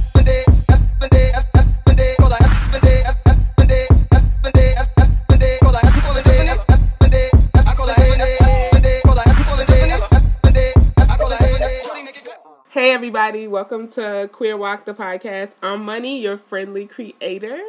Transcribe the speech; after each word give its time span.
Hey 12.70 12.92
everybody, 12.92 13.48
welcome 13.48 13.88
to 13.92 14.30
Queer 14.32 14.58
Walk 14.58 14.86
the 14.86 14.94
podcast. 14.94 15.56
I'm 15.64 15.84
Money, 15.84 16.22
your 16.22 16.38
friendly 16.38 16.86
creator. 16.86 17.60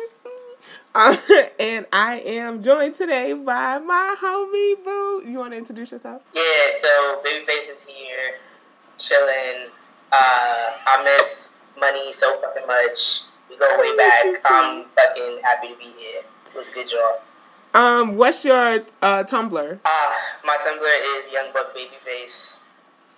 Uh, 0.97 1.15
and 1.61 1.85
I 1.93 2.21
am 2.25 2.63
joined 2.63 2.95
today 2.95 3.35
by 3.35 3.79
my 3.81 4.15
homie 4.19 4.83
Boo. 4.83 5.31
You 5.31 5.39
want 5.39 5.53
to 5.53 5.59
introduce 5.59 5.93
yourself? 5.93 6.23
Yeah, 6.35 6.43
so 6.73 7.21
Babyface 7.23 7.71
is 7.71 7.85
here, 7.87 8.41
chilling. 8.97 9.69
Uh, 10.11 10.73
I 10.87 11.03
miss 11.05 11.59
money 11.79 12.11
so 12.15 12.41
fucking 12.41 12.67
much. 12.67 13.25
We 13.51 13.59
go 13.59 13.69
way 13.79 13.95
back. 13.95 14.41
I'm 14.47 14.85
fucking 14.97 15.41
happy 15.43 15.69
to 15.69 15.77
be 15.77 15.85
here. 15.85 16.23
It 16.47 16.57
was 16.57 16.73
a 16.73 16.75
good 16.77 16.89
job. 16.89 17.21
Um, 17.75 18.17
what's 18.17 18.43
your 18.43 18.81
uh, 19.03 19.23
Tumblr? 19.25 19.79
Uh, 19.85 20.15
my 20.45 20.57
Tumblr 20.57 21.27
is 21.27 21.31
Young 21.31 21.53
Buck 21.53 21.77
Babyface. 21.77 22.63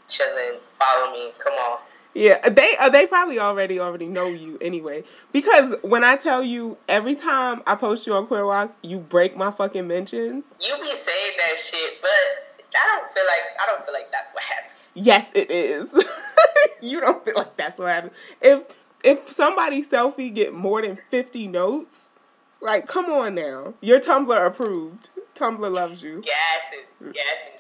Chilling. 0.09 0.59
Follow 0.81 1.13
me. 1.13 1.31
Come 1.39 1.55
on. 1.55 1.79
Yeah, 2.15 2.49
they 2.49 2.75
uh, 2.81 2.89
they 2.89 3.07
probably 3.07 3.39
already 3.39 3.79
already 3.79 4.07
know 4.07 4.27
you 4.27 4.59
anyway. 4.61 5.05
Because 5.33 5.77
when 5.83 6.05
I 6.05 6.17
tell 6.17 6.43
you 6.43 6.79
every 6.89 7.15
time 7.15 7.63
I 7.67 7.75
post 7.75 8.07
you 8.07 8.15
on 8.15 8.27
Queer 8.27 8.45
Walk, 8.47 8.75
you 8.83 8.99
break 8.99 9.37
my 9.37 9.51
fucking 9.51 9.87
mentions. 9.87 10.55
You 10.61 10.75
be 10.77 10.95
saying 10.95 11.33
that 11.39 11.59
shit, 11.59 12.01
but 12.01 12.75
I 12.77 12.97
don't 12.99 13.13
feel 13.13 13.25
like 13.27 13.43
I 13.63 13.67
don't 13.67 13.85
feel 13.85 13.95
like 13.95 14.11
that's 14.11 14.33
what 14.33 14.43
happens. 14.45 14.91
Yes, 14.95 15.31
it 15.35 15.51
is. 15.51 15.93
you 16.81 17.01
don't 17.01 17.25
feel 17.25 17.35
like 17.37 17.57
that's 17.57 17.79
what 17.79 17.89
happens. 17.89 18.15
If 18.41 18.75
if 19.05 19.29
somebody 19.29 19.83
selfie 19.83 20.35
get 20.35 20.55
more 20.55 20.83
than 20.83 20.99
fifty 21.11 21.47
notes, 21.47 22.09
like 22.61 22.87
come 22.87 23.07
on 23.07 23.35
now, 23.35 23.75
your 23.81 24.01
Tumblr 24.01 24.47
approved. 24.47 25.11
Tumblr 25.35 25.71
loves 25.71 26.03
you. 26.03 26.23
Gassing. 26.23 27.13
Gassing, 27.13 27.58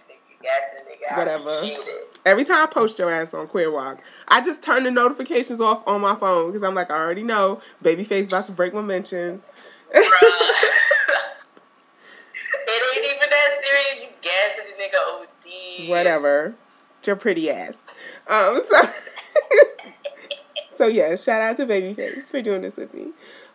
gassing, 0.48 0.78
gassing, 1.00 1.02
nigga. 1.02 1.18
Whatever. 1.18 2.00
Every 2.24 2.44
time 2.44 2.62
I 2.62 2.66
post 2.66 2.98
your 2.98 3.10
ass 3.10 3.32
on 3.34 3.46
Queer 3.46 3.70
Walk, 3.70 4.02
I 4.28 4.40
just 4.40 4.62
turn 4.62 4.84
the 4.84 4.90
notifications 4.90 5.60
off 5.60 5.86
on 5.86 6.00
my 6.00 6.14
phone 6.14 6.48
because 6.48 6.62
I'm 6.62 6.74
like, 6.74 6.90
I 6.90 6.96
already 6.96 7.22
know 7.22 7.60
Babyface 7.82 8.26
about 8.26 8.44
to 8.46 8.52
break 8.52 8.74
my 8.74 8.82
mentions. 8.82 9.44
It 12.70 12.82
ain't 12.96 13.06
even 13.06 13.30
that 13.30 13.50
serious. 13.52 14.02
You 14.02 14.08
gassing 14.20 14.64
the 14.76 14.82
nigga 14.84 15.84
OD. 15.84 15.88
Whatever, 15.88 16.54
your 17.04 17.16
pretty 17.16 17.50
ass. 17.50 17.82
Um, 18.28 18.60
so 18.68 18.76
so 20.70 20.86
yeah, 20.86 21.16
shout 21.16 21.40
out 21.40 21.56
to 21.56 21.66
Babyface 21.66 22.24
for 22.24 22.40
doing 22.42 22.62
this 22.62 22.76
with 22.76 22.92
me. 22.94 23.08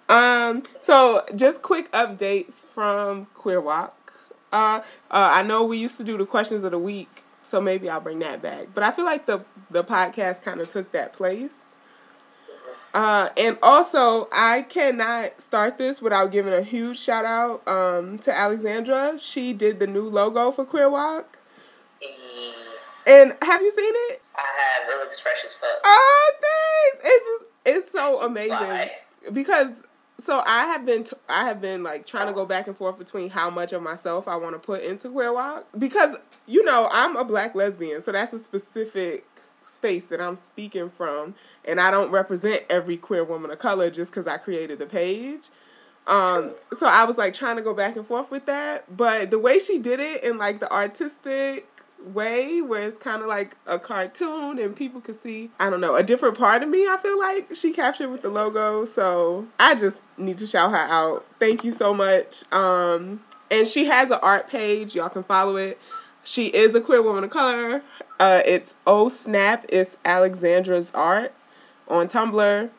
Um, 0.09 0.63
so 0.79 1.23
just 1.35 1.61
quick 1.61 1.91
updates 1.91 2.65
from 2.65 3.27
Queer 3.33 3.61
Walk. 3.61 4.02
Uh, 4.53 4.81
uh, 5.11 5.29
I 5.33 5.43
know 5.43 5.63
we 5.65 5.77
used 5.77 5.97
to 5.97 6.03
do 6.03 6.17
the 6.17 6.25
questions 6.25 6.63
of 6.63 6.71
the 6.71 6.79
week, 6.79 7.23
so 7.43 7.59
maybe 7.59 7.89
I'll 7.89 7.99
bring 7.99 8.19
that 8.19 8.41
back. 8.41 8.67
But 8.73 8.83
I 8.83 8.91
feel 8.91 9.05
like 9.05 9.25
the 9.25 9.43
the 9.69 9.83
podcast 9.83 10.43
kind 10.43 10.61
of 10.61 10.69
took 10.69 10.91
that 10.93 11.11
place. 11.13 11.63
Uh, 12.93 13.29
and 13.37 13.57
also, 13.63 14.29
I 14.31 14.61
cannot 14.61 15.41
start 15.41 15.79
this 15.79 15.99
without 15.99 16.31
giving 16.31 16.53
a 16.53 16.61
huge 16.61 16.99
shout 16.99 17.25
out 17.25 17.67
um, 17.67 18.19
to 18.19 18.31
Alexandra. 18.31 19.17
She 19.17 19.51
did 19.51 19.79
the 19.79 19.87
new 19.87 20.07
logo 20.07 20.51
for 20.51 20.63
Queer 20.63 20.91
Walk. 20.91 21.39
Mm, 22.05 22.53
And 23.07 23.33
have 23.41 23.61
you 23.63 23.71
seen 23.71 23.93
it? 24.11 24.27
I 24.35 24.41
have. 24.41 24.89
It 24.91 24.99
looks 25.03 25.19
fresh 25.19 25.43
as 25.43 25.55
fuck. 25.55 25.69
Oh, 25.83 26.33
thanks! 26.41 27.09
It's 27.09 27.25
just 27.25 27.45
it's 27.65 27.91
so 27.91 28.21
amazing 28.21 28.51
Why? 28.57 28.91
because 29.31 29.81
so 30.19 30.41
I 30.45 30.65
have 30.67 30.85
been 30.85 31.03
t- 31.03 31.15
I 31.27 31.45
have 31.45 31.61
been 31.61 31.83
like 31.83 32.05
trying 32.05 32.27
to 32.27 32.33
go 32.33 32.45
back 32.45 32.67
and 32.67 32.77
forth 32.77 32.97
between 32.97 33.29
how 33.29 33.49
much 33.49 33.73
of 33.73 33.81
myself 33.81 34.27
I 34.27 34.35
want 34.35 34.53
to 34.53 34.59
put 34.59 34.83
into 34.83 35.09
queer 35.09 35.33
walk 35.33 35.67
because 35.77 36.15
you 36.45 36.63
know 36.63 36.87
I'm 36.91 37.15
a 37.15 37.25
black 37.25 37.55
lesbian, 37.55 38.01
so 38.01 38.11
that's 38.11 38.33
a 38.33 38.39
specific 38.39 39.25
space 39.65 40.05
that 40.07 40.21
I'm 40.21 40.35
speaking 40.35 40.89
from, 40.89 41.35
and 41.65 41.79
I 41.79 41.89
don't 41.89 42.11
represent 42.11 42.63
every 42.69 42.97
queer 42.97 43.23
woman 43.23 43.51
of 43.51 43.59
color 43.59 43.89
just 43.89 44.11
because 44.11 44.27
I 44.27 44.37
created 44.37 44.79
the 44.79 44.85
page. 44.85 45.49
Um, 46.05 46.51
so 46.73 46.85
I 46.85 47.05
was 47.05 47.17
like 47.17 47.33
trying 47.33 47.55
to 47.55 47.61
go 47.61 47.73
back 47.73 47.95
and 47.95 48.05
forth 48.05 48.29
with 48.29 48.45
that, 48.45 48.95
but 48.95 49.31
the 49.31 49.39
way 49.39 49.57
she 49.57 49.79
did 49.79 50.01
it 50.01 50.23
in 50.23 50.37
like 50.37 50.59
the 50.59 50.71
artistic 50.71 51.67
way 52.03 52.61
where 52.61 52.83
it's 52.83 52.97
kind 52.97 53.21
of 53.21 53.27
like 53.27 53.55
a 53.65 53.79
cartoon 53.79 54.59
and 54.59 54.75
people 54.75 55.01
could 55.01 55.21
see 55.21 55.51
I 55.59 55.69
don't 55.69 55.81
know 55.81 55.95
a 55.95 56.03
different 56.03 56.37
part 56.37 56.63
of 56.63 56.69
me 56.69 56.85
I 56.87 56.97
feel 57.01 57.17
like. 57.19 57.55
She 57.55 57.71
captured 57.71 58.09
with 58.09 58.21
the 58.21 58.29
logo 58.29 58.85
so 58.85 59.47
I 59.59 59.75
just 59.75 60.01
need 60.17 60.37
to 60.37 60.47
shout 60.47 60.71
her 60.71 60.77
out. 60.77 61.25
Thank 61.39 61.63
you 61.63 61.71
so 61.71 61.93
much. 61.93 62.43
Um 62.51 63.21
and 63.49 63.67
she 63.67 63.85
has 63.85 64.11
an 64.11 64.19
art 64.21 64.47
page 64.49 64.95
y'all 64.95 65.09
can 65.09 65.23
follow 65.23 65.55
it. 65.55 65.79
She 66.23 66.47
is 66.47 66.75
a 66.75 66.81
queer 66.81 67.01
woman 67.01 67.23
of 67.23 67.29
color. 67.29 67.83
Uh 68.19 68.41
it's 68.45 68.75
oh 68.85 69.09
snap 69.09 69.65
it's 69.69 69.97
Alexandra's 70.05 70.91
art 70.91 71.33
on 71.87 72.07
Tumblr 72.07 72.69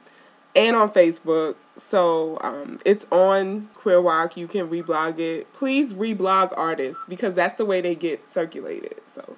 and 0.56 0.77
on 0.77 0.91
Facebook. 0.91 1.56
So 1.77 2.39
um, 2.41 2.79
it's 2.85 3.07
on 3.11 3.69
Queer 3.75 4.01
Walk. 4.01 4.37
You 4.37 4.47
can 4.47 4.69
reblog 4.69 5.19
it. 5.19 5.53
Please 5.53 5.95
reblog 5.95 6.53
artists 6.57 7.05
because 7.09 7.35
that's 7.35 7.55
the 7.55 7.65
way 7.65 7.81
they 7.81 7.95
get 7.95 8.29
circulated. 8.29 9.01
So 9.07 9.37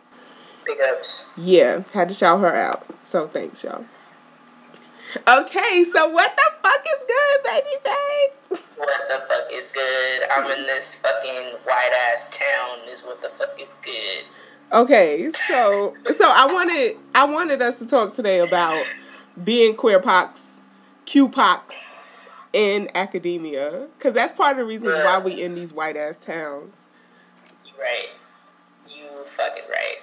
Big 0.64 0.78
ups. 0.91 1.32
yeah, 1.36 1.82
had 1.92 2.08
to 2.10 2.14
shout 2.14 2.41
her 2.41 2.54
out. 2.54 2.84
So 3.02 3.26
thanks, 3.26 3.64
y'all. 3.64 3.84
Okay, 5.26 5.84
so 5.91 6.08
what 6.10 6.36
the 6.36 6.52
fuck 6.62 6.84
is 6.84 7.04
good, 7.08 7.44
baby 7.44 7.70
face? 7.84 8.62
What 8.76 9.08
the 9.08 9.24
fuck 9.26 9.50
is 9.53 9.68
good? 9.68 10.22
I'm 10.36 10.44
in 10.58 10.66
this 10.66 10.98
fucking 11.00 11.53
white 11.64 12.10
ass 12.12 12.38
town. 12.38 12.78
Is 12.91 13.03
what 13.03 13.22
the 13.22 13.30
fuck 13.30 13.58
is 13.58 13.74
good? 13.82 14.24
Okay, 14.72 15.30
so 15.32 15.94
so 16.14 16.24
I 16.28 16.53
wanted 16.53 16.97
I 17.14 17.24
wanted 17.24 17.62
us 17.62 17.78
to 17.78 17.86
talk 17.86 18.14
today 18.14 18.41
about 18.41 18.84
being 19.42 19.74
queer 19.74 20.00
POCs, 20.00 20.56
Q 21.06 21.28
pox 21.30 21.74
in 22.56 22.88
academia 22.94 23.86
because 23.98 24.14
that's 24.14 24.32
part 24.32 24.52
of 24.52 24.56
the 24.56 24.64
reason 24.64 24.88
why 24.88 25.18
we 25.22 25.42
in 25.42 25.54
these 25.54 25.74
white 25.74 25.94
ass 25.94 26.16
towns. 26.18 26.86
Right. 27.78 28.08
You 28.88 29.04
fucking 29.26 29.64
right. 29.68 29.96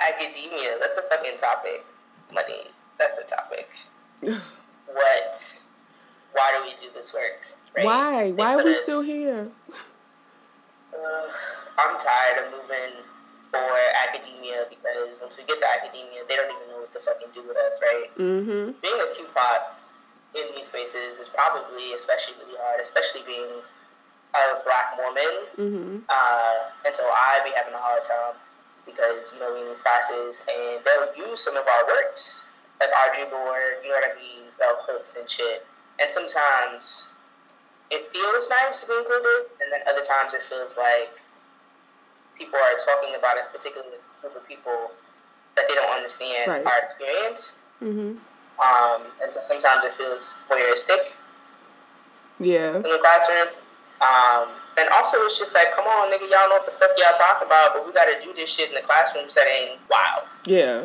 Academia. 0.14 0.76
That's 0.80 0.96
a 0.96 1.02
fucking 1.02 1.36
topic. 1.36 1.84
Money. 2.32 2.68
That's 2.98 3.18
a 3.18 3.26
topic. 3.26 3.68
What? 4.90 5.64
Why 6.32 6.54
do 6.56 6.64
we 6.64 6.74
do 6.74 6.86
this 6.94 7.12
work? 7.12 7.42
Right? 7.76 7.84
Why? 7.84 8.24
They 8.24 8.32
Why 8.32 8.54
are 8.54 8.64
we 8.64 8.70
us- 8.72 8.82
still 8.82 9.02
here? 9.02 9.48
Uh, 10.94 11.28
I'm 11.78 11.98
tired 11.98 12.46
of 12.46 12.52
moving 12.52 12.96
for 13.52 13.68
academia 14.08 14.64
because 14.70 15.20
once 15.20 15.36
we 15.36 15.44
get 15.44 15.58
to 15.58 15.66
academia, 15.78 16.22
they 16.26 16.36
don't 16.36 16.50
even 16.56 16.68
know 16.72 16.80
what 16.80 16.92
to 16.94 17.00
fucking 17.00 17.28
do 17.34 17.42
with 17.46 17.56
us, 17.58 17.80
right? 17.82 18.06
Mm-hmm. 18.16 18.70
Being 18.80 19.00
a 19.00 19.08
QPOC 19.12 19.58
in 20.34 20.44
these 20.54 20.68
spaces 20.68 21.18
is 21.18 21.28
probably 21.28 21.92
especially 21.94 22.34
really 22.44 22.58
hard, 22.60 22.80
especially 22.80 23.22
being 23.24 23.48
a 24.34 24.44
black 24.64 24.92
woman. 25.00 25.32
Mm-hmm. 25.56 25.96
Uh, 26.08 26.58
and 26.84 26.92
so 26.94 27.04
I 27.08 27.40
be 27.44 27.52
having 27.56 27.72
a 27.74 27.80
hard 27.80 28.04
time 28.04 28.36
because, 28.84 29.32
you 29.34 29.40
know, 29.40 29.52
we 29.54 29.62
in 29.62 29.68
these 29.68 29.80
classes 29.80 30.42
and 30.48 30.84
they'll 30.84 31.12
use 31.28 31.40
some 31.40 31.56
of 31.56 31.64
our 31.64 31.84
works, 31.86 32.52
like 32.80 32.90
Audre 32.92 33.30
Lorde, 33.32 33.80
you 33.82 33.88
know 33.88 33.96
what 34.00 34.10
I 34.12 34.14
mean, 34.20 34.52
bell 34.58 34.76
hooks 34.86 35.16
and 35.16 35.28
shit. 35.28 35.64
And 36.00 36.10
sometimes 36.12 37.14
it 37.90 38.04
feels 38.12 38.50
nice 38.50 38.82
to 38.84 38.88
be 38.92 38.96
included, 39.00 39.48
and 39.64 39.72
then 39.72 39.80
other 39.88 40.04
times 40.04 40.34
it 40.34 40.42
feels 40.42 40.76
like 40.76 41.10
people 42.36 42.54
are 42.60 42.76
talking 42.84 43.16
about 43.18 43.36
a 43.40 43.48
particular 43.50 43.86
group 44.20 44.36
of 44.36 44.46
people 44.46 44.92
that 45.56 45.66
they 45.68 45.74
don't 45.74 45.90
understand 45.90 46.50
Right. 46.52 46.64
our 46.64 46.78
experience. 46.84 47.58
Mm-hmm. 47.82 48.18
Um, 48.62 49.02
and 49.22 49.32
so 49.32 49.40
sometimes 49.42 49.84
it 49.84 49.92
feels 49.92 50.34
voyeuristic 50.48 51.14
Yeah. 52.38 52.76
in 52.76 52.82
the 52.82 52.98
classroom. 53.00 53.54
Um, 54.00 54.48
and 54.78 54.88
also, 54.90 55.18
it's 55.22 55.38
just 55.38 55.54
like, 55.54 55.72
come 55.74 55.84
on, 55.86 56.10
nigga, 56.10 56.20
y'all 56.22 56.48
know 56.48 56.56
what 56.56 56.66
the 56.66 56.72
fuck 56.72 56.90
y'all 56.98 57.16
talking 57.18 57.46
about, 57.46 57.70
but 57.74 57.86
we 57.86 57.92
got 57.92 58.04
to 58.04 58.14
do 58.24 58.32
this 58.32 58.48
shit 58.52 58.68
in 58.68 58.74
the 58.76 58.80
classroom 58.82 59.28
setting. 59.28 59.76
Wow. 59.90 60.22
Yeah. 60.44 60.82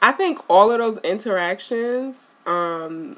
I 0.00 0.12
think 0.12 0.38
all 0.48 0.70
of 0.70 0.78
those 0.78 0.98
interactions 0.98 2.34
um, 2.46 3.16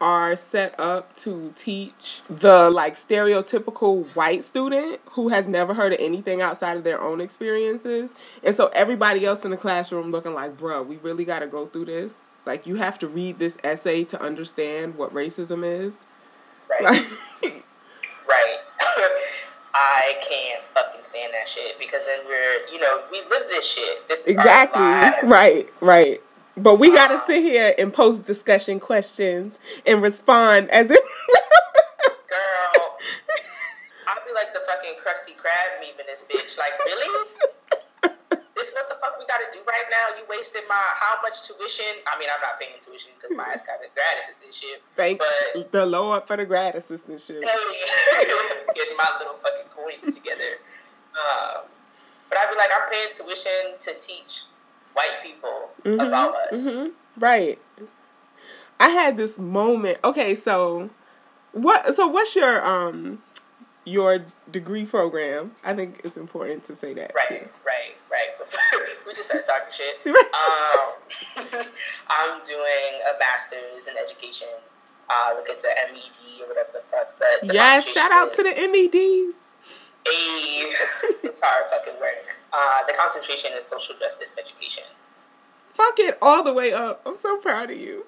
are 0.00 0.34
set 0.34 0.78
up 0.78 1.14
to 1.16 1.52
teach 1.56 2.22
the 2.28 2.70
like 2.70 2.94
stereotypical 2.94 4.08
white 4.16 4.42
student 4.42 5.00
who 5.12 5.28
has 5.28 5.46
never 5.46 5.74
heard 5.74 5.92
of 5.92 5.98
anything 6.00 6.40
outside 6.40 6.76
of 6.76 6.84
their 6.84 7.00
own 7.00 7.20
experiences. 7.20 8.14
And 8.42 8.54
so 8.54 8.68
everybody 8.74 9.24
else 9.26 9.44
in 9.44 9.50
the 9.52 9.56
classroom 9.56 10.10
looking 10.10 10.34
like, 10.34 10.56
bruh, 10.56 10.84
we 10.86 10.96
really 10.96 11.24
got 11.24 11.40
to 11.40 11.46
go 11.46 11.66
through 11.66 11.84
this. 11.86 12.28
Like, 12.46 12.66
you 12.66 12.76
have 12.76 12.98
to 13.00 13.08
read 13.08 13.38
this 13.38 13.58
essay 13.62 14.04
to 14.04 14.20
understand 14.20 14.96
what 14.96 15.12
racism 15.14 15.64
is. 15.64 16.00
Right. 16.68 16.82
Like, 16.82 17.64
right. 18.28 18.56
I 19.74 20.14
can't 20.28 20.62
fucking 20.62 21.04
stand 21.04 21.32
that 21.32 21.48
shit 21.48 21.78
because 21.78 22.04
then 22.06 22.20
we're, 22.26 22.66
you 22.72 22.80
know, 22.80 23.02
we 23.10 23.20
live 23.30 23.48
this 23.50 23.70
shit. 23.70 24.08
This 24.08 24.26
is 24.26 24.34
Exactly. 24.34 24.82
Right, 25.28 25.68
right. 25.80 26.20
But 26.56 26.78
we 26.78 26.92
gotta 26.92 27.14
um, 27.14 27.22
sit 27.26 27.42
here 27.42 27.74
and 27.78 27.92
pose 27.92 28.18
discussion 28.18 28.80
questions 28.80 29.58
and 29.86 30.02
respond 30.02 30.70
as 30.70 30.90
if 30.90 31.00
Girl, 32.28 32.96
I'll 34.08 34.24
be 34.26 34.32
like 34.34 34.52
the 34.52 34.60
fucking 34.66 34.94
Krusty 35.04 35.36
Krab 35.36 35.80
meme 35.80 35.98
in 35.98 36.06
this 36.06 36.24
bitch. 36.28 36.58
Like, 36.58 36.78
really? 36.84 37.28
This 39.20 39.28
what 39.28 39.38
the 39.38 39.44
fuck 39.44 39.52
we 39.52 39.52
gotta 39.52 39.52
do 39.52 39.60
right 39.66 39.84
now? 39.90 40.16
You 40.16 40.24
wasted 40.28 40.62
my 40.68 40.74
how 41.00 41.16
much 41.22 41.46
tuition? 41.46 42.00
I 42.06 42.18
mean, 42.18 42.28
I'm 42.34 42.40
not 42.40 42.60
paying 42.60 42.72
tuition 42.80 43.12
because 43.20 43.36
my 43.36 43.44
ass 43.52 43.62
got 43.66 43.82
it 43.82 43.92
gratis 43.94 44.40
and 44.44 44.54
shit. 44.54 44.82
thank 44.94 45.20
But 45.54 45.72
the 45.72 45.86
Lord 45.86 46.24
for 46.26 46.36
the 46.36 46.46
grad 46.46 46.74
assistantship. 46.74 47.40
getting 48.74 48.96
my 48.96 49.08
little 49.18 49.34
fucking 49.34 49.70
coins 49.74 50.16
together. 50.16 50.58
Um, 51.12 51.62
but 52.28 52.38
I'd 52.38 52.50
be 52.50 52.56
like, 52.56 52.70
I'm 52.72 52.90
paying 52.90 53.08
tuition 53.10 53.78
to 53.80 53.94
teach 53.98 54.44
white 54.94 55.18
people 55.22 55.70
about 55.84 56.34
us. 56.52 56.68
Mhm. 56.68 56.92
Right. 57.18 57.58
I 58.78 58.88
had 58.90 59.16
this 59.16 59.38
moment. 59.38 59.98
Okay, 60.04 60.34
so 60.34 60.90
what? 61.52 61.94
So 61.94 62.06
what's 62.06 62.34
your 62.36 62.64
um 62.64 63.22
your 63.84 64.24
degree 64.50 64.86
program? 64.86 65.56
I 65.64 65.74
think 65.74 66.00
it's 66.04 66.16
important 66.16 66.64
to 66.64 66.74
say 66.76 66.94
that 66.94 67.12
Right, 67.14 67.42
too. 67.42 67.48
right, 67.66 67.94
we 69.06 69.14
just 69.14 69.28
started 69.30 69.46
talking 69.46 69.72
shit. 69.72 70.00
Um, 70.30 70.94
I'm 72.08 72.42
doing 72.44 72.92
a 73.06 73.18
master's 73.18 73.86
in 73.88 73.94
education. 73.96 74.48
Uh, 75.08 75.34
look, 75.34 75.48
a 75.48 75.52
MED 75.92 76.40
or 76.42 76.48
whatever 76.48 76.70
the 76.72 76.80
fuck. 76.80 77.18
But 77.18 77.48
the 77.48 77.54
Yes, 77.54 77.88
shout 77.92 78.12
out 78.12 78.32
to 78.34 78.42
the 78.42 78.50
MEDs. 78.50 79.36
It's 80.06 81.40
hard 81.42 81.64
fucking 81.70 82.00
work. 82.00 82.36
Uh, 82.52 82.86
the 82.86 82.94
concentration 82.94 83.50
is 83.56 83.66
social 83.66 83.94
justice 83.98 84.36
education. 84.38 84.84
Fuck 85.68 85.98
it 85.98 86.18
all 86.22 86.42
the 86.42 86.52
way 86.52 86.72
up. 86.72 87.02
I'm 87.06 87.16
so 87.16 87.36
proud 87.38 87.70
of 87.70 87.76
you. 87.78 88.06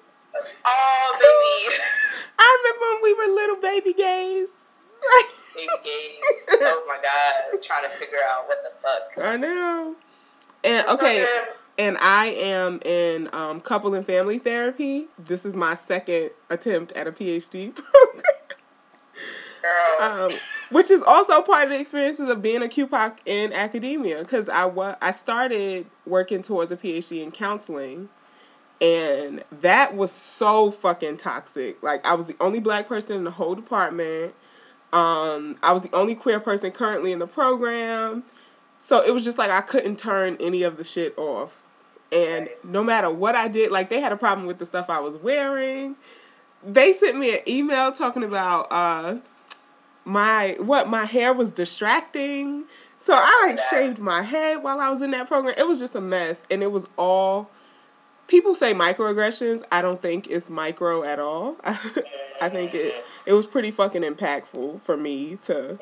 Oh, 0.65 1.11
baby. 1.13 1.77
I 2.39 2.57
remember 2.63 2.85
when 2.93 3.03
we 3.03 3.13
were 3.13 3.33
little 3.33 3.55
baby 3.57 3.93
gays. 3.93 4.67
baby 5.55 5.67
gays. 5.83 6.47
Oh 6.51 6.83
my 6.87 6.97
god. 7.01 7.61
Trying 7.63 7.83
to 7.83 7.89
figure 7.91 8.17
out 8.29 8.47
what 8.47 8.57
the 8.63 8.71
fuck. 8.81 9.25
I 9.25 9.37
know. 9.37 9.95
And 10.63 10.87
okay, 10.87 11.25
and 11.77 11.97
I 11.99 12.27
am 12.27 12.79
in 12.85 13.29
um, 13.33 13.59
couple 13.61 13.93
and 13.93 14.05
family 14.05 14.39
therapy. 14.39 15.07
This 15.17 15.45
is 15.45 15.55
my 15.55 15.75
second 15.75 16.31
attempt 16.49 16.91
at 16.93 17.07
a 17.07 17.11
PhD 17.11 17.73
program. 17.85 18.23
Um, 20.01 20.31
which 20.71 20.91
is 20.91 21.01
also 21.03 21.41
part 21.41 21.65
of 21.65 21.69
the 21.69 21.79
experiences 21.79 22.29
of 22.29 22.41
being 22.41 22.61
a 22.61 22.67
QPOC 22.67 23.17
in 23.25 23.53
academia 23.53 24.19
because 24.19 24.49
I 24.49 24.65
wa- 24.65 24.97
I 25.01 25.11
started 25.11 25.85
working 26.05 26.41
towards 26.41 26.71
a 26.71 26.77
PhD 26.77 27.23
in 27.23 27.31
counseling, 27.31 28.09
and 28.81 29.43
that 29.61 29.95
was 29.95 30.11
so 30.11 30.71
fucking 30.71 31.17
toxic. 31.17 31.81
Like 31.81 32.05
I 32.05 32.13
was 32.15 32.27
the 32.27 32.35
only 32.41 32.59
black 32.59 32.87
person 32.87 33.15
in 33.15 33.23
the 33.23 33.31
whole 33.31 33.55
department. 33.55 34.33
Um, 34.91 35.55
I 35.63 35.71
was 35.71 35.81
the 35.81 35.95
only 35.95 36.15
queer 36.15 36.39
person 36.39 36.71
currently 36.71 37.11
in 37.11 37.19
the 37.19 37.27
program, 37.27 38.23
so 38.83 39.01
it 39.01 39.11
was 39.11 39.23
just 39.23 39.37
like 39.37 39.49
I 39.49 39.61
couldn't 39.61 39.97
turn 39.97 40.35
any 40.41 40.61
of 40.63 40.75
the 40.75 40.83
shit 40.83 41.17
off. 41.17 41.63
And 42.11 42.49
no 42.65 42.83
matter 42.83 43.09
what 43.09 43.33
I 43.33 43.47
did, 43.47 43.71
like 43.71 43.87
they 43.87 44.01
had 44.01 44.11
a 44.11 44.17
problem 44.17 44.45
with 44.45 44.57
the 44.57 44.65
stuff 44.65 44.89
I 44.89 44.99
was 44.99 45.15
wearing. 45.15 45.95
They 46.61 46.91
sent 46.91 47.17
me 47.17 47.33
an 47.33 47.39
email 47.47 47.93
talking 47.93 48.25
about 48.25 48.67
uh 48.71 49.19
my 50.03 50.57
what 50.59 50.89
my 50.89 51.05
hair 51.05 51.31
was 51.31 51.49
distracting. 51.49 52.65
So 52.97 53.13
I 53.15 53.45
like 53.47 53.57
shaved 53.57 53.99
my 53.99 54.21
head 54.21 54.63
while 54.63 54.81
I 54.81 54.89
was 54.89 55.01
in 55.01 55.11
that 55.11 55.29
program. 55.29 55.55
It 55.57 55.65
was 55.65 55.79
just 55.79 55.95
a 55.95 56.01
mess 56.01 56.43
and 56.51 56.61
it 56.61 56.73
was 56.73 56.89
all 56.97 57.49
people 58.27 58.53
say 58.53 58.73
microaggressions. 58.73 59.63
I 59.71 59.81
don't 59.81 60.01
think 60.01 60.27
it's 60.27 60.49
micro 60.49 61.03
at 61.03 61.19
all. 61.19 61.55
I 61.63 62.49
think 62.49 62.75
it 62.75 62.93
it 63.25 63.31
was 63.31 63.45
pretty 63.45 63.71
fucking 63.71 64.01
impactful 64.01 64.81
for 64.81 64.97
me 64.97 65.37
to 65.43 65.79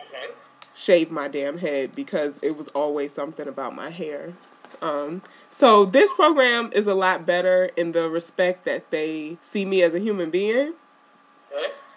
shave 0.74 1.12
my 1.12 1.28
damn 1.28 1.58
head 1.60 1.96
because 1.96 2.40
it 2.42 2.56
was 2.58 2.68
always 2.70 3.14
something 3.14 3.48
about 3.48 3.76
my 3.76 3.90
hair. 3.90 4.34
Um, 4.82 5.22
so 5.50 5.86
this 5.86 6.12
program 6.14 6.72
is 6.74 6.88
a 6.88 6.96
lot 6.96 7.26
better 7.26 7.70
in 7.76 7.92
the 7.92 8.10
respect 8.10 8.66
that 8.66 8.90
they 8.90 9.38
see 9.42 9.66
me 9.66 9.84
as 9.84 9.94
a 9.94 10.00
human 10.00 10.30
being, 10.32 10.74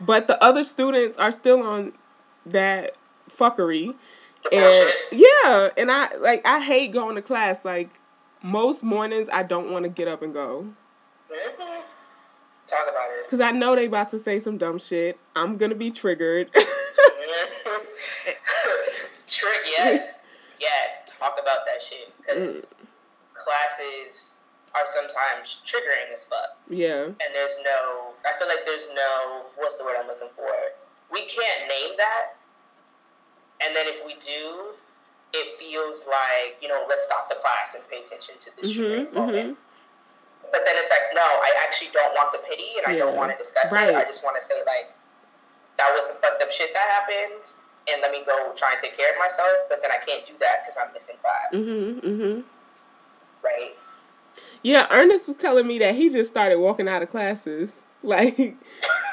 but 0.01 0.27
the 0.27 0.43
other 0.43 0.65
students 0.65 1.17
are 1.17 1.33
still 1.33 1.63
on 1.63 1.93
that 2.45 2.97
fuckery. 3.31 3.95
And 4.53 4.93
yeah, 5.13 5.71
and 5.79 5.91
I 5.91 6.15
like 6.17 6.47
I 6.47 6.61
hate 6.61 6.93
going 6.93 7.15
to 7.15 7.23
class. 7.23 7.65
Like 7.65 7.89
most 8.43 8.83
mornings, 8.83 9.29
I 9.33 9.43
don't 9.43 9.71
want 9.71 9.85
to 9.85 9.89
get 9.89 10.09
up 10.09 10.21
and 10.23 10.33
go 10.35 10.67
Mhm. 11.31 11.81
Talk 12.67 12.81
about 12.91 13.11
it. 13.19 13.25
because 13.25 13.41
I 13.41 13.51
know 13.53 13.75
they 13.75 13.87
about 13.87 14.11
to 14.11 14.19
say 14.19 14.41
some 14.41 14.59
dumb 14.59 14.79
shit. 14.79 15.19
I'm 15.35 15.57
gonna 15.57 15.75
be 15.75 15.91
triggered. 15.91 16.51
Trick, 19.27 19.61
yes, 19.77 20.27
yes. 20.61 21.11
Talk 21.19 21.39
about 21.41 21.65
that 21.67 21.83
shit 21.83 22.13
because 22.21 22.67
Mm. 22.71 22.87
classes 23.35 24.35
are 24.75 24.85
sometimes 24.87 25.63
triggering 25.65 26.13
as 26.13 26.25
fuck, 26.25 26.59
yeah, 26.69 27.05
and 27.05 27.31
there's 27.33 27.59
no. 27.65 28.13
I 28.27 28.33
feel 28.39 28.49
like 28.49 28.65
there's 28.67 28.89
no. 28.95 29.43
What's 29.57 29.79
the 29.79 29.85
word 29.85 29.95
I'm 29.99 30.07
looking 30.07 30.29
for? 30.37 30.47
We 31.11 31.23
can't 31.27 31.69
name 31.69 31.97
that, 31.97 32.35
and 33.65 33.75
then 33.77 33.87
if 33.87 34.05
we 34.05 34.15
do, 34.21 34.75
it 35.33 35.59
feels 35.59 36.07
like 36.09 36.57
you 36.61 36.69
know, 36.69 36.85
let's 36.89 37.07
stop 37.07 37.29
the 37.29 37.37
class 37.37 37.75
and 37.75 37.89
pay 37.89 38.03
attention 38.03 38.35
to 38.39 38.57
this 38.57 38.77
Mhm, 38.77 39.13
moment. 39.13 39.59
But 40.53 40.63
then 40.67 40.75
it's 40.79 40.91
like, 40.91 41.15
no, 41.15 41.23
I 41.23 41.51
actually 41.67 41.91
don't 41.93 42.13
want 42.15 42.31
the 42.33 42.39
pity, 42.39 42.75
and 42.79 42.87
I 42.87 42.99
don't 42.99 43.17
want 43.17 43.33
to 43.33 43.39
discuss 43.39 43.73
Right. 43.73 43.89
it. 43.89 43.95
I 43.97 44.05
just 44.05 44.23
want 44.23 44.37
to 44.37 44.43
say 44.43 44.63
like, 44.67 44.93
that 45.79 45.91
was 45.95 46.07
some 46.09 46.17
fucked 46.19 46.43
up 46.43 46.51
shit 46.53 46.73
that 46.75 46.89
happened, 46.89 47.53
and 47.91 48.01
let 48.03 48.13
me 48.13 48.23
go 48.25 48.53
try 48.57 48.71
and 48.73 48.81
take 48.81 48.97
care 48.97 49.11
of 49.13 49.19
myself. 49.19 49.49
But 49.69 49.83
then 49.83 49.91
I 49.91 50.05
can't 50.05 50.25
do 50.27 50.33
that 50.41 50.63
because 50.63 50.77
I'm 50.83 50.93
missing 50.93 51.17
class, 51.21 51.55
mhm, 51.55 52.01
mhm. 52.01 52.45
right? 53.43 53.75
Yeah, 54.63 54.87
Ernest 54.91 55.27
was 55.27 55.37
telling 55.37 55.67
me 55.67 55.79
that 55.81 55.95
he 55.95 56.09
just 56.09 56.31
started 56.31 56.59
walking 56.59 56.89
out 56.89 57.03
of 57.03 57.11
classes. 57.11 57.83
Like, 58.05 58.37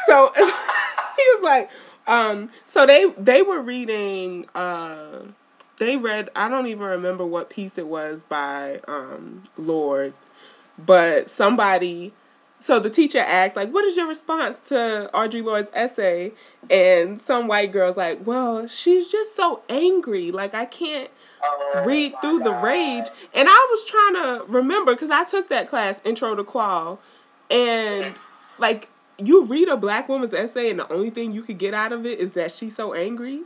so 0.06 0.34
he 0.36 0.42
was 0.44 1.42
like, 1.42 1.70
um, 2.06 2.50
so 2.66 2.86
they 2.86 3.06
they 3.18 3.42
were 3.42 3.62
reading. 3.62 4.46
Uh, 4.54 5.28
they 5.78 5.96
read. 5.96 6.30
I 6.36 6.50
don't 6.50 6.68
even 6.68 6.84
remember 6.84 7.26
what 7.26 7.50
piece 7.50 7.78
it 7.78 7.88
was 7.88 8.24
by 8.24 8.82
um, 8.90 9.44
Lord, 9.58 10.14
but 10.78 11.30
somebody. 11.30 12.12
So 12.62 12.80
the 12.80 12.90
teacher 12.90 13.20
asked, 13.20 13.56
like, 13.56 13.70
what 13.74 13.84
is 13.84 13.98
your 13.98 14.08
response 14.08 14.60
to 14.70 15.10
Audre 15.14 15.44
Lorde's 15.44 15.70
essay? 15.74 16.32
And 16.70 17.20
some 17.20 17.48
white 17.48 17.72
girl's 17.72 17.98
like, 17.98 18.26
well, 18.26 18.68
she's 18.68 19.08
just 19.08 19.36
so 19.36 19.64
angry. 19.68 20.32
Like, 20.32 20.54
I 20.54 20.66
can't 20.66 21.10
Oh, 21.44 21.84
read 21.86 22.14
through 22.22 22.40
the 22.40 22.52
rage. 22.52 23.08
And 23.34 23.48
I 23.50 23.68
was 23.72 23.84
trying 23.84 24.14
to 24.14 24.46
remember 24.48 24.94
because 24.94 25.10
I 25.10 25.24
took 25.24 25.50
that 25.50 25.70
class, 25.70 26.02
Intro 26.06 26.36
to 26.36 26.44
Qual, 26.44 27.00
and 27.50 28.14
like 28.60 28.90
you 29.18 29.46
read 29.46 29.68
a 29.68 29.78
black 29.78 30.08
woman's 30.08 30.34
essay, 30.34 30.70
and 30.70 30.80
the 30.80 30.92
only 30.92 31.10
thing 31.10 31.32
you 31.32 31.42
could 31.42 31.58
get 31.58 31.74
out 31.74 31.92
of 31.92 32.06
it 32.06 32.20
is 32.20 32.34
that 32.34 32.52
she's 32.52 32.76
so 32.76 32.94
angry. 32.94 33.42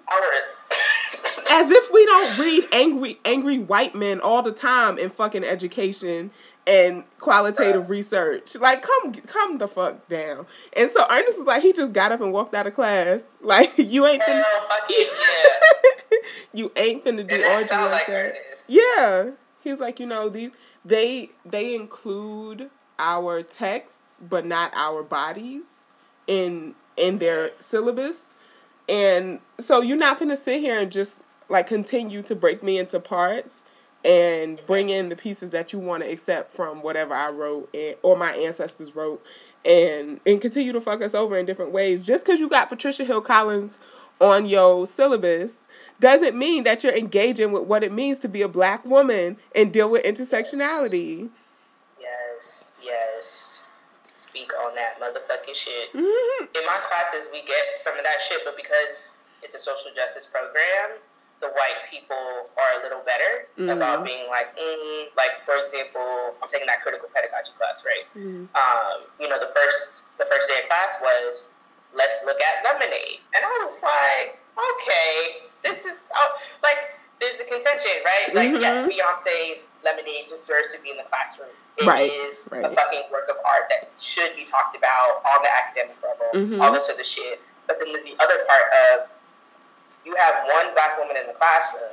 As 1.52 1.70
if 1.70 1.92
we 1.94 2.06
don't 2.06 2.38
read 2.40 2.68
angry, 2.72 3.20
angry 3.24 3.60
white 3.60 3.96
men 3.96 4.20
all 4.20 4.42
the 4.42 4.52
time 4.52 4.98
in 4.98 5.10
fucking 5.10 5.44
education 5.44 6.32
and 6.68 7.04
qualitative 7.20 7.90
research. 7.90 8.56
Like, 8.56 8.82
come, 8.82 9.14
come 9.14 9.58
the 9.60 9.68
fuck 9.68 10.08
down. 10.08 10.48
And 10.76 10.90
so 10.90 11.06
Ernest 11.10 11.38
was 11.40 11.48
like, 11.48 11.62
he 11.62 11.74
just 11.74 11.94
got 11.94 12.12
up 12.12 12.22
and 12.22 12.34
walked 12.34 12.54
out 12.56 12.68
of 12.68 12.74
class. 12.74 13.34
Like, 13.42 13.74
you 13.78 14.08
ain't 14.08 14.24
finna, 14.24 14.42
yeah. 14.90 16.18
you 16.54 16.72
ain't 16.76 17.06
finna 17.06 17.18
do 17.18 17.36
And 17.36 17.44
that 17.44 17.72
Audrey 17.72 17.78
like 17.78 17.92
like 17.92 18.08
that. 18.08 18.14
Ernest. 18.14 18.70
Yeah. 18.70 19.32
He 19.64 19.70
was 19.70 19.80
like, 19.80 20.00
you 20.00 20.08
know, 20.08 20.30
these 20.30 20.52
they 20.84 21.30
they 21.46 21.76
include 21.76 22.70
our 22.98 23.44
texts 23.44 24.22
but 24.28 24.46
not 24.46 24.72
our 24.76 25.04
bodies 25.04 25.86
in 26.28 26.76
in 26.98 27.20
their 27.20 27.52
syllabus. 27.60 28.34
And 28.88 29.40
so 29.60 29.82
you're 29.82 29.98
not 29.98 30.20
gonna 30.20 30.38
sit 30.38 30.62
here 30.62 30.80
and 30.80 30.92
just 30.92 31.22
like 31.50 31.68
continue 31.68 32.22
to 32.24 32.36
break 32.36 32.64
me 32.64 32.78
into 32.78 33.00
parts 33.00 33.64
and 34.04 34.62
bring 34.68 34.90
in 34.90 35.10
the 35.10 35.16
pieces 35.16 35.50
that 35.52 35.74
you 35.74 35.80
want 35.80 36.04
to 36.04 36.12
accept 36.12 36.52
from 36.52 36.82
whatever 36.84 37.14
I 37.14 37.32
wrote 37.32 37.70
and, 37.74 37.96
or 38.04 38.16
my 38.16 38.34
ancestors 38.36 38.96
wrote 38.96 39.24
and 39.66 40.20
and 40.26 40.40
continue 40.40 40.72
to 40.72 40.82
fuck 40.82 41.02
us 41.02 41.16
over 41.16 41.38
in 41.38 41.46
different 41.46 41.72
ways. 41.72 42.06
Just 42.06 42.26
because 42.26 42.40
you 42.40 42.48
got 42.48 42.70
Patricia 42.70 43.04
Hill 43.04 43.22
Collins 43.22 43.80
on 44.22 44.46
your 44.46 44.88
syllabus 44.88 45.66
doesn't 46.00 46.38
mean 46.38 46.64
that 46.64 46.84
you're 46.84 46.96
engaging 46.96 47.52
with 47.52 47.64
what 47.64 47.84
it 47.84 47.92
means 47.92 48.20
to 48.20 48.30
be 48.30 48.42
a 48.42 48.48
black 48.48 48.86
woman 48.86 49.38
and 49.56 49.74
deal 49.74 49.90
with 49.90 50.04
intersectionality. 50.06 51.30
Yes, 52.00 52.76
yes. 52.84 53.68
Speak 54.14 54.52
on 54.64 54.76
that 54.76 55.00
motherfucking 55.00 55.56
shit. 55.56 55.92
Mhm. 55.94 56.48
In 56.58 56.66
my 56.66 56.80
classes, 56.90 57.28
we 57.32 57.42
get 57.42 57.78
some 57.78 57.98
of 57.98 58.04
that 58.06 58.22
shit, 58.22 58.40
but 58.46 58.56
because 58.56 59.18
it's 59.42 59.56
a 59.56 59.60
social 59.60 59.92
justice 59.96 60.28
program, 60.28 61.00
the 61.42 61.48
white 61.50 61.84
people 61.90 62.50
are 62.58 62.80
a 62.80 62.84
little 62.84 63.02
better 63.02 63.48
Mhm. 63.58 63.72
about 63.74 64.06
being 64.06 64.28
like, 64.30 64.56
mm, 64.58 65.08
like 65.18 65.44
for 65.46 65.56
example, 65.58 66.36
I'm 66.42 66.48
taking 66.50 66.68
that 66.68 66.82
critical 66.82 67.10
pedagogy 67.14 67.52
class, 67.60 67.84
right? 67.86 68.06
Mhm. 68.16 68.48
Um, 68.56 69.06
you 69.20 69.28
know, 69.28 69.38
the 69.38 69.52
first 69.54 70.06
the 70.18 70.26
first 70.26 70.48
day 70.50 70.60
of 70.64 70.70
class 70.70 71.00
was 71.02 71.50
let's 71.94 72.24
look 72.26 72.42
at 72.42 72.64
lemonade, 72.64 73.20
and 73.36 73.46
I 73.46 73.60
was 73.64 73.82
like, 73.84 74.40
okay, 74.58 75.44
this 75.62 75.86
is 75.86 75.98
oh, 76.16 76.30
like 76.64 76.94
there's 77.20 77.40
a 77.40 77.46
contention, 77.46 77.92
right? 78.04 78.34
Like 78.36 78.50
yes, 78.62 78.84
Mhm. 78.86 78.90
Beyonce's 78.92 79.68
lemonade 79.84 80.28
deserves 80.28 80.74
to 80.76 80.82
be 80.82 80.92
in 80.92 80.98
the 80.98 81.04
classroom. 81.04 81.50
It 81.78 81.84
is 81.84 82.48
Right, 82.52 82.64
a 82.64 82.70
right. 82.70 82.80
fucking 82.80 83.10
work 83.12 83.28
of 83.30 83.38
art 83.44 83.68
that 83.70 83.90
should 84.00 84.36
be 84.36 84.46
talked 84.46 84.76
about 84.76 85.22
on 85.26 85.44
the 85.44 85.52
academic 85.56 85.98
level, 86.02 86.30
Mhm. 86.34 86.64
all 86.64 86.72
this 86.72 86.90
other 86.90 87.04
shit. 87.04 87.42
But 87.68 87.80
then 87.80 87.92
there's 87.92 88.06
the 88.06 88.16
other 88.20 88.44
part 88.46 88.72
of 88.92 89.10
you 90.06 90.14
have 90.16 90.46
one 90.46 90.74
black 90.74 90.98
woman 90.98 91.18
in 91.18 91.28
the 91.28 91.34
classroom, 91.34 91.90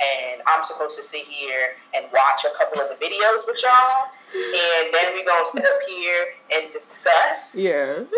and 0.00 0.42
I'm 0.48 0.64
supposed 0.64 0.96
to 0.96 1.02
sit 1.02 1.22
here 1.24 1.76
and 1.94 2.06
watch 2.12 2.44
a 2.44 2.52
couple 2.58 2.80
of 2.80 2.88
the 2.88 2.98
videos 3.00 3.46
with 3.46 3.60
y'all, 3.62 4.08
and 4.34 4.84
then 4.92 5.12
we 5.14 5.24
gonna 5.24 5.44
sit 5.44 5.64
up 5.64 5.80
here 5.86 6.24
and 6.56 6.70
discuss. 6.72 7.56
Yeah. 7.60 8.04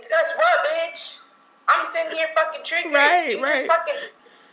Discuss 0.00 0.32
what, 0.36 0.64
bitch? 0.64 1.20
I'm 1.68 1.84
sitting 1.84 2.16
here 2.16 2.28
fucking 2.34 2.62
triggered. 2.64 2.92
Right, 2.94 3.36
You 3.36 3.40
just 3.44 3.68
right. 3.68 3.68
fucking 3.68 4.00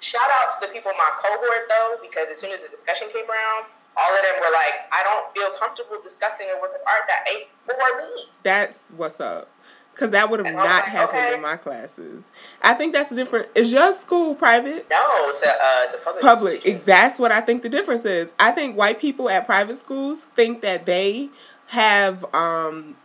shout 0.02 0.28
out 0.42 0.52
to 0.52 0.68
the 0.68 0.74
people 0.74 0.92
in 0.92 0.98
my 0.98 1.10
cohort 1.24 1.70
though, 1.70 1.96
because 2.02 2.30
as 2.30 2.38
soon 2.38 2.52
as 2.52 2.66
the 2.66 2.70
discussion 2.70 3.08
came 3.14 3.24
around, 3.24 3.66
all 3.96 4.12
of 4.14 4.22
them 4.22 4.36
were 4.42 4.54
like, 4.54 4.86
I 4.92 5.02
don't 5.04 5.34
feel 5.34 5.58
comfortable 5.58 5.98
discussing 6.04 6.48
a 6.56 6.62
work 6.62 6.72
of 6.76 6.82
art 6.86 7.08
that 7.08 7.26
ain't 7.34 7.48
for 7.66 7.74
me. 7.98 8.26
That's 8.44 8.92
what's 8.96 9.20
up. 9.20 9.50
Because 9.98 10.12
that 10.12 10.30
would 10.30 10.46
have 10.46 10.54
not 10.54 10.64
like, 10.64 10.84
happened 10.84 11.18
okay. 11.18 11.34
in 11.34 11.42
my 11.42 11.58
classes. 11.58 12.30
I 12.62 12.76
think 12.76 12.94
that's 12.94 13.14
different. 13.16 13.48
Is 13.56 13.74
your 13.74 13.92
school 13.94 14.36
private? 14.36 14.86
No, 14.92 14.96
a 14.96 15.34
uh, 15.34 15.88
a 15.92 15.98
public. 16.04 16.22
Public. 16.22 16.86
That's 16.86 17.20
what 17.20 17.32
I 17.32 17.42
think 17.42 17.64
the 17.64 17.70
difference 17.70 18.06
is. 18.06 18.32
I 18.40 18.52
think 18.52 18.78
white 18.78 19.00
people 19.00 19.28
at 19.28 19.48
private 19.48 19.76
schools 19.76 20.26
think 20.26 20.62
that 20.62 20.86
they 20.86 21.30
have 21.68 22.24
um 22.36 22.96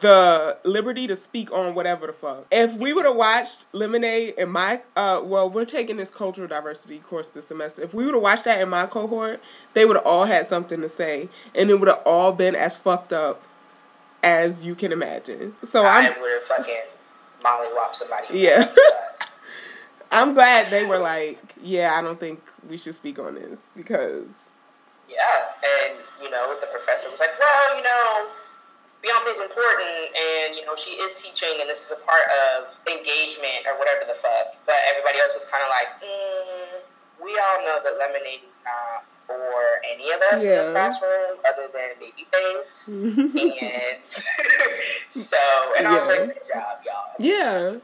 the 0.00 0.58
liberty 0.64 1.06
to 1.06 1.16
speak 1.16 1.50
on 1.52 1.74
whatever 1.74 2.06
the 2.06 2.12
fuck. 2.14 2.46
If 2.50 2.76
we 2.76 2.92
would 2.92 3.04
have 3.04 3.16
watched 3.16 3.66
Lemonade 3.72 4.34
in 4.38 4.50
my 4.50 4.80
uh 4.96 5.20
well, 5.22 5.50
we're 5.50 5.66
taking 5.66 5.98
this 5.98 6.10
cultural 6.10 6.48
diversity 6.48 6.98
course 6.98 7.28
this 7.28 7.48
semester. 7.48 7.82
If 7.82 7.92
we 7.92 8.06
would 8.06 8.14
have 8.14 8.22
watched 8.22 8.44
that 8.44 8.60
in 8.60 8.70
my 8.70 8.86
cohort, 8.86 9.42
they 9.74 9.84
would 9.84 9.96
have 9.96 10.06
all 10.06 10.24
had 10.24 10.46
something 10.46 10.80
to 10.80 10.88
say 10.88 11.28
and 11.54 11.68
it 11.68 11.78
would 11.78 11.88
have 11.88 12.02
all 12.06 12.32
been 12.32 12.54
as 12.54 12.74
fucked 12.74 13.12
up 13.12 13.42
as 14.22 14.64
you 14.64 14.74
can 14.74 14.92
imagine. 14.92 15.54
So 15.62 15.84
I 15.84 16.08
I'm 16.10 16.20
would 16.20 16.32
have 16.32 16.42
fucking 16.42 16.82
mollywop 17.44 17.94
somebody. 17.94 18.38
Yeah. 18.38 18.72
I'm 20.10 20.32
glad 20.32 20.70
they 20.70 20.86
were 20.86 20.98
like, 20.98 21.38
yeah, 21.62 21.94
I 21.98 22.02
don't 22.02 22.18
think 22.18 22.40
we 22.68 22.78
should 22.78 22.94
speak 22.94 23.18
on 23.18 23.34
this 23.34 23.72
because 23.76 24.50
Yeah, 25.08 25.52
and 25.62 25.94
you 26.22 26.30
know, 26.30 26.56
the 26.60 26.66
professor 26.68 27.10
was 27.10 27.20
like, 27.20 27.32
"Well, 27.38 27.76
you 27.76 27.82
know, 27.84 28.28
Beyonce's 29.04 29.40
important, 29.40 30.10
and 30.16 30.56
you 30.56 30.64
know, 30.66 30.76
she 30.76 30.92
is 31.00 31.14
teaching, 31.22 31.60
and 31.60 31.68
this 31.68 31.84
is 31.86 31.92
a 31.96 32.00
part 32.04 32.26
of 32.50 32.76
engagement 32.88 33.64
or 33.68 33.78
whatever 33.78 34.04
the 34.08 34.16
fuck." 34.16 34.56
But 34.66 34.76
everybody 34.90 35.18
else 35.20 35.32
was 35.34 35.44
kind 35.48 35.62
of 35.64 35.70
like, 35.70 35.88
mm, 36.02 36.82
"We 37.22 37.32
all 37.36 37.58
know 37.64 37.78
that 37.84 37.94
Lemonade 38.00 38.44
is 38.48 38.56
not 38.64 39.04
for 39.28 39.52
any 39.92 40.10
of 40.10 40.20
us 40.32 40.44
in 40.44 40.64
the 40.64 40.70
classroom, 40.72 41.38
other 41.48 41.68
than 41.72 41.90
Babyface." 42.00 42.90
and 43.62 44.02
so, 45.08 45.36
and 45.78 45.86
I 45.86 45.98
was 45.98 46.08
like, 46.08 46.18
"Good 46.34 46.48
job, 46.52 46.64
y'all." 46.84 47.14
yeah, 47.20 47.60
Y'all. 47.70 47.80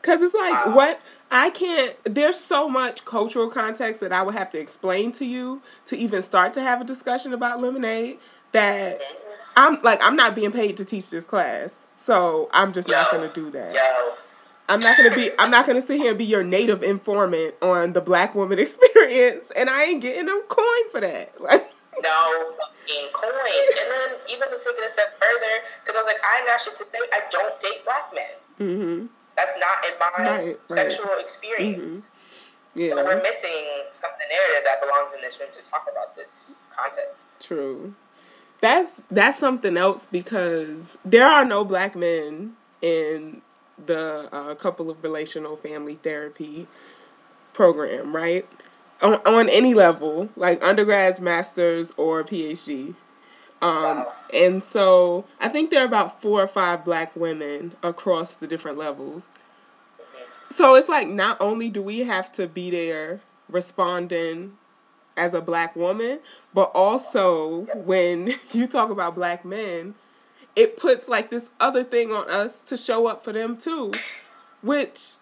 because 0.00 0.22
it's 0.22 0.34
like 0.34 0.66
Wow. 0.66 0.76
what 0.76 1.00
I 1.32 1.50
can't. 1.50 1.96
There's 2.04 2.38
so 2.38 2.68
much 2.68 3.04
cultural 3.04 3.48
context 3.50 4.00
that 4.02 4.12
I 4.12 4.22
would 4.22 4.34
have 4.34 4.50
to 4.50 4.58
explain 4.58 5.10
to 5.12 5.24
you 5.24 5.62
to 5.86 5.96
even 5.96 6.22
start 6.22 6.54
to 6.54 6.60
have 6.60 6.80
a 6.80 6.84
discussion 6.84 7.32
about 7.32 7.60
lemonade. 7.60 8.18
That 8.52 9.00
mm-hmm. 9.00 9.52
I'm 9.56 9.82
like, 9.82 10.00
I'm 10.04 10.16
not 10.16 10.34
being 10.34 10.52
paid 10.52 10.76
to 10.78 10.84
teach 10.84 11.10
this 11.10 11.24
class, 11.24 11.86
so 11.96 12.48
I'm 12.52 12.72
just 12.72 12.88
not 12.88 13.10
gonna 13.10 13.32
do 13.32 13.50
that. 13.50 13.74
Yo, 13.74 14.14
I'm 14.70 14.80
not 14.80 14.96
gonna 14.96 15.14
be. 15.14 15.30
I'm 15.38 15.50
not 15.50 15.66
gonna 15.66 15.80
sit 15.80 15.96
here 15.98 16.10
and 16.10 16.18
be 16.18 16.24
your 16.24 16.44
native 16.44 16.82
informant 16.82 17.54
on 17.60 17.92
the 17.92 18.00
black 18.00 18.34
woman 18.34 18.58
experience, 18.66 19.50
and 19.56 19.68
I 19.68 19.84
ain't 19.84 20.00
getting 20.02 20.26
no 20.26 20.40
coin 20.42 20.90
for 20.90 21.00
that. 21.00 21.32
Like. 21.40 21.66
no 22.02 22.54
fucking 22.56 23.08
coins. 23.12 23.70
And 23.82 23.90
then 23.90 24.18
even 24.30 24.48
to 24.48 24.56
take 24.56 24.78
it 24.78 24.86
a 24.86 24.90
step 24.90 25.20
further, 25.20 25.54
because 25.84 25.96
I 25.98 26.02
was 26.02 26.06
like, 26.06 26.22
I'm 26.24 26.46
got 26.46 26.60
shit 26.60 26.76
to 26.76 26.84
say. 26.84 26.98
I 27.12 27.20
don't 27.30 27.60
date 27.60 27.84
black 27.84 28.10
men. 28.14 28.36
Mm-hmm. 28.58 29.06
That's 29.36 29.58
not 29.58 29.84
in 29.86 29.98
my 29.98 30.30
Right, 30.30 30.46
right. 30.46 30.56
sexual 30.68 31.10
experience. 31.18 32.10
Yeah. 32.74 32.88
So 32.88 32.96
we're 32.96 33.20
missing 33.20 33.50
some 33.90 34.10
of 34.12 34.18
the 34.18 34.26
narrative 34.32 34.64
that 34.64 34.80
belongs 34.80 35.12
in 35.14 35.20
this 35.22 35.40
room 35.40 35.48
to 35.60 35.68
talk 35.70 35.86
about 35.90 36.14
this 36.16 36.62
context. 36.74 37.40
True. 37.40 37.94
That's 38.60 39.04
that's 39.10 39.38
something 39.38 39.76
else 39.76 40.06
because 40.06 40.96
there 41.04 41.26
are 41.26 41.44
no 41.44 41.64
black 41.64 41.96
men 41.96 42.52
in 42.82 43.42
the 43.86 44.28
uh, 44.32 44.54
couple 44.54 44.90
of 44.90 45.02
relational 45.02 45.56
family 45.56 45.94
therapy 45.94 46.66
program, 47.52 48.14
right? 48.14 48.46
On, 49.02 49.14
on 49.26 49.48
any 49.48 49.74
level, 49.74 50.28
like 50.36 50.62
undergrads, 50.62 51.20
masters, 51.20 51.92
or 51.96 52.22
PhD. 52.22 52.94
Um, 53.62 54.06
and 54.32 54.62
so 54.62 55.24
I 55.38 55.48
think 55.48 55.70
there 55.70 55.82
are 55.82 55.86
about 55.86 56.20
four 56.22 56.42
or 56.42 56.46
five 56.46 56.84
black 56.84 57.14
women 57.14 57.72
across 57.82 58.36
the 58.36 58.46
different 58.46 58.78
levels. 58.78 59.30
So 60.50 60.74
it's 60.74 60.88
like 60.88 61.08
not 61.08 61.40
only 61.40 61.68
do 61.68 61.82
we 61.82 62.00
have 62.00 62.32
to 62.32 62.46
be 62.46 62.70
there 62.70 63.20
responding 63.48 64.56
as 65.16 65.34
a 65.34 65.40
black 65.40 65.76
woman, 65.76 66.20
but 66.54 66.70
also 66.74 67.66
when 67.74 68.34
you 68.52 68.66
talk 68.66 68.90
about 68.90 69.14
black 69.14 69.44
men, 69.44 69.94
it 70.56 70.76
puts 70.76 71.08
like 71.08 71.30
this 71.30 71.50
other 71.60 71.84
thing 71.84 72.12
on 72.12 72.28
us 72.30 72.62
to 72.64 72.76
show 72.76 73.06
up 73.06 73.22
for 73.24 73.32
them 73.32 73.56
too, 73.56 73.92
which 74.62 75.14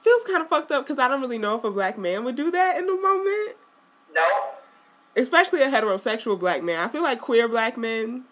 feels 0.00 0.24
kind 0.24 0.42
of 0.42 0.48
fucked 0.48 0.70
up 0.70 0.84
because 0.84 0.98
I 0.98 1.08
don't 1.08 1.20
really 1.20 1.38
know 1.38 1.56
if 1.56 1.64
a 1.64 1.70
black 1.70 1.98
man 1.98 2.24
would 2.24 2.36
do 2.36 2.50
that 2.50 2.78
in 2.78 2.86
the 2.86 2.96
moment, 2.96 3.56
No, 4.14 4.26
especially 5.16 5.62
a 5.62 5.68
heterosexual 5.68 6.38
black 6.38 6.62
man. 6.62 6.78
I 6.78 6.88
feel 6.88 7.02
like 7.02 7.20
queer 7.20 7.48
black 7.48 7.76
men, 7.76 8.24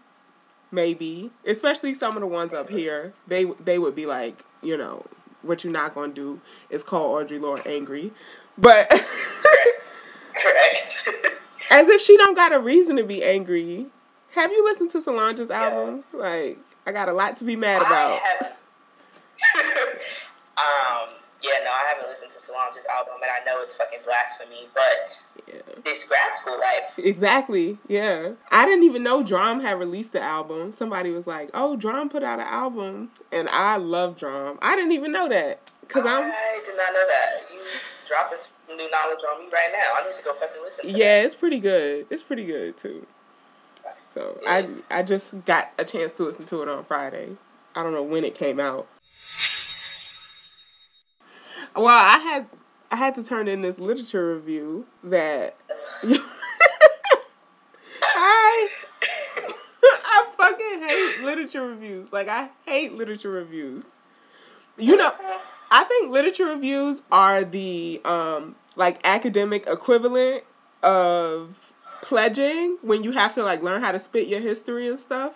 maybe, 0.70 1.30
especially 1.46 1.94
some 1.94 2.14
of 2.14 2.20
the 2.20 2.26
ones 2.26 2.54
up 2.54 2.70
here, 2.70 3.12
they 3.26 3.44
they 3.44 3.78
would 3.78 3.94
be 3.94 4.06
like, 4.06 4.44
you 4.62 4.76
know, 4.76 5.02
what 5.42 5.64
you're 5.64 5.72
not 5.72 5.94
gonna 5.94 6.12
do 6.12 6.40
is 6.70 6.82
call 6.82 7.14
Audre 7.14 7.40
Lorde 7.40 7.66
angry, 7.66 8.12
but. 8.56 8.88
correct. 10.34 11.08
As 11.70 11.88
if 11.88 12.00
she 12.00 12.16
don't 12.16 12.36
got 12.36 12.52
a 12.52 12.58
reason 12.60 12.96
to 12.96 13.04
be 13.04 13.22
angry. 13.22 13.86
Have 14.34 14.50
you 14.52 14.64
listened 14.64 14.90
to 14.90 15.00
Solange's 15.00 15.50
album? 15.50 16.04
Like, 16.12 16.58
I 16.86 16.92
got 16.92 17.08
a 17.08 17.12
lot 17.12 17.36
to 17.38 17.44
be 17.44 17.56
mad 17.56 17.82
about. 17.82 18.20
Um, 20.56 21.08
yeah, 21.42 21.58
no, 21.64 21.70
I 21.70 21.84
haven't 21.88 22.08
listened 22.08 22.30
to 22.30 22.40
Solange's 22.40 22.86
album, 22.86 23.14
and 23.20 23.28
I 23.30 23.44
know 23.44 23.60
it's 23.62 23.74
fucking 23.76 23.98
blasphemy. 24.04 24.68
But 24.72 25.24
Yeah. 25.52 25.60
this 25.84 26.08
grad 26.08 26.36
school 26.36 26.58
life, 26.58 26.94
Exactly. 26.96 27.78
Yeah. 27.88 28.32
I 28.52 28.64
didn't 28.64 28.84
even 28.84 29.02
know 29.02 29.22
Drum 29.24 29.60
had 29.60 29.78
released 29.78 30.12
the 30.12 30.20
album. 30.20 30.70
Somebody 30.72 31.10
was 31.10 31.26
like, 31.26 31.50
"Oh, 31.52 31.74
Drum 31.76 32.08
put 32.08 32.22
out 32.22 32.38
an 32.38 32.46
album," 32.46 33.10
and 33.32 33.48
I 33.50 33.76
love 33.78 34.16
Drum. 34.16 34.58
I 34.62 34.76
didn't 34.76 34.92
even 34.92 35.10
know 35.10 35.28
that 35.28 35.58
because 35.80 36.06
I'm. 36.06 36.30
I 36.30 36.60
did 36.64 36.76
not 36.76 36.92
know 36.94 37.06
that. 37.08 37.42
You 37.52 37.60
dropping 38.06 38.38
some 38.38 38.76
new 38.76 38.88
knowledge 38.90 39.18
on 39.32 39.40
me 39.40 39.46
right 39.52 39.70
now. 39.72 40.00
I 40.00 40.06
need 40.06 40.14
to 40.14 40.22
go 40.22 40.32
fucking 40.34 40.62
listen. 40.62 40.88
to 40.88 40.90
it. 40.94 40.96
Yeah, 40.96 41.22
it's 41.22 41.34
pretty 41.34 41.58
good. 41.58 42.06
It's 42.10 42.22
pretty 42.22 42.44
good 42.46 42.76
too. 42.76 43.06
So 44.14 44.40
I 44.46 44.68
I 44.92 45.02
just 45.02 45.44
got 45.44 45.72
a 45.76 45.84
chance 45.84 46.16
to 46.18 46.22
listen 46.22 46.44
to 46.46 46.62
it 46.62 46.68
on 46.68 46.84
Friday. 46.84 47.36
I 47.74 47.82
don't 47.82 47.92
know 47.92 48.04
when 48.04 48.24
it 48.24 48.36
came 48.36 48.60
out. 48.60 48.86
Well, 51.74 51.88
I 51.88 52.18
had 52.18 52.46
I 52.92 52.96
had 52.96 53.16
to 53.16 53.24
turn 53.24 53.48
in 53.48 53.62
this 53.62 53.80
literature 53.80 54.36
review 54.36 54.86
that 55.02 55.56
I 58.14 58.68
I 59.82 60.26
fucking 60.36 60.88
hate 60.88 61.24
literature 61.24 61.66
reviews. 61.66 62.12
Like 62.12 62.28
I 62.28 62.50
hate 62.66 62.92
literature 62.92 63.30
reviews. 63.30 63.82
You 64.78 64.96
know, 64.96 65.12
I 65.72 65.82
think 65.82 66.12
literature 66.12 66.46
reviews 66.46 67.02
are 67.10 67.42
the 67.42 68.00
um 68.04 68.54
like 68.76 69.00
academic 69.04 69.66
equivalent 69.66 70.44
of 70.84 71.63
pledging 72.04 72.78
when 72.82 73.02
you 73.02 73.12
have 73.12 73.34
to 73.34 73.42
like 73.42 73.62
learn 73.62 73.82
how 73.82 73.92
to 73.92 73.98
spit 73.98 74.28
your 74.28 74.40
history 74.40 74.88
and 74.88 75.00
stuff. 75.00 75.34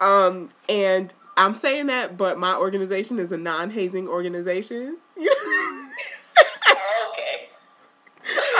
Um 0.00 0.50
and 0.68 1.14
I'm 1.36 1.54
saying 1.54 1.86
that 1.86 2.16
but 2.16 2.38
my 2.38 2.54
organization 2.56 3.18
is 3.18 3.32
a 3.32 3.38
non-hazing 3.38 4.08
organization. 4.08 4.98
Okay. 7.10 7.48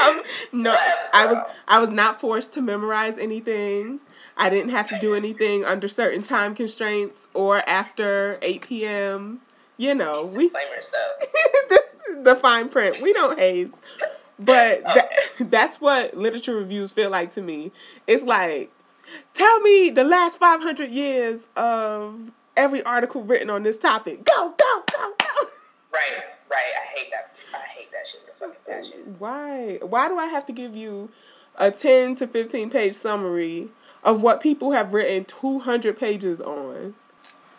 um, 0.05 0.21
no, 0.53 0.75
I 1.13 1.27
was 1.27 1.39
I 1.69 1.79
was 1.79 1.89
not 1.89 2.21
forced 2.21 2.53
to 2.55 2.61
memorize 2.61 3.17
anything. 3.19 4.01
I 4.37 4.49
didn't 4.49 4.71
have 4.71 4.89
to 4.89 4.99
do 4.99 5.15
anything 5.15 5.65
under 5.65 5.87
certain 5.87 6.23
time 6.23 6.55
constraints 6.55 7.29
or 7.35 7.59
after 7.69 8.39
8 8.43 8.63
p.m. 8.63 9.41
You 9.77 9.95
know, 9.95 10.31
we 10.37 10.49
the 12.25 12.37
fine 12.37 12.69
print. 12.69 12.99
We 13.03 13.13
don't 13.13 13.39
haze. 13.39 13.81
But 14.41 14.83
that, 14.95 15.11
that's 15.39 15.81
what 15.81 16.17
literature 16.17 16.57
reviews 16.57 16.93
feel 16.93 17.11
like 17.11 17.33
to 17.35 17.43
me. 17.43 17.71
It's 18.07 18.25
like, 18.25 18.71
tell 19.35 19.61
me 19.61 19.91
the 19.91 20.05
last 20.05 20.39
500 20.39 20.91
years 20.91 21.47
of 21.57 22.33
every 22.57 22.83
article 22.83 23.23
written 23.23 23.51
on 23.51 23.63
this 23.63 23.77
topic. 23.79 24.25
Go, 24.25 24.55
go, 24.59 24.83
go, 24.93 25.15
go. 25.19 25.27
Right, 25.93 26.23
right. 26.49 26.73
I 26.81 26.99
hate 26.99 27.11
that. 27.11 27.35
I 27.53 27.67
hate 27.67 27.91
that 27.91 28.07
shit 28.07 28.21
with 28.25 28.37
a 28.37 28.39
fucking 28.39 28.61
passion. 28.65 29.17
Why? 29.19 29.81
Why 29.83 30.07
do 30.07 30.17
I 30.19 30.27
have 30.27 30.47
to 30.47 30.53
give 30.53 30.77
you 30.77 31.11
a 31.57 31.73
10 31.73 32.15
to 32.17 32.29
15 32.29 32.71
page 32.71 32.95
summary 32.95 33.71
of 34.05 34.23
what 34.23 34.41
people 34.41 34.71
have 34.71 34.95
written 34.95 35.25
200 35.25 35.99
pages 35.99 36.41
on? 36.41 36.95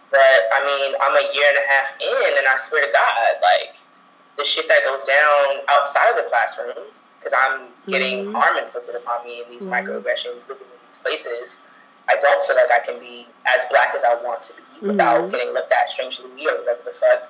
But 0.10 0.20
I 0.20 0.66
mean, 0.66 0.96
I'm 1.02 1.14
a 1.14 1.34
year 1.36 1.46
and 1.50 1.58
a 1.58 1.74
half 1.74 1.96
in, 2.00 2.38
and 2.38 2.48
I 2.48 2.56
swear 2.58 2.82
to 2.82 2.92
God, 2.94 3.34
like 3.44 3.71
the 4.42 4.48
shit 4.48 4.68
that 4.68 4.82
goes 4.84 5.04
down 5.06 5.62
outside 5.70 6.10
of 6.10 6.18
the 6.18 6.26
classroom, 6.30 6.74
because 7.20 7.34
I'm 7.38 7.70
getting 7.88 8.26
Mhm. 8.26 8.34
harm 8.34 8.58
inflicted 8.58 8.96
upon 8.96 9.24
me 9.24 9.44
in 9.44 9.50
these 9.54 9.64
Mhm. 9.66 9.70
microaggressions, 9.78 10.50
living 10.50 10.66
in 10.66 10.80
these 10.90 10.98
places. 10.98 11.60
I 12.10 12.16
don't 12.16 12.44
feel 12.46 12.56
like 12.56 12.72
I 12.72 12.80
can 12.80 12.98
be 13.00 13.28
as 13.46 13.66
black 13.70 13.94
as 13.94 14.04
I 14.04 14.16
want 14.16 14.42
to 14.50 14.54
be 14.58 14.88
without 14.88 15.22
Mhm. 15.22 15.32
getting 15.32 15.50
looked 15.54 15.72
at 15.72 15.90
strangely 15.92 16.26
or 16.48 16.56
whatever 16.58 16.82
the 16.84 16.92
fuck. 16.94 17.30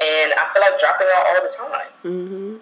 And 0.00 0.32
I 0.34 0.44
feel 0.52 0.62
like 0.62 0.78
dropping 0.78 1.08
out 1.16 1.26
all 1.28 1.40
the 1.42 1.48
time. 1.48 1.92
Mm-hmm. 2.04 2.56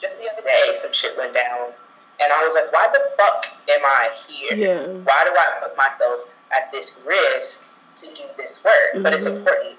Just 0.00 0.18
the 0.20 0.30
other 0.30 0.42
day, 0.42 0.74
some 0.76 0.92
shit 0.92 1.16
went 1.16 1.32
down, 1.34 1.72
and 2.20 2.32
I 2.32 2.44
was 2.44 2.54
like, 2.54 2.70
why 2.72 2.88
the 2.88 3.00
fuck 3.16 3.46
am 3.68 3.84
I 3.84 4.10
here? 4.26 4.54
Yeah. 4.54 4.82
Why 5.08 5.24
do 5.24 5.32
I 5.34 5.46
put 5.60 5.76
myself 5.76 6.20
at 6.52 6.70
this 6.72 7.00
risk 7.04 7.68
to 7.96 8.06
do 8.14 8.24
this 8.36 8.62
work? 8.62 9.02
But 9.02 9.14
it's 9.14 9.26
Mhm. 9.26 9.36
important. 9.36 9.78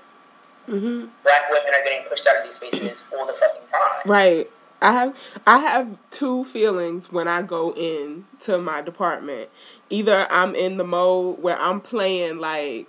Mm-hmm. 0.69 1.05
Black 1.23 1.49
women 1.49 1.73
are 1.73 1.83
getting 1.83 2.07
pushed 2.07 2.27
out 2.27 2.37
of 2.37 2.43
these 2.43 2.55
spaces 2.55 3.03
all 3.13 3.25
the 3.25 3.33
fucking 3.33 3.67
time. 3.67 4.01
Right. 4.05 4.49
I 4.81 4.93
have 4.93 5.39
I 5.45 5.57
have 5.59 5.97
two 6.09 6.45
feelings 6.45 7.11
when 7.11 7.27
I 7.27 7.41
go 7.41 7.73
in 7.75 8.25
to 8.41 8.57
my 8.59 8.81
department. 8.81 9.49
Either 9.89 10.25
I'm 10.29 10.55
in 10.55 10.77
the 10.77 10.85
mode 10.85 11.41
where 11.41 11.59
I'm 11.59 11.81
playing 11.81 12.37
like 12.37 12.87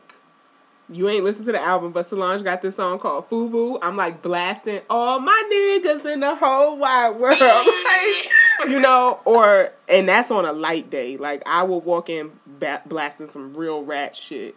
you 0.89 1.09
ain't 1.09 1.25
listened 1.25 1.47
to 1.47 1.53
the 1.53 1.63
album, 1.63 1.93
but 1.93 2.07
Solange 2.07 2.43
got 2.43 2.63
this 2.63 2.77
song 2.77 2.99
called 2.99 3.31
Fubu. 3.31 3.79
I'm 3.81 3.97
like 3.97 4.23
blasting 4.23 4.81
all 4.91 5.21
my 5.21 5.43
niggas 5.53 6.05
in 6.05 6.21
the 6.21 6.35
whole 6.35 6.77
wide 6.77 7.17
world. 7.17 7.37
Like, 7.41 8.71
you 8.71 8.79
know, 8.79 9.21
or 9.25 9.73
and 9.89 10.09
that's 10.09 10.31
on 10.31 10.45
a 10.45 10.53
light 10.53 10.91
day. 10.91 11.17
Like 11.17 11.43
I 11.47 11.63
will 11.63 11.81
walk 11.81 12.11
in 12.11 12.33
ba- 12.47 12.83
blasting 12.87 13.27
some 13.27 13.57
real 13.57 13.85
rat 13.85 14.15
shit, 14.15 14.55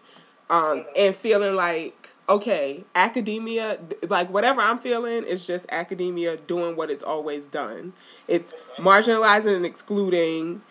um, 0.50 0.86
and 0.98 1.15
feeling 1.15 1.56
like 1.56 2.02
okay, 2.30 2.86
academia, 2.96 3.80
like 4.08 4.30
whatever 4.30 4.62
I'm 4.62 4.80
feeling 4.80 5.24
is 5.24 5.46
just 5.46 5.65
academia 5.70 6.38
doing 6.38 6.75
what 6.75 6.89
it's 6.89 7.03
always 7.03 7.46
done. 7.46 7.94
It's 8.27 8.53
marginalizing 8.77 9.56
and 9.56 9.65
excluding 9.65 10.62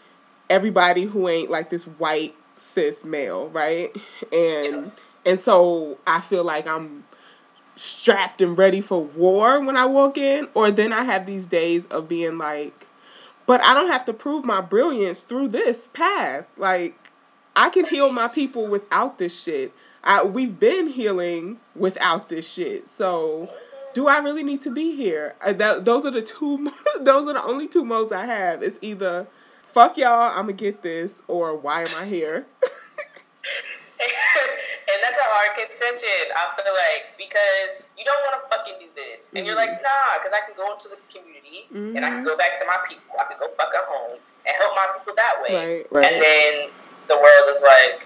everybody 0.48 1.04
who 1.04 1.28
ain't 1.28 1.50
like 1.50 1.70
this 1.70 1.84
white 1.84 2.34
cis 2.56 3.04
male, 3.04 3.48
right? 3.50 3.90
And 4.32 4.92
and 5.24 5.38
so 5.38 5.98
I 6.06 6.20
feel 6.20 6.44
like 6.44 6.66
I'm 6.66 7.04
strapped 7.76 8.40
and 8.42 8.56
ready 8.56 8.80
for 8.80 9.02
war 9.02 9.60
when 9.60 9.76
I 9.76 9.86
walk 9.86 10.18
in, 10.18 10.48
or 10.54 10.70
then 10.70 10.92
I 10.92 11.04
have 11.04 11.26
these 11.26 11.46
days 11.46 11.86
of 11.86 12.08
being 12.08 12.38
like, 12.38 12.86
but 13.46 13.62
I 13.62 13.74
don't 13.74 13.90
have 13.90 14.04
to 14.06 14.12
prove 14.12 14.44
my 14.44 14.60
brilliance 14.60 15.22
through 15.22 15.48
this 15.48 15.88
path. 15.88 16.46
Like 16.56 17.10
I 17.54 17.68
can 17.70 17.84
heal 17.84 18.10
my 18.10 18.28
people 18.28 18.66
without 18.66 19.18
this 19.18 19.42
shit. 19.42 19.72
I 20.04 20.22
we've 20.22 20.58
been 20.58 20.88
healing 20.88 21.58
without 21.74 22.28
this 22.28 22.50
shit. 22.50 22.88
So 22.88 23.50
do 23.94 24.08
I 24.08 24.18
really 24.18 24.42
need 24.42 24.62
to 24.62 24.70
be 24.70 24.96
here? 24.96 25.34
Uh, 25.44 25.52
that, 25.54 25.84
those 25.84 26.04
are 26.04 26.10
the 26.10 26.22
two. 26.22 26.70
those 27.00 27.28
are 27.28 27.34
the 27.34 27.44
only 27.44 27.68
two 27.68 27.84
modes 27.84 28.12
I 28.12 28.26
have. 28.26 28.62
It's 28.62 28.78
either 28.82 29.26
fuck 29.72 29.96
y'all, 29.96 30.28
I'm 30.28 30.44
gonna 30.44 30.52
get 30.52 30.82
this, 30.82 31.22
or 31.26 31.56
why 31.56 31.80
am 31.80 31.88
I 31.98 32.04
here? 32.04 32.44
and 32.62 32.70
that's 35.00 35.16
a 35.16 35.28
hard 35.32 35.56
contention. 35.56 36.28
I 36.36 36.52
feel 36.60 36.76
like 36.76 37.16
because 37.16 37.88
you 37.96 38.04
don't 38.04 38.20
want 38.20 38.36
to 38.36 38.44
fucking 38.52 38.76
do 38.80 38.88
this, 38.94 39.32
and 39.34 39.46
you're 39.46 39.56
like, 39.56 39.80
nah, 39.80 40.20
because 40.20 40.36
I 40.36 40.44
can 40.44 40.52
go 40.56 40.68
into 40.72 40.88
the 40.92 40.98
community 41.08 41.64
and 41.72 42.04
I 42.04 42.10
can 42.20 42.24
go 42.24 42.36
back 42.36 42.58
to 42.60 42.66
my 42.66 42.76
people. 42.86 43.16
I 43.18 43.24
can 43.24 43.38
go 43.40 43.48
fuck 43.56 43.72
at 43.72 43.88
home 43.88 44.20
and 44.44 44.52
help 44.60 44.76
my 44.76 44.86
people 44.92 45.14
that 45.16 45.40
way. 45.40 45.56
Right, 45.56 45.88
right. 45.88 46.04
And 46.04 46.20
then 46.20 46.68
the 47.08 47.16
world 47.16 47.48
is 47.56 47.64
like, 47.64 48.04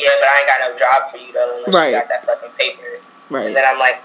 yeah, 0.00 0.08
but 0.18 0.28
I 0.28 0.38
ain't 0.40 0.48
got 0.48 0.60
no 0.72 0.78
job 0.78 1.10
for 1.10 1.16
you 1.18 1.32
though, 1.32 1.56
unless 1.58 1.74
Right. 1.74 1.92
you 1.92 1.98
got 2.00 2.08
that 2.08 2.24
fucking 2.26 2.50
paper. 2.58 2.98
right. 3.28 3.46
And 3.46 3.54
then 3.56 3.64
I'm 3.66 3.78
like, 3.78 4.00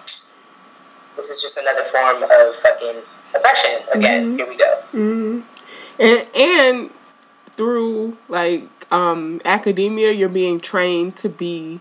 this 1.16 1.30
is 1.30 1.42
just 1.42 1.58
another 1.58 1.84
form 1.84 2.24
of 2.24 2.56
fucking 2.58 3.02
oppression. 3.34 3.82
Again, 3.94 4.34
Mhm. 4.34 4.38
here 4.38 4.48
we 4.48 4.56
go. 4.56 4.76
hmm 4.92 5.40
And 5.98 6.26
and 6.36 6.90
through 7.52 8.18
like 8.28 8.64
um 8.92 9.40
academia, 9.46 10.12
you're 10.12 10.30
being 10.30 10.60
trained 10.60 11.16
to 11.18 11.30
be 11.30 11.80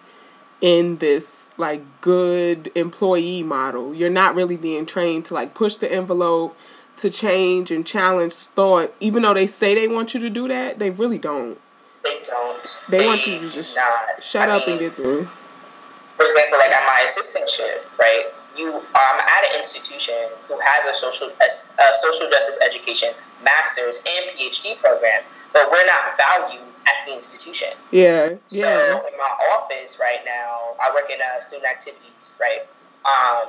in 0.61 0.97
this 0.99 1.47
like 1.59 1.83
good 2.01 2.71
employee 2.75 3.43
model. 3.43 3.93
You're 3.93 4.09
not 4.11 4.35
really 4.35 4.57
being 4.57 4.87
trained 4.87 5.25
to 5.27 5.35
like 5.35 5.53
push 5.53 5.75
the 5.77 5.93
envelope, 5.93 6.57
to 6.99 7.11
change 7.11 7.71
and 7.73 7.85
challenge 7.85 8.33
thought. 8.35 8.95
Even 9.01 9.23
though 9.25 9.35
they 9.35 9.47
say 9.49 9.75
they 9.75 9.89
want 9.89 10.15
you 10.15 10.21
to 10.21 10.31
do 10.31 10.47
that, 10.49 10.79
they 10.79 10.91
really 10.91 11.19
don't. 11.19 11.59
They 12.05 12.21
don't. 12.25 12.85
They 12.91 13.07
want 13.07 13.27
you 13.27 13.39
to 13.39 13.49
just 13.51 13.77
not. 13.77 14.23
shut 14.23 14.49
I 14.49 14.57
up 14.57 14.69
and 14.69 14.79
get 14.79 14.93
through. 14.93 15.25
for 15.25 16.25
example, 16.27 16.59
like 16.59 16.71
at 16.71 16.85
my 16.87 17.01
assistantship, 17.07 17.97
right? 17.99 18.25
You, 18.57 18.71
I'm 18.71 19.19
at 19.19 19.51
an 19.51 19.59
institution 19.59 20.15
who 20.47 20.57
has 20.63 20.87
a 20.89 20.95
social 20.95 21.27
a, 21.29 21.47
a 21.49 21.87
social 21.97 22.31
justice 22.31 22.59
education 22.65 23.09
master's 23.43 23.99
and 24.07 24.31
PhD 24.39 24.79
program, 24.79 25.23
but 25.53 25.67
we're 25.71 25.85
not 25.87 26.15
valued 26.17 26.63
at 26.87 27.07
the 27.07 27.15
institution. 27.15 27.69
Yeah, 27.91 28.35
So 28.47 28.61
yeah. 28.69 28.95
in 29.11 29.17
my 29.19 29.33
office 29.57 29.99
right 30.01 30.21
now, 30.25 30.77
I 30.81 30.93
work 30.95 31.11
in 31.11 31.19
uh, 31.21 31.41
student 31.41 31.67
activities, 31.69 32.37
right? 32.41 32.61
Um, 33.05 33.49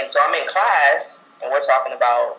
and 0.00 0.10
so 0.10 0.18
I'm 0.26 0.34
in 0.34 0.48
class, 0.48 1.28
and 1.42 1.52
we're 1.52 1.60
talking 1.60 1.92
about 1.92 2.38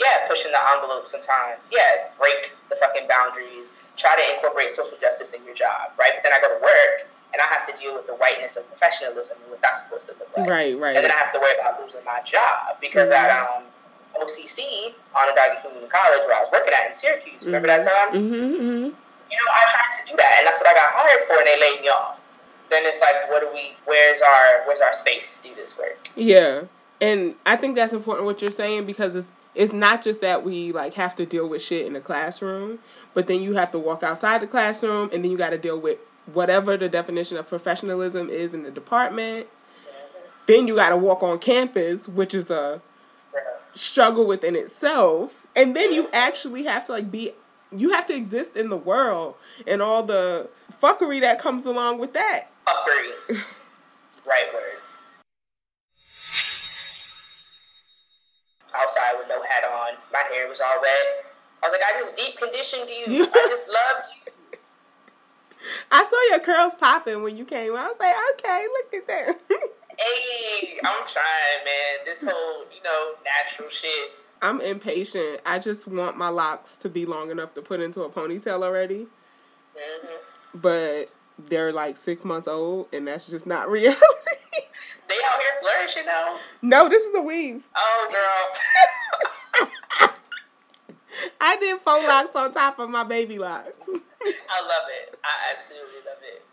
yeah, 0.00 0.26
pushing 0.28 0.52
the 0.52 0.62
envelope 0.74 1.06
sometimes. 1.06 1.70
Yeah, 1.74 2.14
break 2.18 2.54
the 2.70 2.76
fucking 2.76 3.10
boundaries. 3.10 3.74
Try 3.96 4.14
to 4.14 4.24
incorporate 4.34 4.70
social 4.70 4.96
justice 4.98 5.34
in 5.34 5.44
your 5.44 5.54
job, 5.54 5.90
right? 5.98 6.14
But 6.14 6.22
then 6.22 6.32
I 6.32 6.38
go 6.38 6.54
to 6.54 6.60
work 6.62 7.10
and 7.34 7.42
I 7.42 7.46
have 7.52 7.66
to 7.66 7.74
deal 7.74 7.94
with 7.94 8.06
the 8.06 8.14
whiteness 8.14 8.56
of 8.56 8.66
professionalism 8.68 9.36
and 9.42 9.50
what 9.50 9.60
that's 9.60 9.84
supposed 9.84 10.08
to 10.08 10.14
look 10.16 10.30
like. 10.36 10.48
Right, 10.48 10.78
right. 10.78 10.96
And 10.96 11.02
then 11.04 11.10
I 11.10 11.18
have 11.18 11.32
to 11.34 11.40
worry 11.40 11.58
about 11.60 11.82
losing 11.82 12.04
my 12.06 12.22
job 12.22 12.78
because 12.80 13.10
at 13.10 13.28
um, 13.28 13.66
OCC, 14.16 14.94
Onondaga 15.12 15.60
Community 15.60 15.90
College, 15.90 16.24
where 16.24 16.36
I 16.36 16.40
was 16.40 16.50
working 16.52 16.72
at 16.72 16.88
in 16.88 16.94
Syracuse, 16.94 17.44
remember 17.44 17.68
that 17.68 17.82
time? 17.82 18.14
Mm-hmm, 18.14 18.34
mm-hmm. 18.34 18.86
You 19.28 19.36
know, 19.36 19.48
I 19.52 19.62
tried 19.68 19.92
to 19.92 20.02
do 20.08 20.16
that, 20.16 20.32
and 20.40 20.46
that's 20.46 20.58
what 20.58 20.68
I 20.70 20.74
got 20.74 20.88
hired 20.94 21.28
for, 21.28 21.36
and 21.36 21.44
they 21.44 21.60
laid 21.60 21.82
me 21.82 21.88
off. 21.88 22.18
Then 22.70 22.82
it's 22.86 23.00
like, 23.00 23.30
what 23.30 23.42
do 23.42 23.48
we? 23.52 23.76
Where's 23.84 24.22
our 24.22 24.66
Where's 24.66 24.80
our 24.80 24.92
space 24.92 25.40
to 25.40 25.48
do 25.48 25.54
this 25.54 25.78
work? 25.78 26.08
Yeah. 26.16 26.62
And 27.00 27.34
I 27.46 27.56
think 27.56 27.76
that's 27.76 27.92
important 27.92 28.26
what 28.26 28.42
you're 28.42 28.50
saying 28.50 28.84
because 28.84 29.14
it's 29.14 29.32
it's 29.58 29.72
not 29.72 30.02
just 30.02 30.20
that 30.20 30.44
we 30.44 30.70
like 30.70 30.94
have 30.94 31.16
to 31.16 31.26
deal 31.26 31.48
with 31.48 31.60
shit 31.60 31.84
in 31.84 31.94
the 31.94 32.00
classroom, 32.00 32.78
but 33.12 33.26
then 33.26 33.42
you 33.42 33.54
have 33.54 33.72
to 33.72 33.78
walk 33.78 34.04
outside 34.04 34.40
the 34.40 34.46
classroom 34.46 35.10
and 35.12 35.24
then 35.24 35.32
you 35.32 35.36
got 35.36 35.50
to 35.50 35.58
deal 35.58 35.78
with 35.80 35.98
whatever 36.32 36.76
the 36.76 36.88
definition 36.88 37.36
of 37.36 37.48
professionalism 37.48 38.30
is 38.30 38.54
in 38.54 38.62
the 38.62 38.70
department. 38.70 39.48
Then 40.46 40.68
you 40.68 40.76
got 40.76 40.90
to 40.90 40.96
walk 40.96 41.24
on 41.24 41.40
campus, 41.40 42.06
which 42.06 42.34
is 42.34 42.52
a 42.52 42.80
struggle 43.74 44.28
within 44.28 44.54
itself. 44.54 45.48
And 45.56 45.74
then 45.74 45.92
you 45.92 46.08
actually 46.12 46.62
have 46.62 46.84
to 46.84 46.92
like 46.92 47.10
be 47.10 47.32
you 47.76 47.90
have 47.90 48.06
to 48.06 48.14
exist 48.14 48.56
in 48.56 48.68
the 48.68 48.76
world 48.76 49.34
and 49.66 49.82
all 49.82 50.04
the 50.04 50.48
fuckery 50.80 51.20
that 51.20 51.40
comes 51.40 51.66
along 51.66 51.98
with 51.98 52.12
that. 52.12 52.46
Fuckery. 52.64 53.28
right 54.24 54.54
word. 54.54 54.87
Outside 58.74 59.14
with 59.18 59.28
no 59.28 59.40
hat 59.42 59.64
on, 59.64 59.96
my 60.12 60.22
hair 60.34 60.48
was 60.48 60.60
all 60.60 60.80
red. 60.82 61.24
I 61.62 61.68
was 61.68 61.72
like, 61.72 61.82
I 61.94 61.98
just 61.98 62.16
deep 62.16 62.36
conditioned 62.38 62.88
you. 62.88 63.24
I 63.34 63.46
just 63.48 63.68
loved 63.68 64.06
you. 64.14 64.32
I 65.90 66.04
saw 66.04 66.30
your 66.30 66.40
curls 66.44 66.74
popping 66.74 67.22
when 67.22 67.36
you 67.36 67.44
came. 67.44 67.74
I 67.76 67.86
was 67.88 67.96
like, 67.98 68.14
okay, 68.34 68.66
look 68.72 68.94
at 69.02 69.08
that. 69.08 69.40
Hey, 69.98 70.78
I'm 70.84 71.04
trying, 71.08 71.64
man. 71.64 72.04
This 72.04 72.22
whole, 72.22 72.60
you 72.72 72.80
know, 72.84 73.14
natural 73.24 73.68
shit. 73.68 74.12
I'm 74.40 74.60
impatient. 74.60 75.40
I 75.44 75.58
just 75.58 75.88
want 75.88 76.16
my 76.16 76.28
locks 76.28 76.76
to 76.76 76.88
be 76.88 77.04
long 77.04 77.32
enough 77.32 77.54
to 77.54 77.62
put 77.62 77.80
into 77.80 78.02
a 78.02 78.08
ponytail 78.08 78.62
already. 78.62 79.08
hmm 79.76 80.16
But 80.54 81.10
they're 81.36 81.72
like 81.72 81.96
six 81.96 82.24
months 82.24 82.46
old, 82.46 82.86
and 82.92 83.08
that's 83.08 83.26
just 83.26 83.44
not 83.44 83.68
reality. 83.70 84.00
They 85.94 86.00
out 86.10 86.26
though. 86.26 86.38
no, 86.62 86.88
this 86.88 87.04
is 87.04 87.14
a 87.14 87.20
weave. 87.20 87.66
Oh, 87.76 88.08
girl. 88.10 89.68
I 91.40 91.56
did 91.56 91.80
faux 91.80 92.06
locks 92.06 92.36
on 92.36 92.52
top 92.52 92.78
of 92.78 92.90
my 92.90 93.04
baby 93.04 93.38
locks. 93.38 93.88
I 93.88 94.62
love 94.62 94.86
it. 95.02 95.18
I 95.24 95.52
absolutely 95.54 95.98
love 96.06 96.18
it. 96.22 96.44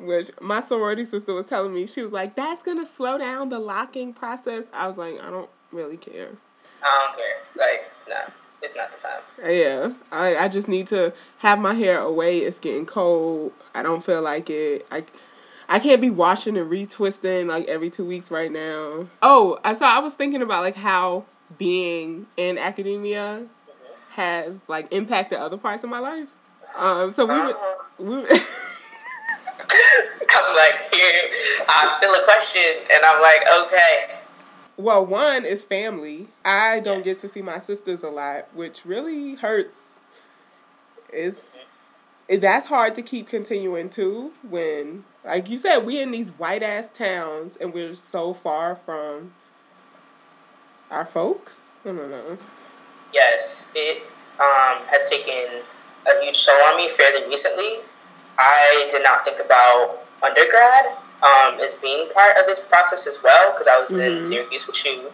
Which 0.00 0.30
my 0.40 0.60
sorority 0.60 1.04
sister 1.04 1.34
was 1.34 1.46
telling 1.46 1.74
me, 1.74 1.86
she 1.86 2.02
was 2.02 2.12
like, 2.12 2.36
"That's 2.36 2.62
gonna 2.62 2.86
slow 2.86 3.18
down 3.18 3.48
the 3.48 3.58
locking 3.58 4.12
process." 4.12 4.68
I 4.72 4.86
was 4.86 4.96
like, 4.96 5.20
"I 5.20 5.30
don't, 5.30 5.50
really 5.72 5.96
care. 5.96 6.30
I 6.82 7.06
don't 7.06 7.16
care. 7.16 7.36
Like, 7.56 7.90
nah, 8.08 8.32
it's 8.62 8.76
not 8.76 8.94
the 8.94 9.00
time. 9.00 9.20
Uh, 9.44 9.50
yeah, 9.50 9.92
I, 10.12 10.44
I 10.44 10.48
just 10.48 10.68
need 10.68 10.86
to 10.88 11.12
have 11.38 11.58
my 11.58 11.74
hair 11.74 11.98
away. 11.98 12.38
It's 12.38 12.58
getting 12.58 12.86
cold. 12.86 13.52
I 13.74 13.82
don't 13.82 14.04
feel 14.04 14.22
like 14.22 14.50
it. 14.50 14.86
I, 14.90 15.04
I 15.68 15.78
can't 15.78 16.00
be 16.00 16.10
washing 16.10 16.56
and 16.56 16.70
retwisting 16.70 17.46
like 17.46 17.66
every 17.66 17.90
two 17.90 18.04
weeks 18.04 18.30
right 18.30 18.50
now. 18.50 19.06
Oh, 19.20 19.58
I 19.64 19.74
so 19.74 19.84
I 19.86 19.98
was 19.98 20.14
thinking 20.14 20.40
about 20.40 20.62
like 20.62 20.76
how 20.76 21.24
being 21.58 22.26
in 22.36 22.58
academia 22.58 23.46
has 24.10 24.62
like 24.68 24.92
impacted 24.92 25.38
other 25.38 25.56
parts 25.56 25.84
of 25.84 25.90
my 25.90 25.98
life. 25.98 26.28
Um, 26.76 27.12
so 27.12 27.26
we 27.26 27.34
were, 27.34 27.56
we 27.98 28.14
I'm 30.30 30.54
like, 30.54 30.94
here, 30.94 31.30
I 31.68 31.98
feel 32.00 32.10
a 32.10 32.24
question, 32.24 32.62
and 32.92 33.04
I'm 33.04 33.20
like, 33.20 33.42
okay. 33.62 34.14
well, 34.76 35.04
one 35.04 35.44
is 35.44 35.64
family. 35.64 36.28
I 36.44 36.80
don't 36.80 37.04
get 37.04 37.16
to 37.18 37.28
see 37.28 37.42
my 37.42 37.58
sisters 37.58 38.02
a 38.02 38.10
lot, 38.10 38.48
which 38.54 38.84
really 38.84 39.34
hurts. 39.34 39.98
It's 41.12 41.56
it, 41.56 41.64
that's 42.36 42.66
hard 42.66 42.94
to 42.94 43.02
keep 43.02 43.28
continuing 43.28 43.88
too 43.88 44.32
when 44.48 45.04
like 45.24 45.48
you 45.48 45.56
said 45.56 45.78
we 45.86 46.00
in 46.00 46.10
these 46.10 46.30
white 46.30 46.62
ass 46.62 46.88
towns 46.92 47.56
and 47.56 47.72
we're 47.72 47.94
so 47.94 48.34
far 48.34 48.74
from 48.76 49.32
our 50.90 51.04
folks. 51.06 51.72
I 51.84 51.88
don't 51.88 52.10
know. 52.10 52.38
Yes, 53.12 53.72
it 53.74 54.02
um, 54.40 54.80
has 54.88 55.08
taken 55.10 55.62
a 56.06 56.24
huge 56.24 56.44
toll 56.46 56.54
on 56.68 56.76
me 56.76 56.88
fairly 56.88 57.26
recently. 57.28 57.78
I 58.38 58.86
did 58.90 59.02
not 59.02 59.24
think 59.24 59.38
about 59.44 60.04
undergrad 60.22 60.86
um, 61.22 61.60
as 61.60 61.74
being 61.74 62.08
part 62.14 62.36
of 62.38 62.46
this 62.46 62.60
process 62.64 63.06
as 63.06 63.20
well 63.22 63.52
because 63.52 63.66
I 63.66 63.80
was 63.80 63.90
in 63.98 64.20
Mhm. 64.20 64.26
Syracuse 64.26 64.66
with 64.66 64.84
you 64.84 65.12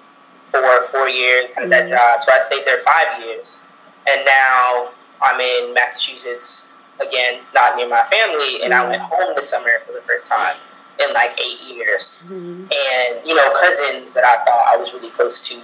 for 0.53 0.83
four 0.93 1.09
years, 1.09 1.55
had 1.55 1.71
that 1.71 1.85
Mhm. 1.85 1.97
job. 1.97 2.23
So 2.23 2.33
I 2.33 2.41
stayed 2.41 2.65
there 2.67 2.79
five 2.81 3.23
years. 3.23 3.63
And 4.07 4.25
now 4.25 4.91
I'm 5.23 5.41
in 5.41 5.73
Massachusetts 5.75 6.69
again, 7.01 7.41
not 7.55 7.77
near 7.77 7.89
my 7.89 8.03
family, 8.11 8.63
and 8.63 8.73
I 8.75 8.87
went 8.89 9.03
home 9.03 9.35
this 9.37 9.51
summer 9.51 9.79
for 9.87 9.93
the 9.93 10.01
first 10.01 10.31
time 10.31 10.57
in 11.01 11.13
like 11.13 11.39
eight 11.43 11.61
years. 11.63 12.23
Mhm. 12.27 12.71
And, 12.71 13.27
you 13.27 13.35
know, 13.35 13.51
cousins 13.51 14.15
that 14.15 14.25
I 14.25 14.45
thought 14.45 14.65
I 14.73 14.77
was 14.77 14.93
really 14.95 15.11
close 15.11 15.43
to, 15.49 15.57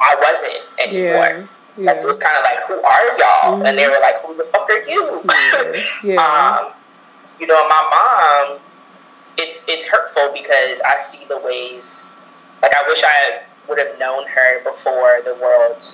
I 0.00 0.14
wasn't 0.20 0.62
anymore. 0.80 1.48
Yeah. 1.76 1.92
Like, 1.92 1.98
it 1.98 2.06
was 2.06 2.18
kind 2.22 2.36
of 2.38 2.44
like, 2.44 2.64
who 2.66 2.82
are 2.82 3.18
y'all? 3.18 3.66
And 3.66 3.78
they 3.78 3.86
were 3.86 4.00
like, 4.00 4.16
who 4.24 4.34
the 4.34 4.44
fuck 4.44 4.68
are 4.70 4.82
you? 4.88 5.22
Yeah. 5.24 5.82
Yeah. 6.02 6.16
um, 6.16 6.72
you 7.38 7.46
know, 7.46 7.68
my 7.68 7.82
mom, 8.48 8.58
it's 9.36 9.68
it's 9.68 9.86
hurtful 9.86 10.32
because 10.32 10.80
I 10.80 10.96
see 10.96 11.26
the 11.26 11.36
ways, 11.38 12.08
like, 12.62 12.72
I 12.74 12.82
wish 12.88 13.02
I 13.04 13.42
would 13.68 13.78
have 13.78 13.98
known 13.98 14.26
her 14.28 14.62
before 14.64 15.20
the 15.22 15.34
world 15.34 15.84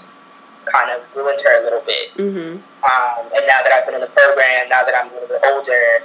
kind 0.67 0.91
of 0.91 1.03
ruined 1.17 1.41
her 1.43 1.61
a 1.61 1.65
little 1.65 1.81
bit. 1.83 2.15
Mhm. 2.17 2.61
Um, 2.83 3.23
and 3.35 3.47
now 3.47 3.61
that 3.63 3.73
I've 3.73 3.85
been 3.87 3.95
in 3.95 4.01
the 4.01 4.07
program, 4.09 4.69
now 4.69 4.83
that 4.83 4.95
I'm 4.95 5.11
a 5.11 5.13
little 5.15 5.29
bit 5.29 5.43
older, 5.47 6.03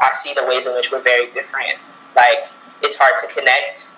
I 0.00 0.12
see 0.12 0.34
the 0.34 0.44
ways 0.44 0.66
in 0.66 0.74
which 0.74 0.90
we're 0.92 1.00
very 1.00 1.26
different. 1.30 1.78
Like, 2.14 2.46
it's 2.82 2.96
hard 2.98 3.18
to 3.18 3.26
connect, 3.28 3.88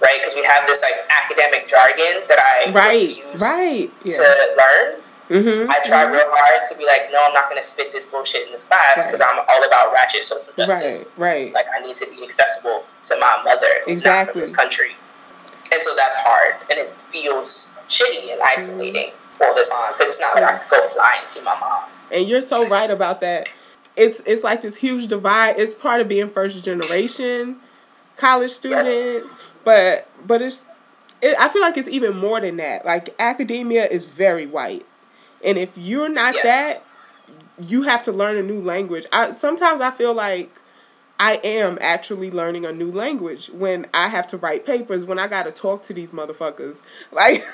right? 0.00 0.18
Because 0.20 0.34
we 0.34 0.42
have 0.44 0.66
this, 0.66 0.82
like, 0.82 0.94
academic 1.10 1.68
jargon 1.68 2.22
that 2.28 2.38
I 2.40 2.70
Right. 2.70 3.22
Right. 3.40 3.90
Yeah. 4.02 4.16
to 4.16 4.54
learn. 4.58 5.02
Mhm. 5.30 5.66
I 5.70 5.80
try 5.80 6.04
real 6.04 6.22
hard 6.30 6.60
to 6.68 6.74
be 6.76 6.86
like, 6.86 7.10
no, 7.10 7.18
I'm 7.26 7.32
not 7.34 7.48
going 7.50 7.60
to 7.60 7.66
spit 7.66 7.90
this 7.92 8.06
bullshit 8.06 8.46
in 8.46 8.52
this 8.52 8.62
class 8.64 9.06
because 9.06 9.20
I'm 9.20 9.40
all 9.48 9.64
about 9.64 9.92
ratchet 9.92 10.24
social 10.24 10.52
justice. 10.56 11.06
Right. 11.16 11.34
Right. 11.34 11.52
Like, 11.52 11.66
I 11.76 11.80
need 11.80 11.96
to 11.96 12.06
be 12.06 12.22
accessible 12.22 12.84
to 13.04 13.16
my 13.18 13.40
mother 13.44 13.66
who's 13.84 14.04
not 14.04 14.10
from 14.10 14.38
Exactly. 14.38 14.40
this 14.42 14.54
country. 14.56 14.96
And 15.72 15.82
so 15.82 15.94
that's 15.96 16.14
hard. 16.16 16.54
And 16.70 16.78
it 16.78 16.94
feels 17.10 17.72
shitty 17.88 18.32
and 18.32 18.40
isolating 18.42 19.10
all 19.42 19.54
the 19.54 19.66
time 19.70 19.92
because 19.92 20.14
it's 20.14 20.20
not 20.20 20.34
like 20.34 20.44
I 20.44 20.58
could 20.58 20.70
go 20.70 20.88
fly 20.88 21.18
and 21.20 21.28
see 21.28 21.42
my 21.42 21.58
mom. 21.58 21.82
And 22.12 22.28
you're 22.28 22.42
so 22.42 22.68
right 22.68 22.90
about 22.90 23.20
that. 23.20 23.48
It's 23.96 24.20
it's 24.26 24.44
like 24.44 24.62
this 24.62 24.76
huge 24.76 25.06
divide. 25.06 25.58
It's 25.58 25.74
part 25.74 26.00
of 26.00 26.08
being 26.08 26.28
first 26.28 26.62
generation 26.64 27.56
college 28.16 28.50
students, 28.50 29.34
but 29.64 30.08
but 30.26 30.42
it's 30.42 30.66
it, 31.22 31.36
I 31.38 31.48
feel 31.48 31.62
like 31.62 31.76
it's 31.76 31.88
even 31.88 32.16
more 32.16 32.40
than 32.40 32.56
that. 32.56 32.84
Like 32.84 33.14
academia 33.18 33.86
is 33.86 34.06
very 34.06 34.46
white, 34.46 34.84
and 35.44 35.58
if 35.58 35.76
you're 35.78 36.08
not 36.08 36.34
Yes. 36.34 36.42
that, 36.44 37.66
you 37.68 37.82
have 37.82 38.02
to 38.04 38.12
learn 38.12 38.36
a 38.36 38.42
new 38.42 38.60
language. 38.60 39.06
I 39.12 39.32
sometimes 39.32 39.80
I 39.80 39.90
feel 39.90 40.14
like 40.14 40.50
I 41.18 41.40
am 41.42 41.78
actually 41.80 42.30
learning 42.30 42.66
a 42.66 42.72
new 42.72 42.90
language 42.90 43.48
when 43.48 43.86
I 43.94 44.08
have 44.08 44.26
to 44.28 44.36
write 44.36 44.66
papers, 44.66 45.04
when 45.04 45.18
I 45.18 45.26
got 45.28 45.46
to 45.46 45.52
talk 45.52 45.82
to 45.84 45.94
these 45.94 46.10
motherfuckers. 46.10 46.82
Like 47.12 47.44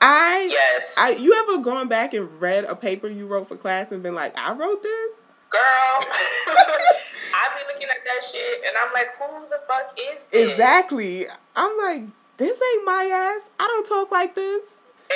I 0.00 0.48
Yes. 0.50 0.96
I 0.98 1.10
you 1.10 1.34
ever 1.34 1.62
gone 1.62 1.88
back 1.88 2.14
and 2.14 2.40
read 2.40 2.64
a 2.64 2.74
paper 2.76 3.08
you 3.08 3.26
wrote 3.26 3.48
for 3.48 3.56
class 3.56 3.92
and 3.92 4.02
been 4.02 4.14
like, 4.14 4.36
I 4.38 4.52
wrote 4.52 4.82
this? 4.82 5.24
Girl, 5.50 5.60
I 5.62 7.48
be 7.58 7.72
looking 7.72 7.88
at 7.88 8.04
that 8.04 8.24
shit 8.24 8.60
and 8.66 8.76
I'm 8.82 8.92
like, 8.94 9.08
who 9.18 9.48
the 9.48 9.60
fuck 9.68 9.98
is 10.10 10.26
this? 10.26 10.50
Exactly. 10.50 11.26
I'm 11.56 11.76
like, 11.78 12.04
this 12.36 12.60
ain't 12.74 12.84
my 12.86 13.34
ass. 13.36 13.50
I 13.58 13.66
don't 13.66 13.86
talk 13.86 14.10
like 14.12 14.34
this. 14.34 14.74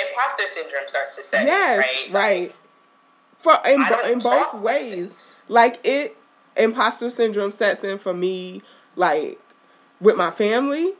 Imposter 0.09 0.47
syndrome 0.47 0.83
starts 0.87 1.15
to 1.15 1.23
set 1.23 1.41
in, 1.41 1.47
yes, 1.47 1.77
right? 1.79 2.13
right. 2.13 2.55
For 3.37 3.53
in, 3.65 3.79
bo- 3.79 4.11
in 4.11 4.19
both 4.19 4.53
like 4.53 4.63
ways. 4.63 5.39
Like 5.47 5.79
it 5.83 6.17
imposter 6.55 7.09
syndrome 7.09 7.51
sets 7.51 7.83
in 7.83 7.97
for 7.97 8.13
me 8.13 8.61
like 8.95 9.39
with 9.99 10.15
my 10.15 10.31
family. 10.31 10.93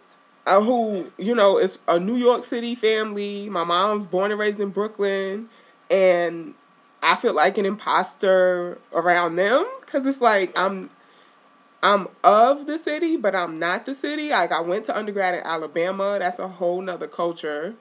Uh, 0.46 0.60
who 0.62 1.10
you 1.18 1.34
know 1.34 1.58
is 1.58 1.80
a 1.88 1.98
New 1.98 2.18
York 2.18 2.44
City 2.44 2.76
family. 2.76 3.50
My 3.50 3.64
mom's 3.64 4.06
born 4.06 4.30
and 4.30 4.40
raised 4.40 4.60
in 4.60 4.72
Brooklyn, 4.72 5.48
and 5.90 6.54
I 7.02 7.16
feel 7.16 7.34
like 7.34 7.58
an 7.58 7.66
imposter 7.66 8.78
around 8.94 9.38
them 9.38 9.66
because 9.82 10.06
it's 10.06 10.20
like 10.20 10.52
I'm 10.58 10.90
I'm 11.82 12.08
of 12.24 12.66
the 12.66 12.78
city, 12.78 13.18
but 13.18 13.36
I'm 13.36 13.60
not 13.60 13.86
the 13.86 13.94
city. 13.94 14.30
Like 14.30 14.54
I 14.54 14.62
went 14.62 14.86
to 14.86 14.98
undergrad 14.98 15.34
in 15.36 15.42
Alabama. 15.42 16.18
That's 16.20 16.40
a 16.40 16.48
whole 16.48 16.82
nother 16.82 17.08
culture. 17.08 17.76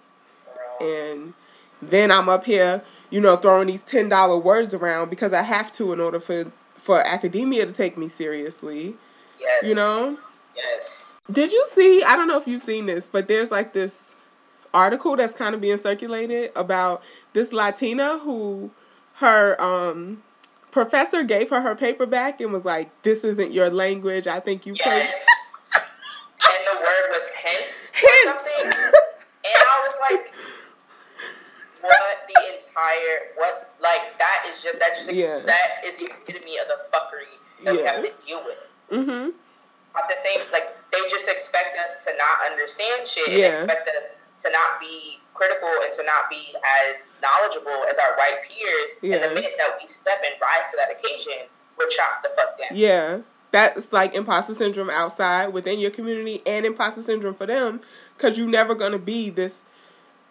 And 0.80 1.34
then 1.80 2.10
I'm 2.10 2.28
up 2.28 2.44
here, 2.44 2.82
you 3.10 3.20
know, 3.20 3.36
throwing 3.36 3.68
these 3.68 3.82
ten 3.84 4.08
dollar 4.08 4.36
words 4.36 4.74
around 4.74 5.08
because 5.08 5.32
I 5.32 5.42
have 5.42 5.70
to 5.72 5.92
in 5.92 6.00
order 6.00 6.18
for 6.18 6.50
for 6.82 7.00
academia 7.00 7.64
to 7.64 7.72
take 7.72 7.96
me 7.96 8.08
seriously. 8.08 8.96
Yes. 9.40 9.62
You 9.62 9.76
know? 9.76 10.18
Yes. 10.56 11.12
Did 11.30 11.52
you 11.52 11.64
see? 11.68 12.02
I 12.02 12.16
don't 12.16 12.26
know 12.26 12.38
if 12.38 12.48
you've 12.48 12.62
seen 12.62 12.86
this, 12.86 13.06
but 13.06 13.28
there's 13.28 13.52
like 13.52 13.72
this 13.72 14.16
article 14.74 15.14
that's 15.16 15.32
kind 15.32 15.54
of 15.54 15.60
being 15.60 15.78
circulated 15.78 16.50
about 16.56 17.02
this 17.34 17.52
Latina 17.52 18.18
who 18.18 18.72
her 19.16 19.60
um 19.62 20.22
professor 20.72 21.22
gave 21.22 21.50
her 21.50 21.60
her 21.60 21.76
paper 21.76 22.04
back 22.04 22.40
and 22.40 22.52
was 22.52 22.64
like, 22.64 22.90
"This 23.02 23.22
isn't 23.22 23.52
your 23.52 23.70
language. 23.70 24.26
I 24.26 24.40
think 24.40 24.66
you 24.66 24.74
play." 24.74 24.96
Yes. 24.98 25.26
and 25.74 26.66
the 26.66 26.80
word 26.80 27.08
was 27.10 27.28
hence 27.44 27.92
or 27.94 28.08
Hence. 28.08 28.24
something. 28.24 28.72
And 29.44 29.56
I 29.56 29.86
was 29.86 30.10
like, 30.10 30.34
what 31.82 32.28
the 32.28 32.54
entire 32.54 33.18
what 33.36 33.61
that 34.22 34.46
is 34.46 34.62
just 34.62 34.78
that 34.78 34.94
just 34.94 35.10
ex- 35.10 35.18
Yeah. 35.18 35.42
that 35.42 35.82
is 35.84 35.98
the 35.98 36.06
epitome 36.06 36.56
of 36.62 36.66
the 36.70 36.78
fuckery 36.94 37.34
that 37.66 37.74
we 37.74 37.82
have 37.82 37.98
to 38.06 38.26
deal 38.26 38.42
with. 38.46 38.58
Mm-hmm. 38.90 39.34
At 39.98 40.06
the 40.08 40.16
same 40.16 40.38
like 40.54 40.70
they 40.94 41.02
just 41.10 41.28
expect 41.28 41.74
us 41.82 42.04
to 42.06 42.10
not 42.16 42.50
understand 42.50 43.06
shit 43.06 43.28
Yeah. 43.34 43.50
and 43.50 43.54
expect 43.58 43.90
us 43.98 44.14
to 44.46 44.50
not 44.50 44.78
be 44.80 45.18
critical 45.34 45.68
and 45.84 45.92
to 45.94 46.02
not 46.04 46.30
be 46.30 46.54
as 46.86 47.06
knowledgeable 47.22 47.84
as 47.90 47.98
our 47.98 48.14
white 48.16 48.40
peers. 48.46 48.90
And 49.02 49.22
the 49.22 49.34
minute 49.34 49.54
that 49.58 49.78
we 49.80 49.88
step 49.88 50.22
and 50.24 50.34
rise 50.40 50.70
to 50.70 50.76
that 50.78 50.90
occasion, 50.94 51.48
we're 51.78 51.88
chopped 51.88 52.22
the 52.22 52.30
fuck 52.36 52.58
down. 52.58 52.76
Yeah. 52.76 53.20
That's 53.50 53.92
like 53.92 54.14
imposter 54.14 54.54
syndrome 54.54 54.88
outside 54.90 55.48
within 55.52 55.78
your 55.78 55.90
community 55.90 56.40
and 56.46 56.64
imposter 56.64 57.02
syndrome 57.02 57.34
for 57.34 57.46
them 57.46 57.80
because 58.16 58.38
you're 58.38 58.48
never 58.48 58.74
going 58.74 58.92
to 58.92 58.98
be 58.98 59.28
this 59.30 59.64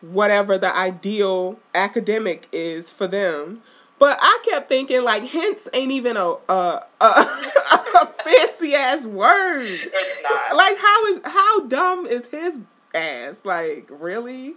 whatever 0.01 0.57
the 0.57 0.75
ideal 0.75 1.59
academic 1.75 2.47
is 2.51 2.91
for 2.91 3.05
them. 3.07 3.61
But 4.01 4.17
I 4.19 4.39
kept 4.49 4.67
thinking 4.67 5.03
like 5.03 5.21
hints 5.23 5.69
ain't 5.73 5.91
even 5.91 6.17
a 6.17 6.25
a, 6.49 6.51
a, 6.51 7.05
a 7.05 8.05
fancy 8.25 8.73
ass 8.73 9.05
word. 9.05 9.67
It's 9.69 10.23
not. 10.23 10.55
Like 10.57 10.75
how 10.79 11.05
is 11.05 11.21
how 11.23 11.67
dumb 11.67 12.07
is 12.07 12.25
his 12.25 12.59
ass? 12.95 13.45
Like 13.45 13.87
really? 13.91 14.55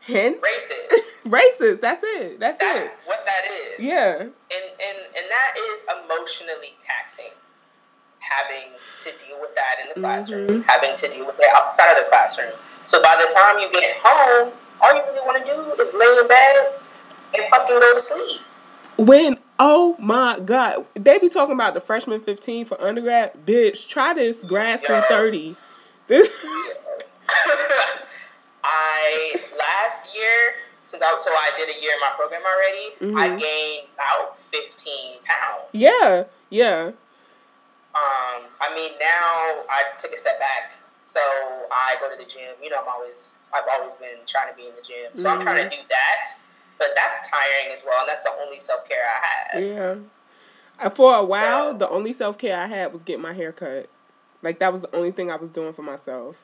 Hints? 0.00 0.42
racist. 0.42 1.00
Racist. 1.30 1.80
That's 1.82 2.02
it. 2.02 2.40
That's, 2.40 2.56
That's 2.58 2.94
it. 2.94 2.98
what 3.04 3.20
that 3.26 3.52
is. 3.52 3.84
Yeah. 3.84 4.16
And, 4.16 4.30
and 4.32 4.98
and 5.14 5.26
that 5.28 5.54
is 5.58 5.84
emotionally 6.02 6.72
taxing. 6.78 7.36
Having 8.20 8.72
to 9.00 9.26
deal 9.26 9.38
with 9.42 9.54
that 9.56 9.76
in 9.82 9.88
the 9.94 10.00
classroom, 10.00 10.48
Mhm. 10.48 10.64
having 10.64 10.96
to 10.96 11.08
deal 11.08 11.26
with 11.26 11.38
it 11.38 11.48
outside 11.54 11.90
of 11.92 11.98
the 11.98 12.08
classroom. 12.08 12.52
So 12.86 13.02
by 13.02 13.14
the 13.20 13.30
time 13.30 13.58
you 13.60 13.70
get 13.72 13.96
home, 14.02 14.52
all 14.80 14.94
you 14.94 15.02
really 15.04 15.20
want 15.20 15.36
to 15.36 15.44
do 15.44 15.82
is 15.82 15.92
lay 15.92 16.06
in 16.20 16.28
bed 16.28 16.80
and 17.34 17.44
fucking 17.50 17.78
go 17.78 17.92
to 17.94 18.00
sleep. 18.00 18.40
When 18.96 19.38
oh 19.58 19.96
my 19.98 20.38
god, 20.44 20.84
they 20.94 21.18
be 21.18 21.28
talking 21.28 21.54
about 21.54 21.74
the 21.74 21.80
freshman 21.80 22.20
fifteen 22.20 22.64
for 22.64 22.80
undergrad. 22.80 23.46
Bitch, 23.46 23.88
try 23.88 24.12
this 24.14 24.44
grad 24.44 24.80
school 24.80 24.96
Yeah. 24.96 25.02
thirty. 25.02 25.56
This 26.06 26.28
I 28.64 29.34
last 29.58 30.14
year, 30.14 30.54
since 30.86 31.02
I 31.02 31.16
so 31.18 31.30
I 31.30 31.50
did 31.58 31.68
a 31.74 31.80
year 31.80 31.92
in 31.94 32.00
my 32.00 32.10
program 32.16 32.42
already, 32.42 33.16
I 33.18 33.28
Mhm. 33.30 33.40
gained 33.40 33.88
about 33.94 34.38
fifteen 34.38 35.18
pounds. 35.24 35.64
Yeah, 35.72 36.24
yeah. 36.50 36.92
Um, 37.92 38.44
I 38.60 38.72
mean, 38.74 38.92
now 39.00 39.64
I 39.68 39.82
took 39.98 40.12
a 40.12 40.18
step 40.18 40.38
back, 40.38 40.74
so 41.04 41.20
I 41.72 41.96
go 42.00 42.08
to 42.10 42.16
the 42.16 42.24
gym. 42.28 42.54
You 42.62 42.70
know, 42.70 42.76
I'm 42.82 42.88
always, 42.88 43.38
I've 43.52 43.64
always 43.72 43.96
been 43.96 44.18
trying 44.28 44.48
to 44.50 44.54
be 44.56 44.68
in 44.68 44.74
the 44.76 44.82
gym, 44.82 45.10
so 45.16 45.28
I'm 45.28 45.40
trying 45.42 45.68
to 45.68 45.76
do 45.76 45.82
that. 45.88 46.38
But 46.80 46.88
that's 46.96 47.30
tiring 47.30 47.72
as 47.74 47.84
well, 47.86 48.00
and 48.00 48.08
that's 48.08 48.24
the 48.24 48.32
only 48.42 48.58
self 48.58 48.88
care 48.88 49.04
I 49.06 49.26
had. 49.58 49.62
Yeah. 49.64 50.88
For 50.90 51.14
a 51.14 51.22
while, 51.24 51.72
So- 51.72 51.78
the 51.78 51.88
only 51.90 52.12
self 52.12 52.38
care 52.38 52.56
I 52.58 52.66
had 52.66 52.92
was 52.92 53.02
getting 53.04 53.22
my 53.22 53.34
hair 53.34 53.52
cut. 53.52 53.88
Like 54.42 54.58
that 54.58 54.72
was 54.72 54.80
the 54.82 54.96
only 54.96 55.12
thing 55.12 55.30
I 55.30 55.36
was 55.36 55.50
doing 55.50 55.72
for 55.74 55.82
myself. 55.82 56.42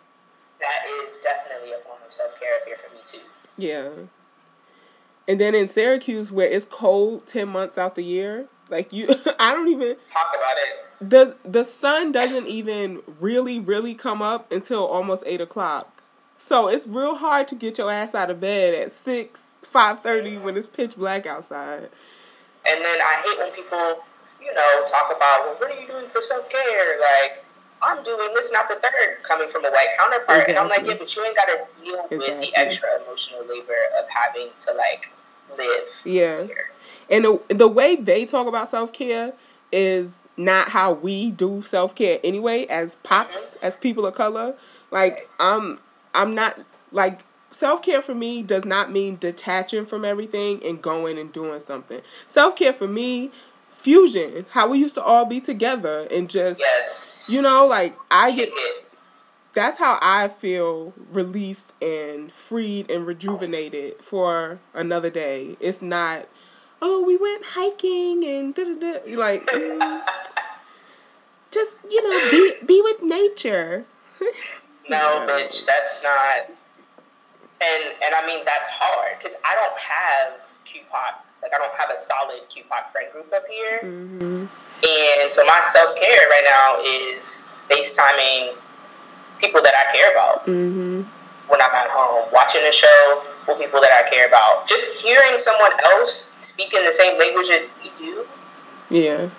That 0.60 0.84
is 0.86 1.16
definitely 1.18 1.72
a 1.72 1.78
form 1.78 1.98
of 2.06 2.12
self 2.12 2.38
care 2.38 2.50
here 2.66 2.76
for 2.76 2.94
me 2.94 3.00
too. 3.04 3.18
Yeah. 3.56 3.88
And 5.28 5.40
then 5.40 5.54
in 5.54 5.66
Syracuse, 5.68 6.30
where 6.30 6.46
it's 6.48 6.66
cold 6.66 7.26
ten 7.26 7.48
months 7.48 7.78
out 7.78 7.94
the 7.94 8.02
year, 8.04 8.46
like 8.68 8.92
you, 8.92 9.08
I 9.40 9.52
don't 9.54 9.68
even 9.68 9.96
Talk 10.12 10.34
about 10.36 10.56
it. 10.58 11.10
the 11.10 11.36
the 11.50 11.64
sun 11.64 12.12
doesn't 12.12 12.46
even 12.46 13.00
really 13.18 13.58
really 13.58 13.94
come 13.94 14.20
up 14.22 14.52
until 14.52 14.84
almost 14.86 15.24
eight 15.26 15.40
o'clock. 15.40 16.02
So 16.38 16.68
it's 16.68 16.86
real 16.86 17.16
hard 17.16 17.48
to 17.48 17.54
get 17.54 17.78
your 17.78 17.90
ass 17.90 18.14
out 18.14 18.30
of 18.30 18.40
bed 18.40 18.74
at 18.74 18.92
six 18.92 19.55
five 19.76 20.00
thirty 20.00 20.38
when 20.38 20.56
it's 20.56 20.66
pitch 20.66 20.96
black 20.96 21.26
outside. 21.26 21.90
And 22.68 22.84
then 22.84 22.98
I 23.00 23.22
hate 23.24 23.38
when 23.38 23.52
people, 23.52 24.02
you 24.40 24.52
know, 24.54 24.84
talk 24.90 25.14
about, 25.14 25.44
well, 25.44 25.56
what 25.58 25.70
are 25.70 25.80
you 25.80 25.86
doing 25.86 26.06
for 26.06 26.22
self 26.22 26.48
care? 26.48 26.98
Like, 26.98 27.44
I'm 27.82 28.02
doing 28.02 28.28
this, 28.34 28.50
not 28.52 28.68
the 28.68 28.76
third, 28.76 29.22
coming 29.22 29.48
from 29.48 29.64
a 29.64 29.68
white 29.68 29.88
counterpart. 29.98 30.48
And 30.48 30.56
I'm 30.58 30.68
like, 30.68 30.86
yeah, 30.86 30.94
but 30.98 31.14
you 31.14 31.24
ain't 31.24 31.36
got 31.36 31.48
to 31.48 31.80
deal 31.82 32.02
with 32.10 32.40
the 32.40 32.52
extra 32.56 32.88
emotional 33.04 33.42
labor 33.46 33.76
of 34.00 34.06
having 34.08 34.48
to, 34.60 34.72
like, 34.74 35.12
live 35.56 36.00
Yeah. 36.04 36.44
here. 36.44 36.70
And 37.10 37.24
the, 37.24 37.40
the 37.48 37.68
way 37.68 37.96
they 37.96 38.24
talk 38.24 38.46
about 38.46 38.68
self 38.68 38.92
care 38.92 39.34
is 39.70 40.24
not 40.36 40.70
how 40.70 40.92
we 40.92 41.30
do 41.30 41.60
self 41.62 41.94
care 41.94 42.18
anyway, 42.24 42.64
as 42.66 42.96
POCs, 43.04 43.26
mm-hmm. 43.28 43.64
as 43.64 43.76
people 43.76 44.06
of 44.06 44.14
color. 44.14 44.54
Like 44.90 45.28
I'm 45.38 45.78
I'm 46.14 46.34
not 46.34 46.58
like 46.92 47.20
self 47.56 47.80
care 47.80 48.02
for 48.02 48.14
me 48.14 48.42
does 48.42 48.66
not 48.66 48.92
mean 48.92 49.16
detaching 49.16 49.86
from 49.86 50.04
everything 50.04 50.62
and 50.62 50.82
going 50.82 51.18
and 51.18 51.32
doing 51.32 51.58
something. 51.60 52.02
Self 52.28 52.54
care 52.54 52.72
for 52.72 52.86
me, 52.86 53.30
fusion, 53.70 54.44
how 54.50 54.68
we 54.68 54.78
used 54.78 54.94
to 54.96 55.02
all 55.02 55.24
be 55.24 55.40
together 55.40 56.06
and 56.10 56.28
just 56.28 56.60
Yes. 56.60 57.28
you 57.30 57.40
know, 57.40 57.66
like 57.66 57.96
I 58.10 58.30
get. 58.32 58.50
That's 59.54 59.78
how 59.78 59.98
I 60.02 60.28
feel 60.28 60.92
released 61.10 61.72
and 61.80 62.30
freed 62.30 62.90
and 62.90 63.06
rejuvenated 63.06 64.04
for 64.04 64.58
another 64.74 65.08
day. 65.08 65.56
It's 65.60 65.80
not, 65.80 66.28
oh, 66.82 67.02
we 67.02 67.16
went 67.16 67.42
hiking 67.42 68.22
and 68.22 68.54
da 68.54 68.64
da 68.64 68.74
da. 68.74 69.16
Like, 69.16 69.40
mm, 69.46 70.02
just 71.50 71.78
you 71.88 72.02
know, 72.02 72.30
be 72.30 72.66
be 72.66 72.82
with 72.82 73.02
nature. 73.02 73.86
No, 74.88 75.26
bitch, 75.28 75.66
that's 75.66 76.00
not. 76.04 76.56
And 77.60 77.82
and 78.04 78.12
I 78.14 78.26
mean 78.26 78.44
that's 78.44 78.68
hard 78.70 79.16
because 79.18 79.40
I 79.44 79.54
don't 79.56 79.78
have 79.78 80.40
QPOC. 80.66 81.12
Like 81.42 81.52
I 81.54 81.58
don't 81.58 81.72
have 81.78 81.90
a 81.90 81.96
solid 81.98 82.40
QPOC 82.50 82.92
friend 82.92 83.08
group 83.12 83.32
up 83.34 83.44
here, 83.48 83.80
hmm 83.80 84.44
and 84.84 85.32
so 85.32 85.40
my 85.46 85.60
self 85.64 85.96
care 85.96 86.20
right 86.28 86.44
now 86.44 86.76
is 86.84 87.48
FaceTiming 87.70 88.52
people 89.40 89.62
that 89.62 89.72
I 89.72 89.92
care 89.96 90.12
about 90.12 90.44
hmm 90.44 91.02
when 91.48 91.62
I'm 91.62 91.70
at 91.78 91.86
home, 91.88 92.26
watching 92.32 92.60
a 92.66 92.72
show 92.72 93.22
with 93.46 93.58
people 93.58 93.80
that 93.80 93.92
I 94.04 94.10
care 94.10 94.26
about, 94.26 94.66
just 94.66 95.00
hearing 95.00 95.38
someone 95.38 95.70
else 95.94 96.34
speak 96.42 96.74
in 96.74 96.84
the 96.84 96.90
same 96.92 97.16
language 97.18 97.46
that 97.48 97.68
we 97.82 97.90
do, 97.96 98.26
Yeah. 98.90 99.30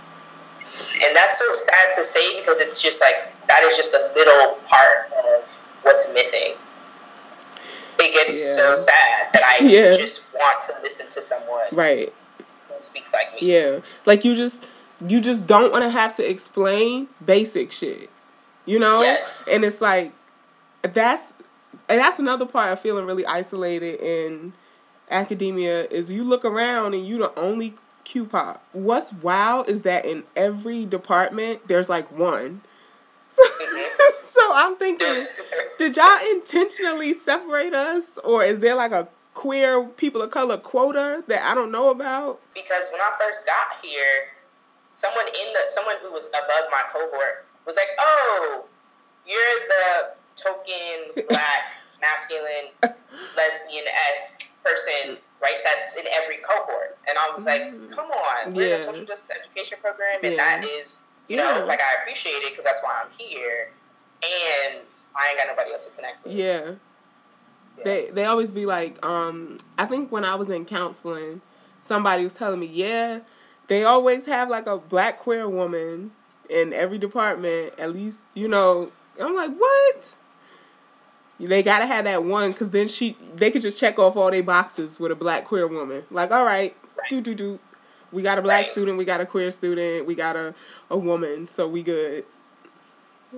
and 1.03 1.11
that's 1.13 1.37
so 1.37 1.51
sad 1.53 1.91
to 1.95 2.03
say 2.05 2.39
because 2.39 2.61
it's 2.61 2.81
just 2.81 3.01
like 3.01 3.35
that 3.47 3.63
is 3.63 3.75
just 3.75 3.93
a 3.93 4.09
little 4.15 4.55
part 4.65 5.11
of 5.19 5.51
what's 5.83 6.11
missing. 6.13 6.55
It 8.07 8.13
gets 8.13 8.45
Yeah. 8.45 8.55
so 8.55 8.75
sad 8.75 9.33
that 9.33 9.43
I 9.43 9.63
Yeah. 9.65 9.91
just 9.91 10.33
want 10.33 10.63
to 10.63 10.73
listen 10.81 11.07
to 11.09 11.21
someone 11.21 11.65
Right. 11.71 12.13
who 12.69 12.75
speaks 12.81 13.13
like 13.13 13.33
me. 13.33 13.53
Yeah. 13.53 13.79
Like 14.05 14.23
you 14.25 14.35
just 14.35 14.65
you 15.05 15.21
just 15.21 15.45
don't 15.45 15.71
want 15.71 15.83
to 15.83 15.89
have 15.91 16.15
to 16.15 16.27
explain 16.27 17.07
basic 17.23 17.71
shit. 17.71 18.09
You 18.65 18.79
know? 18.79 18.99
Yes. 19.01 19.43
And 19.49 19.63
it's 19.63 19.81
like 19.81 20.11
that's 20.81 21.33
and 21.89 21.99
that's 21.99 22.19
another 22.19 22.45
part 22.45 22.71
of 22.71 22.79
feeling 22.79 23.05
really 23.05 23.25
isolated 23.25 23.99
in 24.01 24.53
academia 25.09 25.85
is 25.85 26.11
you 26.11 26.23
look 26.23 26.43
around 26.43 26.93
and 26.93 27.05
you 27.07 27.17
the 27.17 27.37
only 27.39 27.75
QPOC. 28.05 28.59
What's 28.73 29.11
wild 29.13 29.69
is 29.69 29.81
that 29.81 30.05
in 30.05 30.23
every 30.35 30.85
department 30.85 31.67
there's 31.67 31.89
like 31.89 32.11
one. 32.11 32.61
So, 33.29 33.43
mm-hmm. 33.61 33.96
So 34.39 34.51
I'm 34.53 34.75
thinking, 34.77 35.15
did 35.77 35.97
y'all 35.97 36.19
intentionally 36.31 37.13
separate 37.13 37.73
us, 37.73 38.17
or 38.23 38.43
is 38.43 38.59
there 38.59 38.75
like 38.75 38.91
a 38.91 39.07
queer 39.33 39.85
people 39.85 40.21
of 40.21 40.31
color 40.31 40.57
quota 40.57 41.23
that 41.27 41.41
I 41.43 41.53
don't 41.55 41.71
know 41.71 41.89
about? 41.91 42.39
because 42.53 42.89
when 42.91 43.01
I 43.01 43.11
first 43.19 43.45
got 43.45 43.83
here, 43.83 44.33
someone 44.93 45.25
in 45.27 45.53
the 45.53 45.59
someone 45.69 45.95
who 46.01 46.11
was 46.11 46.27
above 46.29 46.65
my 46.71 46.81
cohort 46.91 47.45
was 47.65 47.75
like, 47.75 47.89
"Oh, 47.99 48.65
you're 49.25 49.59
the 49.67 50.13
token 50.35 51.25
black 51.29 51.77
masculine 52.01 52.71
lesbian 53.35 53.85
esque 54.11 54.49
person, 54.63 55.17
right? 55.41 55.57
That's 55.65 55.95
in 55.97 56.05
every 56.15 56.37
cohort." 56.37 56.97
And 57.07 57.17
I 57.17 57.29
was 57.35 57.45
like, 57.45 57.61
mm. 57.61 57.91
"Come 57.91 58.09
on, 58.11 58.53
we're 58.53 58.63
in 58.63 58.69
Yeah. 58.69 58.75
a 58.75 58.79
social 58.79 59.05
justice 59.05 59.31
education 59.37 59.77
program, 59.81 60.19
and 60.23 60.33
Yeah. 60.33 60.37
that 60.59 60.65
is, 60.65 61.03
you 61.27 61.37
Yeah. 61.37 61.59
know, 61.59 61.65
like 61.65 61.81
I 61.81 62.01
appreciate 62.01 62.41
it 62.41 62.49
because 62.51 62.63
that's 62.65 62.81
why 62.83 63.01
I'm 63.03 63.11
here." 63.11 63.71
And 64.23 64.85
I 65.15 65.29
ain't 65.29 65.37
got 65.37 65.47
nobody 65.47 65.71
else 65.71 65.87
to 65.87 65.95
connect 65.95 66.23
with. 66.25 66.33
Yeah. 66.33 66.71
They 67.83 68.09
they 68.09 68.25
always 68.25 68.49
be 68.51 68.65
like, 68.65 69.03
um, 69.05 69.59
I 69.77 69.85
think 69.85 70.11
when 70.11 70.25
I 70.25 70.33
was 70.35 70.49
in 70.49 70.65
counseling, 70.65 71.41
somebody 71.81 72.23
was 72.23 72.33
telling 72.33 72.59
me, 72.59 72.65
yeah, 72.65 73.19
they 73.67 73.83
always 73.83 74.25
have 74.25 74.49
like 74.49 74.65
a 74.65 74.77
black 74.77 75.19
queer 75.19 75.47
woman 75.47 76.11
in 76.49 76.73
every 76.73 76.97
department, 76.97 77.73
at 77.77 77.93
least, 77.93 78.21
you 78.33 78.47
know. 78.47 78.91
I'm 79.19 79.35
like, 79.35 79.51
what? 79.55 80.15
They 81.39 81.61
gotta 81.61 81.85
have 81.85 82.05
that 82.05 82.23
one, 82.23 82.51
cause 82.53 82.71
then 82.71 82.87
she, 82.87 83.15
they 83.35 83.51
could 83.51 83.61
just 83.61 83.79
check 83.79 83.99
off 83.99 84.15
all 84.17 84.31
their 84.31 84.41
boxes 84.41 84.99
with 84.99 85.11
a 85.11 85.15
black 85.15 85.43
queer 85.45 85.67
woman. 85.67 86.03
Like, 86.09 86.31
all 86.31 86.43
right, 86.43 86.75
do 87.11 87.21
do 87.21 87.35
do, 87.35 87.59
we 88.11 88.23
got 88.23 88.39
a 88.39 88.41
black 88.41 88.63
Right. 88.65 88.71
student, 88.71 88.97
we 88.97 89.05
got 89.05 89.21
a 89.21 89.25
queer 89.27 89.51
student, 89.51 90.07
we 90.07 90.15
got 90.15 90.35
a 90.35 90.55
a 90.89 90.97
woman, 90.97 91.47
so 91.47 91.67
we 91.67 91.83
good. 91.83 92.25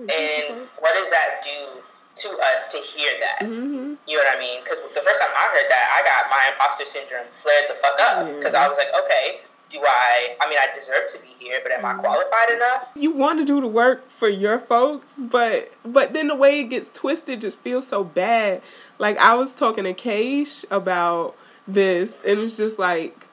And 0.08 0.68
what 0.78 0.94
does 0.94 1.10
that 1.10 1.42
do 1.44 1.80
to 2.16 2.28
us 2.54 2.72
to 2.72 2.78
hear 2.78 3.12
that? 3.20 3.46
hmm 3.46 3.94
You 4.08 4.16
know 4.16 4.24
what 4.24 4.36
I 4.36 4.40
mean? 4.40 4.60
Because 4.62 4.80
the 4.82 5.00
first 5.04 5.20
time 5.20 5.30
I 5.36 5.46
heard 5.52 5.68
that, 5.70 5.86
I 5.92 6.00
got 6.04 6.30
my 6.30 6.50
imposter 6.52 6.84
syndrome 6.84 7.26
flared 7.32 7.64
the 7.68 7.74
fuck 7.74 7.98
up. 8.00 8.26
Because 8.38 8.54
I 8.54 8.68
was 8.68 8.76
like, 8.78 8.88
okay, 9.04 9.40
do 9.68 9.78
I? 9.84 10.34
I 10.40 10.48
mean, 10.48 10.58
I 10.58 10.66
deserve 10.74 11.06
to 11.14 11.22
be 11.22 11.28
here, 11.38 11.60
but 11.62 11.72
am 11.72 11.84
I 11.84 11.92
Mm-hmm. 11.92 12.00
qualified 12.00 12.50
enough? 12.54 12.90
you 12.96 13.12
want 13.12 13.38
to 13.38 13.44
do 13.44 13.60
the 13.60 13.68
work 13.68 14.10
for 14.10 14.28
your 14.28 14.58
folks, 14.58 15.20
but 15.30 15.72
but 15.84 16.12
then 16.12 16.26
the 16.28 16.34
way 16.34 16.60
it 16.60 16.64
gets 16.64 16.88
twisted 16.88 17.40
just 17.40 17.60
feels 17.60 17.86
so 17.86 18.02
bad. 18.02 18.62
Like 18.98 19.16
I 19.18 19.34
was 19.36 19.54
talking 19.54 19.84
to 19.84 19.94
Keish 19.94 20.64
about 20.70 21.36
this, 21.68 22.20
and 22.26 22.40
it's 22.40 22.56
just 22.56 22.78
like, 22.80 23.28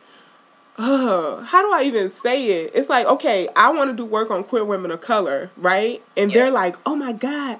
uh, 0.77 1.41
how 1.43 1.61
do 1.61 1.71
I 1.73 1.83
even 1.85 2.09
say 2.09 2.45
it? 2.63 2.71
It's 2.73 2.89
like, 2.89 3.05
okay, 3.07 3.47
I 3.55 3.71
want 3.71 3.89
to 3.89 3.95
do 3.95 4.05
work 4.05 4.29
on 4.31 4.43
queer 4.43 4.63
women 4.63 4.91
of 4.91 5.01
color, 5.01 5.51
right? 5.57 6.01
And 6.15 6.31
Yeah. 6.31 6.43
they're 6.43 6.51
like, 6.51 6.75
oh 6.85 6.95
my 6.95 7.13
god. 7.13 7.59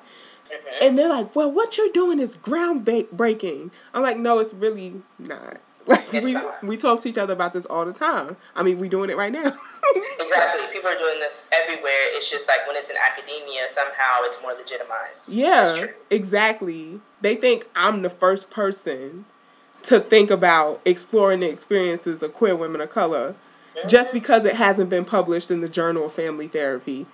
Mhm. 0.50 0.88
And 0.88 0.98
they're 0.98 1.10
like, 1.10 1.36
well, 1.36 1.52
what 1.52 1.78
you're 1.78 1.90
doing 1.92 2.20
is 2.20 2.36
groundbreaking. 2.36 3.72
I'm 3.94 4.04
like, 4.04 4.18
no, 4.18 4.40
it's 4.40 4.54
really 4.54 5.02
not. 5.20 5.58
Like 5.88 6.14
It's 6.14 6.26
we 6.26 6.34
not. 6.34 6.62
we 6.66 6.76
talk 6.76 7.00
to 7.04 7.08
each 7.08 7.18
other 7.18 7.32
about 7.32 7.54
this 7.54 7.66
all 7.66 7.86
the 7.86 7.94
time. 7.94 8.36
I 8.58 8.62
mean, 8.62 8.78
we're 8.78 8.90
doing 8.90 9.10
it 9.10 9.16
right 9.16 9.32
now. 9.32 9.46
Exactly. 9.46 10.68
People 10.74 10.90
are 10.90 10.98
doing 10.98 11.20
this 11.20 11.50
everywhere. 11.54 11.92
It's 12.12 12.30
just 12.30 12.46
like 12.50 12.68
when 12.68 12.76
it's 12.76 12.90
in 12.90 12.98
academia, 12.98 13.70
somehow 13.70 14.20
it's 14.24 14.42
more 14.42 14.52
legitimized. 14.54 15.32
Yeah, 15.32 15.86
exactly. 16.10 17.00
They 17.22 17.36
think 17.38 17.68
I'm 17.74 18.02
the 18.02 18.10
first 18.10 18.50
person 18.50 19.24
to 19.88 20.00
think 20.00 20.30
about 20.32 20.82
exploring 20.86 21.40
the 21.42 21.50
experiences 21.50 22.22
of 22.24 22.34
queer 22.34 22.56
women 22.56 22.82
of 22.82 22.90
color 22.90 23.36
just 23.88 24.12
because 24.14 24.44
it 24.46 24.56
hasn't 24.56 24.90
been 24.90 25.06
published 25.06 25.52
in 25.52 25.62
the 25.62 25.70
Journal 25.70 26.06
of 26.06 26.14
Family 26.14 26.48
Therapy. 26.48 27.06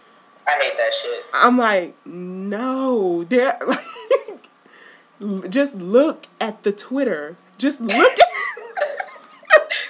I 0.48 0.52
hate 0.62 0.78
that 0.78 0.94
shit. 0.94 1.24
I'm 1.34 1.58
like, 1.58 1.96
no, 2.06 3.24
they're 3.26 3.58
like, 5.20 5.50
just 5.50 5.76
look 5.76 6.26
at 6.40 6.64
the 6.64 6.72
Twitter. 6.72 7.36
Just 7.58 7.82
look 7.82 7.92
at 7.92 8.20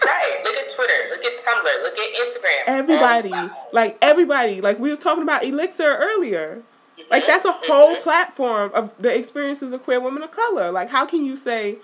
Right. 0.05 0.41
Look 0.43 0.55
at 0.55 0.69
Twitter. 0.69 0.93
Look 1.11 1.23
at 1.25 1.39
Tumblr. 1.39 1.83
Look 1.83 1.97
at 1.97 2.15
Instagram. 2.15 2.63
everybody, 2.67 3.51
like 3.71 3.93
everybody, 4.01 4.61
like 4.61 4.79
we 4.79 4.89
was 4.89 4.99
talking 4.99 5.23
about 5.23 5.41
Elixher 5.43 5.97
earlier. 5.99 6.61
Mhm. 6.99 7.03
Like 7.09 7.25
that's 7.25 7.45
a 7.45 7.51
whole 7.51 7.95
platform 7.97 8.71
of 8.73 8.95
the 8.97 9.15
experiences 9.17 9.71
of 9.71 9.83
queer 9.83 9.99
women 9.99 10.21
of 10.23 10.31
color. 10.31 10.71
Like 10.71 10.89
how 10.89 11.05
can 11.05 11.23
you 11.25 11.35
say 11.35 11.77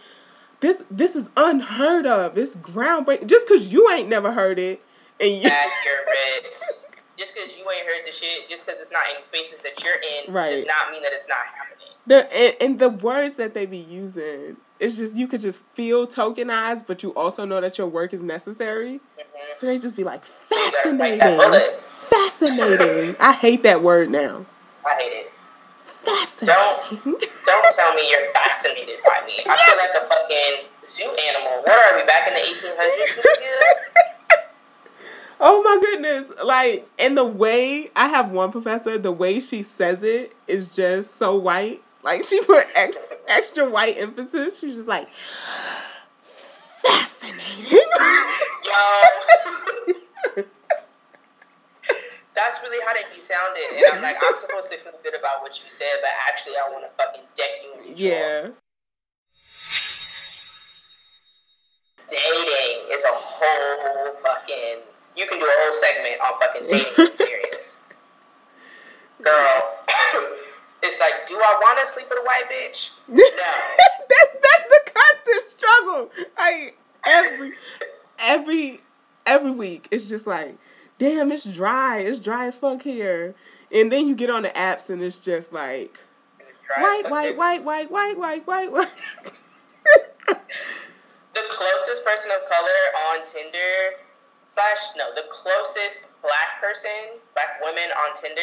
this 0.62 0.84
this 0.92 1.16
is 1.16 1.30
unheard 1.38 2.06
of. 2.06 2.38
It's 2.38 2.56
groundbreaking. 2.58 3.28
Just 3.28 3.48
because 3.48 3.72
you 3.72 3.90
ain't 3.92 4.10
never 4.10 4.32
heard 4.32 4.60
it, 4.60 4.82
and 5.20 5.32
you 5.32 5.50
accurate. 5.50 6.54
just 7.18 7.36
because 7.36 7.58
you 7.58 7.64
ain't 7.70 7.86
heard 7.92 8.06
the 8.06 8.12
shit, 8.14 8.50
just 8.50 8.66
because 8.66 8.80
it's 8.82 8.92
not 8.92 9.04
in 9.18 9.24
spaces 9.24 9.62
that 9.62 9.84
you're 9.84 9.94
in, 10.28 10.34
Right. 10.34 10.52
does 10.52 10.66
not 10.66 10.92
mean 10.92 11.02
that 11.04 11.12
it's 11.14 11.28
not 11.30 11.38
happening. 11.56 11.88
the 12.08 12.34
and, 12.34 12.56
and 12.62 12.80
the 12.80 12.90
words 12.90 13.36
that 13.38 13.54
they 13.54 13.66
be 13.66 13.78
using, 13.78 14.58
it's 14.80 14.98
just 14.98 15.16
you 15.16 15.28
could 15.28 15.42
just 15.42 15.64
feel 15.74 16.08
tokenized, 16.08 16.86
but 16.88 17.04
you 17.04 17.14
also 17.14 17.46
know 17.46 17.60
that 17.62 17.78
your 17.78 17.88
work 17.88 18.14
is 18.14 18.22
necessary. 18.22 19.00
Mhm. 19.18 19.54
So 19.54 19.66
they 19.66 19.78
just 19.80 19.96
be 19.96 20.04
like 20.04 20.24
So 20.26 20.56
you 20.56 20.72
gotta 20.72 20.94
bite 20.98 21.20
that 21.20 21.80
fascinating, 21.82 22.78
fascinating. 22.78 23.16
I 23.20 23.34
hate 23.34 23.64
that 23.64 23.82
word 23.82 24.10
now. 24.10 24.46
I 24.86 24.94
hate 24.96 25.14
it. 25.26 25.32
Fascinating. 26.10 27.20
Don't 27.46 27.76
tell 27.76 27.94
me 27.94 28.10
you're 28.10 28.34
fascinated 28.34 29.00
by 29.06 29.22
me. 29.26 29.34
I 29.46 29.56
feel 29.56 29.78
like 29.78 29.94
a 29.94 30.08
fucking 30.08 30.66
zoo 30.84 31.10
animal. 31.30 31.62
What 31.64 31.78
are 31.78 31.98
we 31.98 32.04
back 32.06 32.28
in 32.28 32.34
the 32.34 32.40
1800s? 32.42 33.22
Oh 35.42 35.64
my 35.64 35.78
goodness. 35.80 36.34
Like, 36.44 36.86
and 37.00 37.18
the 37.18 37.24
way 37.24 37.90
I 37.96 38.10
have 38.10 38.32
one 38.32 38.52
professor, 38.52 38.98
the 38.98 39.12
way 39.12 39.40
she 39.40 39.64
says 39.64 40.04
it 40.04 40.34
is 40.48 40.76
just 40.76 41.16
so 41.16 41.38
white. 41.38 41.82
Like, 42.04 42.26
she 42.26 42.42
put 42.42 42.66
extra, 42.76 43.04
extra 43.28 43.70
white 43.70 43.98
emphasis. 43.98 44.60
She's 44.60 44.76
just 44.76 44.88
like, 44.88 45.08
fascinating. 46.84 47.66
Yo. 50.38 50.44
That's 52.40 52.64
really 52.64 52.80
how 52.88 52.94
they 52.94 53.04
be 53.14 53.20
sounded. 53.20 53.68
And 53.76 53.84
I'm 53.92 54.02
like, 54.02 54.16
I'm 54.24 54.38
supposed 54.38 54.72
to 54.72 54.78
feel 54.78 54.94
good 55.04 55.14
about 55.14 55.42
what 55.42 55.60
you 55.62 55.70
said, 55.70 56.00
but 56.00 56.10
actually, 56.26 56.56
I 56.56 56.72
want 56.72 56.86
to 56.88 56.92
fucking 56.96 57.28
deck 57.36 57.50
you 57.62 57.70
in 57.76 57.80
the 57.92 57.96
jaw. 58.00 58.08
yeah. 58.08 58.42
Dating 62.08 62.80
is 62.96 63.04
a 63.04 63.12
whole 63.12 64.16
fucking. 64.24 64.80
You 65.18 65.28
can 65.28 65.38
do 65.38 65.46
a 65.46 65.56
whole 65.60 65.74
segment 65.74 66.16
on 66.24 66.40
fucking 66.40 66.68
dating 66.70 67.08
experience. 67.12 67.82
Girl, 69.22 69.76
it's 70.84 71.00
like, 71.02 71.28
do 71.28 71.36
I 71.36 71.60
want 71.60 71.80
to 71.80 71.86
sleep 71.86 72.08
with 72.10 72.20
a 72.20 72.24
white 72.24 72.50
bitch? 72.50 73.00
No. 73.10 73.18
that's 74.10 74.38
that's 74.42 74.66
the 74.70 74.92
constant 74.96 75.60
struggle. 75.60 76.10
Like 76.38 76.78
every 77.06 77.52
every 78.18 78.80
every 79.26 79.52
week, 79.52 79.90
it's 79.92 80.08
just 80.08 80.26
like, 80.26 80.58
damn, 81.00 81.32
it's 81.32 81.46
dry. 81.46 82.00
It's 82.00 82.20
dry 82.20 82.46
as 82.46 82.58
fuck 82.58 82.84
here. 82.84 83.34
And 83.72 83.92
then 83.92 84.08
you 84.08 84.16
get 84.16 84.30
on 84.30 84.44
the 84.44 84.50
apps 84.50 84.90
and 84.90 85.02
it's 85.02 85.18
just 85.18 85.52
like 85.52 85.98
white, 86.78 87.10
white, 87.10 87.36
white, 87.36 87.64
white, 87.64 87.90
white, 87.90 88.18
white, 88.18 88.46
white, 88.46 88.72
white. 88.72 88.88
The 90.28 91.42
closest 91.50 92.06
person 92.06 92.32
of 92.32 92.48
color 92.48 92.82
on 93.10 93.26
Tinder 93.26 93.98
slash 94.48 94.96
no, 94.98 95.14
the 95.16 95.26
closest 95.32 96.22
black 96.22 96.62
person, 96.62 97.18
black 97.34 97.62
woman 97.64 97.90
on 98.04 98.16
Tinder 98.16 98.42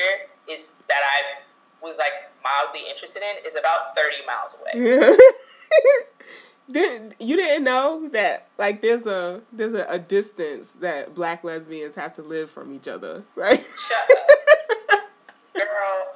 is 0.48 0.74
that 0.88 1.00
I 1.02 1.42
was 1.82 1.98
like 1.98 2.32
mildly 2.42 2.88
interested 2.88 3.22
in 3.22 3.44
is 3.46 3.54
about 3.54 3.96
thirty 3.96 4.24
miles 4.26 4.56
away. 4.60 5.16
Didn't 6.70 7.14
you 7.20 7.36
didn't 7.36 7.62
know 7.64 8.08
that 8.08 8.48
like 8.58 8.82
there's 8.82 9.06
a 9.06 9.40
there's 9.52 9.74
a, 9.74 9.86
a 9.88 9.98
distance 10.00 10.72
that 10.74 11.14
black 11.14 11.44
lesbians 11.44 11.94
have 11.94 12.12
to 12.14 12.22
live 12.22 12.50
from 12.50 12.74
each 12.74 12.88
other, 12.88 13.22
right? 13.36 13.64
Girl. 15.54 16.06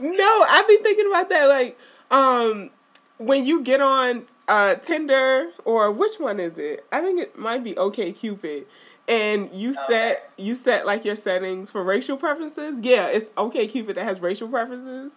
No, 0.00 0.46
I've 0.48 0.66
been 0.66 0.82
thinking 0.82 1.06
about 1.06 1.28
that. 1.28 1.46
Like, 1.46 1.78
um, 2.10 2.70
when 3.18 3.44
you 3.44 3.62
get 3.62 3.82
on 3.82 4.26
uh 4.48 4.76
Tinder 4.76 5.50
or 5.66 5.92
which 5.92 6.18
one 6.18 6.40
is 6.40 6.56
it? 6.56 6.86
I 6.90 7.02
think 7.02 7.20
it 7.20 7.38
might 7.38 7.62
be 7.62 7.74
OkCupid. 7.74 8.64
And 9.06 9.52
you 9.52 9.74
set 9.74 10.30
you 10.38 10.54
set 10.54 10.86
like 10.86 11.04
your 11.04 11.16
settings 11.16 11.70
for 11.70 11.82
racial 11.82 12.16
preferences. 12.16 12.80
Yeah, 12.82 13.08
it's 13.08 13.28
OkCupid 13.30 13.94
that 13.96 14.04
has 14.04 14.20
racial 14.20 14.48
preferences. 14.48 15.12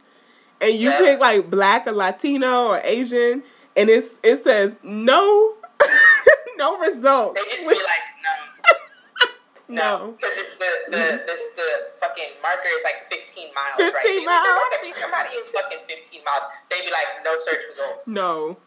And 0.63 0.75
you 0.75 0.89
pick 0.91 1.19
like 1.19 1.49
black 1.49 1.85
or 1.87 1.91
Latino 1.91 2.67
or 2.69 2.79
Asian, 2.83 3.43
and 3.75 3.89
it's 3.89 4.17
it 4.23 4.37
says 4.37 4.75
no, 4.81 5.55
no 6.57 6.79
results. 6.79 7.39
They 7.43 7.51
just 7.55 7.67
Which- 7.67 7.77
be 7.77 7.83
like, 7.83 9.27
no, 9.69 9.75
no. 10.07 10.11
because 10.17 10.35
the 10.59 10.71
the, 10.91 10.97
the 11.27 11.35
the 11.57 11.69
fucking 11.99 12.29
marker 12.41 12.67
is 12.67 12.83
like 12.83 13.11
fifteen 13.11 13.49
miles, 13.53 13.75
15 13.77 13.93
right? 13.93 14.03
So 14.03 14.09
you 14.09 14.25
miles. 14.25 14.43
There 14.45 14.79
to 14.79 14.85
be 14.87 14.93
somebody 14.93 15.29
in 15.35 15.43
fucking 15.53 15.79
fifteen 15.87 16.21
miles. 16.23 16.43
They'd 16.69 16.85
be 16.85 16.91
like, 16.91 17.25
no 17.25 17.35
search 17.39 17.61
results, 17.69 18.07
No. 18.07 18.57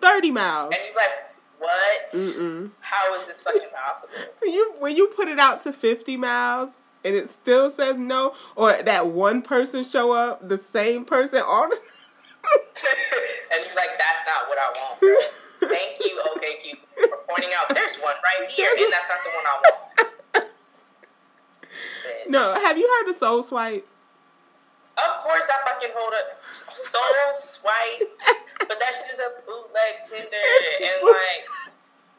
Thirty 0.00 0.30
miles. 0.30 0.74
and 0.74 0.84
you're 0.84 0.94
like, 0.94 1.34
what? 1.58 2.70
How 2.80 3.20
is 3.20 3.26
this 3.28 3.40
fucking 3.40 3.68
possible? 3.74 4.14
When 4.40 4.52
you 4.52 4.74
when 4.78 4.94
you 4.94 5.06
put 5.08 5.28
it 5.28 5.38
out 5.38 5.60
to 5.62 5.72
fifty 5.72 6.16
miles 6.16 6.76
and 7.06 7.14
it 7.14 7.28
still 7.28 7.70
says 7.70 7.96
no, 7.98 8.34
or 8.56 8.82
that 8.82 9.06
one 9.06 9.40
person 9.40 9.84
show 9.84 10.10
up, 10.10 10.46
the 10.46 10.58
same 10.58 11.04
person 11.04 11.40
all 11.46 11.68
the 11.68 11.76
and 13.54 13.64
you're 13.64 13.74
like, 13.74 13.94
that's 13.98 14.22
not 14.26 14.48
what 14.48 14.58
I 14.58 14.68
want, 14.74 15.00
bro. 15.00 15.14
Thank 15.68 15.98
you, 16.00 16.20
okay, 16.36 16.58
Cupid, 16.62 16.82
for 16.94 17.18
pointing 17.28 17.50
out 17.56 17.74
there's 17.74 17.98
one 17.98 18.14
right 18.14 18.50
here, 18.50 18.68
There's 18.68 18.82
and 18.82 18.92
that's 18.92 19.08
not 19.08 19.18
the 19.22 19.30
one 19.30 19.46
I 19.46 19.62
want. 19.62 20.50
No, 22.28 22.54
have 22.54 22.76
you 22.76 22.88
heard 22.88 23.10
of 23.10 23.16
Soul 23.16 23.42
Swipe? 23.42 23.86
Of 24.98 25.22
course, 25.22 25.46
I 25.52 25.70
fucking 25.70 25.90
hold 25.94 26.12
a 26.14 26.54
soul 26.54 27.34
swipe, 27.34 28.08
but 28.58 28.80
that 28.80 28.92
shit 28.96 29.12
is 29.12 29.20
a 29.20 29.30
bootleg 29.46 30.02
Tinder, 30.02 30.42
and 30.82 31.04
like, 31.04 31.44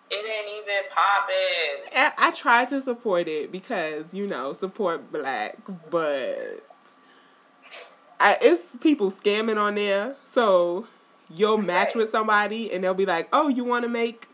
it 0.09 0.25
ain't 0.25 0.63
even 0.63 0.83
popping. 0.95 1.91
I, 1.95 2.27
I 2.29 2.31
try 2.31 2.65
to 2.65 2.81
support 2.81 3.27
it 3.27 3.51
because 3.51 4.13
you 4.13 4.27
know 4.27 4.53
support 4.53 5.11
black, 5.11 5.57
but 5.89 6.63
I, 8.19 8.37
it's 8.41 8.77
people 8.77 9.11
scamming 9.11 9.57
on 9.57 9.75
there. 9.75 10.15
So 10.23 10.87
you'll 11.33 11.57
match 11.57 11.93
with 11.95 12.09
somebody 12.09 12.71
and 12.71 12.83
they'll 12.83 12.93
be 12.93 13.05
like, 13.05 13.27
"Oh, 13.33 13.47
you 13.49 13.63
want 13.63 13.83
to 13.83 13.89
make 13.89 14.27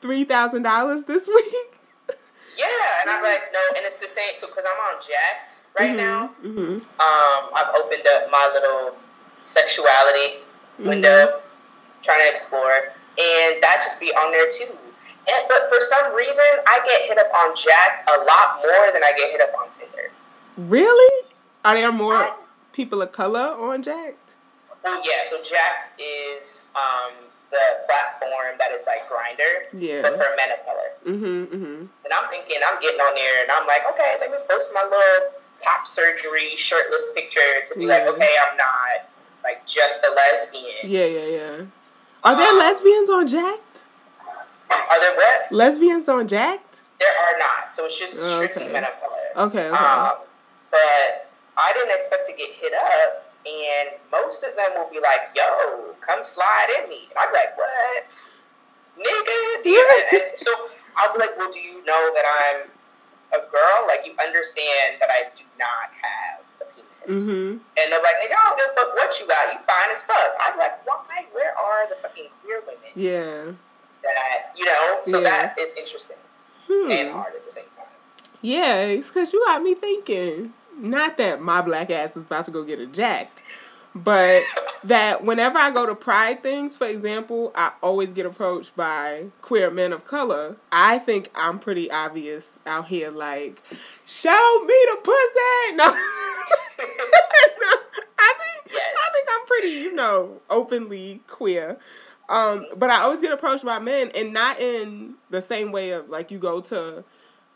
three 0.00 0.24
thousand 0.24 0.62
dollars 0.62 1.04
this 1.04 1.28
week?" 1.34 1.80
Yeah, 2.56 2.66
and 3.00 3.10
I'm 3.10 3.22
like, 3.22 3.42
no, 3.52 3.60
and 3.76 3.84
it's 3.84 3.96
the 3.96 4.06
same. 4.06 4.30
So, 4.38 4.46
because 4.46 4.64
I'm 4.64 4.94
on 4.94 5.00
Jack'd 5.02 5.58
right 5.78 5.96
now, 5.96 6.28
hmm 6.40 6.74
um, 6.74 7.50
I've 7.52 7.74
opened 7.76 8.06
up 8.14 8.30
my 8.30 8.48
little 8.54 8.96
sexuality 9.40 10.38
window, 10.78 11.40
trying 12.04 12.20
to 12.20 12.30
explore, 12.30 12.92
and 13.18 13.62
that 13.62 13.78
just 13.80 13.98
be 14.00 14.12
on 14.12 14.32
there 14.32 14.48
too. 14.48 14.72
And 15.26 15.42
but 15.48 15.68
for 15.72 15.80
some 15.80 16.14
reason, 16.14 16.44
I 16.66 16.80
get 16.86 17.02
hit 17.08 17.18
up 17.18 17.32
on 17.34 17.56
Jack'd 17.56 18.02
a 18.10 18.18
lot 18.24 18.60
more 18.62 18.92
than 18.92 19.02
I 19.02 19.12
get 19.16 19.30
hit 19.30 19.40
up 19.40 19.54
on 19.58 19.70
Tinder. 19.72 20.10
Really? 20.56 21.26
Are 21.64 21.74
there 21.74 21.90
more 21.92 22.34
people 22.72 23.00
of 23.02 23.12
color 23.12 23.40
on 23.40 23.82
Jack'd? 23.82 24.34
Well, 24.82 25.00
yeah. 25.04 25.22
So 25.24 25.38
Jack'd 25.42 25.92
is 25.98 26.68
um, 26.76 27.12
the 27.50 27.64
platform 27.88 28.56
that 28.58 28.70
is 28.72 28.84
like 28.86 29.08
Grindr, 29.08 29.72
Yeah. 29.72 30.02
but 30.02 30.12
for 30.12 30.28
men 30.36 30.50
of 30.52 30.64
color. 30.66 30.90
Mm-hmm. 31.06 31.54
Mm-hmm. 31.56 31.80
And 32.04 32.10
I'm 32.14 32.28
thinking, 32.30 32.58
I'm 32.68 32.80
getting 32.82 33.00
on 33.00 33.14
there, 33.14 33.42
and 33.42 33.50
I'm 33.50 33.66
like, 33.66 33.82
okay, 33.94 34.16
let 34.20 34.30
me 34.30 34.36
post 34.50 34.72
my 34.74 34.82
little 34.84 35.32
top 35.58 35.86
surgery 35.86 36.54
shirtless 36.56 37.06
picture 37.14 37.40
to 37.64 37.78
be 37.78 37.86
like, 37.86 38.02
okay, 38.02 38.32
I'm 38.46 38.56
not 38.58 39.08
like 39.42 39.64
just 39.66 40.04
a 40.04 40.12
lesbian. 40.14 40.84
Yeah, 40.84 41.04
yeah, 41.06 41.26
yeah. 41.26 41.64
Are 42.24 42.36
there 42.36 42.52
lesbians 42.52 43.08
on 43.10 43.26
Jack'd? 43.26 43.83
Are 44.90 45.00
there 45.00 45.14
what? 45.16 45.52
Lesbians 45.52 46.08
on 46.08 46.26
Jack'd? 46.28 46.80
There 47.00 47.12
are 47.12 47.38
not. 47.38 47.74
So 47.74 47.84
it's 47.86 47.98
just 47.98 48.16
Oh, 48.22 48.36
strictly 48.36 48.64
okay. 48.64 48.72
men 48.72 48.84
of 48.84 48.94
color. 49.00 49.46
Okay, 49.48 49.68
okay. 49.68 49.76
Um, 49.78 50.18
but 50.70 51.28
I 51.56 51.72
didn't 51.74 51.94
expect 51.94 52.26
to 52.26 52.32
get 52.32 52.50
hit 52.50 52.72
up, 52.74 53.26
and 53.46 53.98
most 54.10 54.42
of 54.44 54.54
them 54.56 54.70
will 54.76 54.90
be 54.90 55.00
like, 55.00 55.30
"Yo, 55.36 55.94
come 56.00 56.22
slide 56.24 56.70
in 56.82 56.88
me." 56.88 57.10
And 57.10 57.18
I'm 57.18 57.32
like, 57.32 57.56
"What, 57.58 58.10
nigga?" 58.98 59.62
Do 59.62 59.70
you 59.70 59.84
so 60.34 60.50
I'll 60.96 61.12
be 61.12 61.18
like, 61.18 61.36
"Well, 61.36 61.50
do 61.50 61.60
you 61.60 61.84
know 61.84 62.10
that 62.14 62.24
I'm 62.26 62.70
a 63.34 63.42
girl? 63.50 63.78
Like, 63.88 64.06
you 64.06 64.14
understand 64.22 64.98
that 65.00 65.10
I 65.10 65.30
do 65.34 65.44
not 65.58 65.90
have 66.02 66.40
a 66.62 66.64
penis?" 66.72 67.26
mm-hmm. 67.26 67.58
And 67.58 67.86
they're 67.92 68.02
like, 68.02 68.18
"Nigga, 68.22 68.34
I 68.38 68.42
don't 68.48 68.58
give 68.58 68.70
a 68.70 68.74
fuck 68.78 68.94
what 68.94 69.20
you 69.20 69.26
got. 69.26 69.52
You 69.52 69.58
fine 69.66 69.90
as 69.90 70.02
fuck." 70.04 70.30
I'm 70.40 70.58
like, 70.58 70.86
"Why? 70.86 71.26
Where 71.32 71.56
are 71.58 71.88
the 71.88 71.96
fucking 71.96 72.28
queer 72.42 72.62
women 72.66 72.90
Yeah. 72.94 73.52
That 74.04 74.52
you 74.56 74.64
know?" 74.64 74.98
So 75.04 75.18
Yeah. 75.18 75.30
that 75.30 75.58
is 75.58 75.70
interesting 75.76 76.16
and 76.68 77.08
Hmm. 77.10 77.14
hard 77.14 77.34
at 77.34 77.46
the 77.46 77.52
same 77.52 77.64
time. 77.76 77.86
Yeah, 78.40 78.76
it's 78.76 79.08
because 79.08 79.32
you 79.32 79.42
got 79.46 79.62
me 79.62 79.74
thinking. 79.74 80.52
Not 80.76 81.16
that 81.18 81.40
my 81.40 81.62
black 81.62 81.90
ass 81.90 82.16
is 82.16 82.24
about 82.24 82.44
to 82.46 82.50
go 82.50 82.62
get 82.64 82.80
a 82.80 82.86
Jack'd, 82.86 83.42
but 83.94 84.42
that 84.82 85.22
whenever 85.24 85.56
I 85.58 85.70
go 85.70 85.86
to 85.86 85.94
pride 85.94 86.42
things, 86.42 86.76
for 86.76 86.86
example, 86.86 87.52
I 87.54 87.72
always 87.82 88.12
get 88.12 88.26
approached 88.26 88.74
by 88.76 89.26
queer 89.40 89.70
men 89.70 89.92
of 89.92 90.04
color. 90.06 90.56
I 90.72 90.98
think 90.98 91.30
I'm 91.34 91.58
pretty 91.60 91.90
obvious 91.90 92.58
out 92.66 92.88
here, 92.88 93.10
like, 93.10 93.62
show 94.04 94.64
me 94.66 94.74
the 94.90 94.98
pussy. 95.02 95.76
No. 95.76 95.84
No, 97.60 97.72
I 98.18 98.34
think 98.38 98.72
Yes. 98.74 98.94
I 98.96 99.10
think 99.12 99.28
I'm 99.32 99.46
pretty, 99.46 99.68
you 99.68 99.94
know, 99.94 100.40
openly 100.50 101.20
queer. 101.28 101.78
Um, 102.28 102.66
but 102.76 102.90
I 102.90 103.02
always 103.02 103.20
get 103.20 103.32
approached 103.32 103.64
by 103.64 103.78
men, 103.78 104.10
and 104.14 104.32
not 104.32 104.58
in 104.60 105.14
the 105.30 105.40
same 105.40 105.72
way 105.72 105.90
of 105.90 106.08
like 106.08 106.30
you 106.30 106.38
go 106.38 106.60
to 106.62 107.04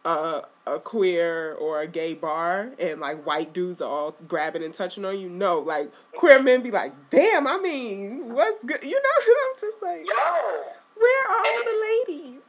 a, 0.05 0.43
a 0.67 0.79
queer 0.79 1.55
or 1.55 1.81
a 1.81 1.87
gay 1.87 2.15
bar 2.15 2.71
and 2.79 3.01
like 3.01 3.25
white 3.27 3.53
dudes 3.53 3.81
are 3.81 3.91
all 3.91 4.17
grabbing 4.27 4.63
and 4.63 4.75
touching 4.75 5.05
on 5.05 5.19
you. 5.19 5.29
No, 5.29 5.61
like 5.61 5.91
queer 6.13 6.43
men 6.43 6.63
be 6.63 6.71
like, 6.71 6.93
"Damn, 7.11 7.47
I 7.47 7.59
mean, 7.59 8.33
what's 8.35 8.65
good?" 8.65 8.83
You 8.83 8.95
know, 8.95 9.35
I'm 9.47 9.61
just 9.61 9.83
like, 9.83 10.07
Yo, 10.09 10.63
"Where 10.97 11.29
are 11.31 11.45
And 11.47 11.67
the 11.67 12.05
ladies?" 12.09 12.43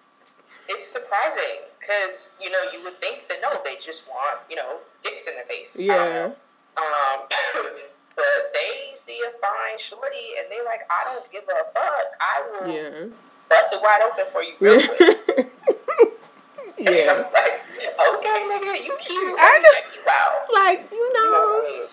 it's 0.70 0.88
surprising 0.88 1.65
because 1.80 2.38
you 2.41 2.49
know 2.51 2.59
you 2.72 2.84
would 2.84 3.01
think 3.01 3.28
that 3.28 3.38
no, 3.41 3.49
they 3.65 3.76
just 3.80 4.07
want 4.07 4.39
you 4.49 4.55
know 4.55 4.78
dicks 5.03 5.28
in 5.28 5.36
their 5.36 5.45
face. 5.45 5.78
Yeah. 5.80 6.32
Um, 6.78 7.20
but 8.15 8.53
they 8.53 8.78
see 8.99 9.19
a 9.25 9.31
fine 9.39 9.77
shorty 9.79 10.35
and 10.37 10.47
they 10.51 10.63
like, 10.65 10.81
I 10.89 11.13
don't 11.13 11.31
give 11.31 11.43
a 11.43 11.63
fuck. 11.73 12.07
I 12.21 12.43
will 12.51 12.67
yeah, 12.73 13.05
bust 13.49 13.73
it 13.73 13.81
wide 13.81 14.01
open 14.05 14.25
for 14.31 14.43
you 14.43 14.53
real 14.59 14.81
quick. 14.81 15.47
yeah. 16.77 17.11
I'm 17.11 17.17
like, 17.33 17.55
okay, 18.15 18.39
nigga, 18.51 18.85
you 18.85 18.95
cute. 18.99 19.35
I 19.39 19.59
know. 19.63 19.69
check 19.73 19.87
you 19.95 20.01
out. 20.09 20.53
Like 20.53 20.91
you 20.91 20.97
You 20.97 21.13
know 21.13 21.23
know, 21.31 21.61
I 21.61 21.69
mean? 21.71 21.87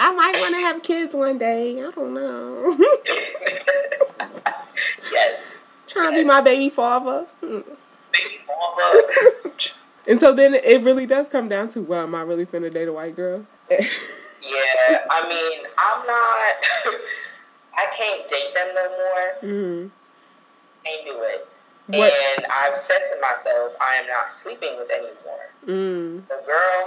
I 0.00 0.12
might 0.12 0.36
want 0.38 0.54
to 0.54 0.60
have 0.60 0.82
kids 0.82 1.14
one 1.14 1.38
day. 1.38 1.82
I 1.82 1.90
don't 1.90 2.14
know. 2.14 2.76
yes. 5.12 5.58
Trying 5.86 6.12
to 6.12 6.18
be 6.20 6.24
my 6.24 6.40
baby 6.40 6.68
father. 6.68 7.26
Big 7.40 7.64
mama. 8.46 9.02
And 10.06 10.20
so 10.20 10.32
then 10.32 10.54
it 10.54 10.82
really 10.82 11.06
does 11.06 11.28
come 11.28 11.48
down 11.48 11.68
to, 11.68 11.82
well, 11.82 12.04
am 12.04 12.14
I 12.14 12.22
really 12.22 12.46
finna 12.46 12.72
date 12.72 12.88
a 12.88 12.92
white 12.92 13.14
girl? 13.16 13.44
Yeah, 14.42 15.04
I 15.10 15.28
mean, 15.28 15.66
I'm 15.78 16.06
not. 16.06 16.54
I 17.78 17.86
can't 17.96 18.28
date 18.28 18.54
them 18.54 18.74
no 18.74 18.84
more. 18.90 19.26
mm. 19.42 19.90
Can't 20.84 21.04
do 21.04 21.22
it. 21.22 21.46
What? 21.88 22.12
And 22.36 22.46
I've 22.50 22.76
said 22.76 22.98
to 22.98 23.20
myself, 23.20 23.74
I 23.80 23.94
am 23.96 24.06
not 24.06 24.30
sleeping 24.30 24.76
with 24.76 24.90
anymore. 24.90 25.50
Mm. 25.66 26.22
A 26.26 26.44
girl 26.44 26.78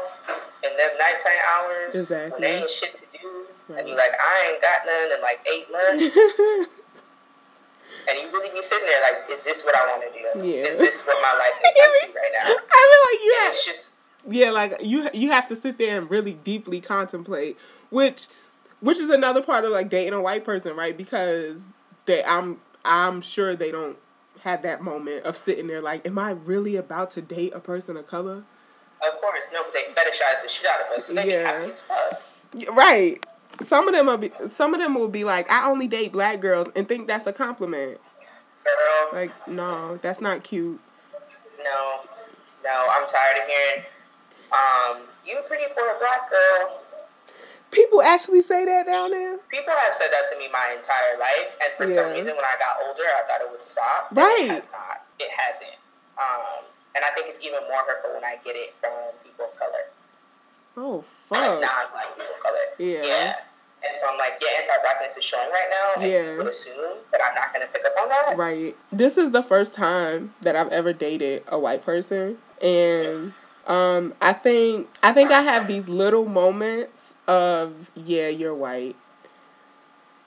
in 0.63 0.77
them 0.77 0.91
nighttime 0.99 1.41
hours 1.57 1.95
Exactly. 1.95 2.31
when 2.31 2.41
they 2.41 2.57
ain't 2.61 2.69
shit 2.69 2.95
to 2.97 3.05
do, 3.17 3.45
Right. 3.67 3.79
and 3.79 3.89
you 3.89 3.95
like, 3.95 4.11
I 4.13 4.51
ain't 4.51 4.61
got 4.61 4.85
none 4.85 5.11
in 5.17 5.21
like 5.21 5.39
eight 5.51 5.71
months, 5.71 6.17
and 8.09 8.19
you 8.19 8.27
really 8.33 8.49
be 8.53 8.61
sitting 8.61 8.85
there 8.85 9.01
like, 9.01 9.29
is 9.31 9.43
this 9.43 9.63
what 9.65 9.75
I 9.75 9.87
want 9.87 10.03
to 10.05 10.11
do? 10.13 10.47
Yeah. 10.47 10.63
Is 10.69 10.77
this 10.77 11.05
what 11.07 11.17
my 11.21 11.33
life 11.39 11.57
is 11.65 11.71
to 12.11 12.19
right 12.19 12.33
now? 12.37 12.45
I 12.45 12.81
feel 12.83 13.03
like 13.09 13.21
you 13.25 13.31
And 13.37 13.43
have, 13.45 13.53
it's 13.53 13.65
just 13.65 14.00
yeah, 14.29 14.51
like 14.51 14.75
you 14.81 15.09
you 15.13 15.31
have 15.31 15.47
to 15.49 15.55
sit 15.55 15.77
there 15.77 15.97
and 15.99 16.09
really 16.09 16.33
deeply 16.33 16.79
contemplate, 16.81 17.57
which 17.89 18.27
which 18.79 18.97
is 18.99 19.09
another 19.09 19.41
part 19.41 19.65
of 19.65 19.71
like 19.71 19.89
dating 19.89 20.13
a 20.13 20.21
white 20.21 20.43
person, 20.45 20.75
right? 20.75 20.95
Because 20.97 21.71
they, 22.05 22.23
I'm 22.23 22.59
I'm 22.83 23.21
sure 23.21 23.55
they 23.55 23.71
don't 23.71 23.97
have 24.41 24.63
that 24.63 24.81
moment 24.81 25.23
of 25.25 25.37
sitting 25.37 25.67
there 25.67 25.81
like, 25.81 26.05
am 26.05 26.17
I 26.17 26.31
really 26.31 26.75
about 26.75 27.11
to 27.11 27.21
date 27.21 27.53
a 27.55 27.59
person 27.59 27.95
of 27.97 28.07
color? 28.07 28.43
of 29.03 29.19
course 29.21 29.43
no, 29.51 29.63
because 29.63 29.73
they 29.73 29.81
fetishize 29.93 30.43
the 30.43 30.49
shit 30.49 30.67
out 30.69 30.81
of 30.87 30.95
us, 30.97 31.05
so 31.05 31.13
they 31.15 31.27
Yeah. 31.31 31.43
be 31.43 31.45
happy 31.49 31.71
as 31.71 31.81
fuck. 31.81 32.21
Yeah, 32.53 32.69
Right. 32.71 33.25
Some 33.61 33.87
of 33.87 33.93
them 33.93 34.05
will 34.07 34.17
be 34.17 34.31
some 34.47 34.73
of 34.73 34.79
them 34.79 34.95
will 34.95 35.07
be 35.09 35.23
like, 35.23 35.51
I 35.51 35.69
only 35.69 35.87
date 35.87 36.11
black 36.11 36.39
girls 36.39 36.67
and 36.75 36.87
think 36.87 37.07
that's 37.07 37.27
a 37.27 37.33
compliment. 37.33 37.99
Girl, 38.63 39.09
Like, 39.13 39.47
no, 39.47 39.97
that's 39.97 40.21
not 40.21 40.43
cute. 40.43 40.79
no, 41.63 41.99
no, 42.63 42.87
I'm 42.91 43.07
tired 43.07 43.37
of 43.37 43.47
hearing. 43.47 43.85
Um, 44.51 44.97
you 45.25 45.39
pretty 45.47 45.65
for 45.73 45.81
a 45.83 45.97
black 45.99 46.29
girl. 46.29 46.81
People 47.71 48.01
actually 48.01 48.41
say 48.41 48.65
that 48.65 48.85
down 48.85 49.11
there. 49.11 49.37
People 49.49 49.73
have 49.85 49.93
said 49.95 50.09
that 50.11 50.25
to 50.31 50.37
me 50.37 50.51
my 50.51 50.75
entire 50.75 51.17
life, 51.17 51.55
and 51.63 51.71
for 51.77 51.87
some 51.87 52.11
reason, 52.11 52.35
when 52.35 52.43
I 52.43 52.55
got 52.59 52.85
older, 52.85 53.03
I 53.03 53.21
thought 53.27 53.41
it 53.41 53.51
would 53.51 53.63
stop. 53.63 54.07
Right. 54.11 54.43
It 54.43 54.51
has 54.51 54.71
not. 54.73 55.05
It 55.19 55.29
hasn't. 55.31 55.77
Um, 56.19 56.65
and 56.95 57.05
I 57.05 57.09
think 57.15 57.29
it's 57.29 57.39
even 57.45 57.59
more 57.71 57.79
hurtful 57.87 58.11
when 58.13 58.25
I 58.25 58.35
get 58.43 58.55
it 58.57 58.73
from 58.81 58.91
people 59.23 59.45
of 59.45 59.55
color, 59.55 59.87
Oh 60.75 61.01
fuck. 61.01 61.39
non-black 61.61 62.17
people 62.17 62.35
of 62.35 62.43
color. 62.43 62.57
Yeah. 62.77 63.01
Yeah. 63.03 63.33
And 63.87 63.97
so 63.97 64.05
I'm 64.11 64.17
like, 64.19 64.33
yeah, 64.41 64.59
anti-blackness 64.59 65.17
is 65.17 65.23
showing 65.23 65.49
right 65.49 65.67
now, 65.71 66.03
and 66.03 66.11
Yeah. 66.11 66.37
would 66.37 66.47
assume, 66.47 66.97
but 67.09 67.21
I'm 67.23 67.33
not 67.33 67.53
going 67.53 67.65
to 67.65 67.71
pick 67.71 67.85
up 67.85 67.93
on 68.01 68.09
that. 68.09 68.35
Right. 68.37 68.75
This 68.91 69.17
is 69.17 69.31
the 69.31 69.41
first 69.41 69.73
time 69.73 70.33
that 70.41 70.57
I've 70.57 70.67
ever 70.73 70.91
dated 70.91 71.43
a 71.47 71.57
white 71.57 71.83
person 71.85 72.37
and 72.61 73.31
um 73.67 74.13
I 74.21 74.33
think 74.33 74.87
I 75.03 75.13
think 75.13 75.31
I 75.31 75.41
have 75.41 75.67
these 75.67 75.87
little 75.89 76.25
moments 76.25 77.15
of 77.27 77.91
yeah, 77.95 78.27
you're 78.27 78.55
white 78.55 78.95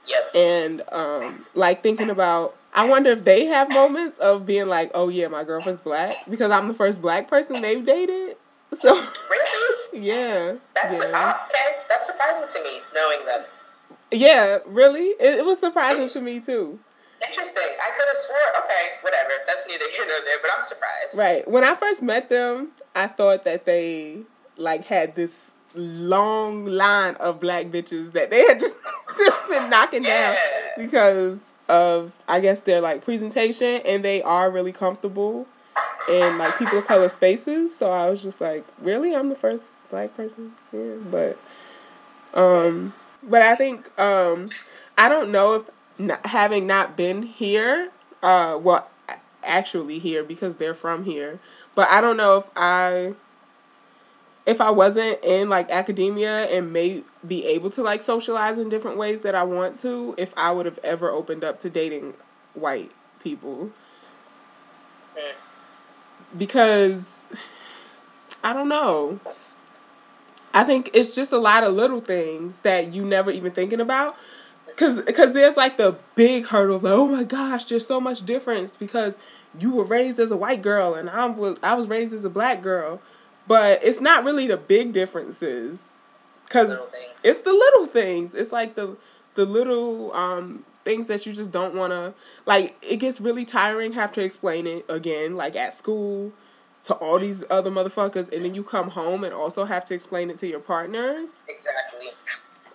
Yep. 0.06 0.34
and 0.34 0.82
um 0.92 1.46
like 1.54 1.82
thinking 1.82 2.10
about 2.10 2.56
I 2.74 2.88
wonder 2.88 3.10
if 3.10 3.24
they 3.24 3.46
have 3.46 3.72
moments 3.72 4.18
of 4.18 4.44
being 4.46 4.66
like, 4.66 4.90
"Oh 4.94 5.08
yeah, 5.08 5.28
my 5.28 5.44
girlfriend's 5.44 5.80
black" 5.80 6.16
because 6.28 6.50
I'm 6.50 6.66
the 6.66 6.74
first 6.74 7.00
black 7.00 7.28
person 7.28 7.62
they've 7.62 7.84
dated. 7.84 8.36
So, 8.74 8.92
Really? 8.92 9.78
yeah. 10.04 10.54
That's 10.74 10.98
yeah. 10.98 11.04
uh, 11.14 11.34
okay. 11.46 11.76
That's 11.88 12.08
surprising 12.08 12.48
to 12.60 12.68
me, 12.68 12.80
knowing 12.92 13.24
them. 13.24 13.44
Yeah, 14.10 14.58
really? 14.66 15.10
It, 15.20 15.38
it 15.38 15.44
was 15.46 15.60
surprising 15.60 16.08
to 16.10 16.20
me 16.20 16.40
too. 16.40 16.80
Interesting. 17.24 17.62
I 17.80 17.90
could 17.96 18.08
have 18.08 18.16
swore. 18.16 18.64
Okay, 18.64 18.86
whatever. 19.02 19.30
That's 19.46 19.68
neither 19.68 19.84
here 19.96 20.04
nor 20.08 20.18
there, 20.24 20.38
but 20.42 20.50
I'm 20.58 20.64
surprised. 20.64 21.16
Right. 21.16 21.48
When 21.48 21.62
I 21.62 21.76
first 21.76 22.02
met 22.02 22.28
them, 22.28 22.70
I 22.94 23.06
thought 23.08 23.44
that 23.44 23.64
they 23.66 24.20
like 24.56 24.84
had 24.84 25.14
this 25.16 25.50
long 25.74 26.64
line 26.66 27.16
of 27.16 27.40
black 27.40 27.66
bitches 27.66 28.12
that 28.12 28.30
they 28.30 28.40
had 28.46 28.60
just, 28.60 28.76
just 29.18 29.48
been 29.48 29.68
knocking 29.70 30.02
down 30.02 30.34
Yeah. 30.34 30.86
because 30.86 31.52
of 31.68 32.12
I 32.28 32.40
guess 32.40 32.60
their 32.60 32.80
like 32.80 33.04
presentation 33.04 33.80
and 33.84 34.04
they 34.04 34.22
are 34.22 34.50
really 34.50 34.72
comfortable 34.72 35.46
in 36.08 36.38
like 36.38 36.56
people 36.58 36.78
of 36.78 36.86
color 36.86 37.08
spaces. 37.08 37.74
So 37.74 37.90
I 37.90 38.08
was 38.08 38.22
just 38.22 38.40
like, 38.40 38.64
really? 38.80 39.14
I'm 39.14 39.28
the 39.30 39.34
first 39.36 39.68
black 39.90 40.16
person 40.16 40.52
here, 40.70 40.98
but 41.10 41.38
um 42.34 42.92
but 43.22 43.42
I 43.42 43.54
think 43.54 43.96
um 43.98 44.46
I 44.98 45.08
don't 45.08 45.30
know 45.30 45.54
if 45.54 45.70
not, 45.98 46.24
having 46.26 46.66
not 46.66 46.96
been 46.96 47.22
here 47.22 47.90
uh 48.22 48.58
well 48.62 48.88
actually 49.42 49.98
here 49.98 50.22
because 50.24 50.56
they're 50.56 50.74
from 50.74 51.04
here, 51.04 51.38
but 51.74 51.88
I 51.88 52.00
don't 52.00 52.16
know 52.16 52.38
if 52.38 52.50
I 52.56 53.14
if 54.46 54.60
I 54.60 54.70
wasn't 54.70 55.18
in 55.24 55.48
like 55.48 55.70
academia 55.70 56.44
and 56.46 56.72
may 56.72 57.02
be 57.26 57.46
able 57.46 57.70
to 57.70 57.82
like 57.82 58.02
socialize 58.02 58.58
in 58.58 58.68
different 58.68 58.96
ways 58.96 59.22
that 59.22 59.34
I 59.34 59.42
want 59.42 59.80
to, 59.80 60.14
if 60.18 60.34
I 60.36 60.52
would 60.52 60.66
have 60.66 60.78
ever 60.84 61.10
opened 61.10 61.44
up 61.44 61.60
to 61.60 61.70
dating 61.70 62.14
white 62.52 62.90
people. 63.20 63.70
Because 66.36 67.24
I 68.42 68.52
don't 68.52 68.68
know. 68.68 69.20
I 70.52 70.64
think 70.64 70.90
it's 70.92 71.14
just 71.14 71.32
a 71.32 71.38
lot 71.38 71.64
of 71.64 71.74
little 71.74 72.00
things 72.00 72.60
that 72.60 72.92
you 72.92 73.04
never 73.04 73.30
even 73.30 73.52
thinking 73.52 73.80
about. 73.80 74.16
Cause, 74.76 75.00
cause 75.14 75.32
there's 75.32 75.56
like 75.56 75.76
the 75.76 75.96
big 76.16 76.46
hurdle, 76.46 76.78
like 76.78 76.92
oh 76.92 77.06
my 77.06 77.22
gosh, 77.22 77.66
there's 77.66 77.86
so 77.86 78.00
much 78.00 78.26
difference 78.26 78.76
because 78.76 79.16
you 79.58 79.70
were 79.70 79.84
raised 79.84 80.18
as 80.18 80.32
a 80.32 80.36
white 80.36 80.62
girl 80.62 80.94
and 80.94 81.08
I 81.08 81.26
was 81.26 81.58
I 81.62 81.74
was 81.74 81.86
raised 81.86 82.12
as 82.12 82.24
a 82.24 82.30
black 82.30 82.60
girl, 82.60 83.00
but 83.46 83.78
it's 83.84 84.00
not 84.00 84.24
really 84.24 84.48
the 84.48 84.56
big 84.56 84.92
differences, 84.92 86.00
cause 86.48 86.76
it's 87.22 87.38
the 87.40 87.52
little 87.52 87.86
things. 87.86 88.34
It's 88.34 88.50
like 88.50 88.74
the 88.74 88.96
the 89.36 89.44
little 89.44 90.12
um 90.12 90.64
things 90.84 91.06
that 91.06 91.24
you 91.24 91.32
just 91.32 91.52
don't 91.52 91.74
want 91.74 91.92
to 91.92 92.12
like. 92.44 92.76
It 92.82 92.96
gets 92.96 93.20
really 93.20 93.44
tiring 93.44 93.92
have 93.92 94.10
to 94.12 94.22
explain 94.24 94.66
it 94.66 94.84
again, 94.88 95.36
like 95.36 95.54
at 95.54 95.72
school 95.72 96.32
to 96.84 96.94
all 96.94 97.18
these 97.18 97.44
other 97.48 97.70
motherfuckers, 97.70 98.32
and 98.32 98.44
then 98.44 98.54
you 98.54 98.62
come 98.62 98.90
home 98.90 99.24
and 99.24 99.32
also 99.32 99.64
have 99.64 99.84
to 99.86 99.94
explain 99.94 100.30
it 100.30 100.38
to 100.38 100.46
your 100.46 100.60
partner. 100.60 101.14
exactly. 101.48 102.08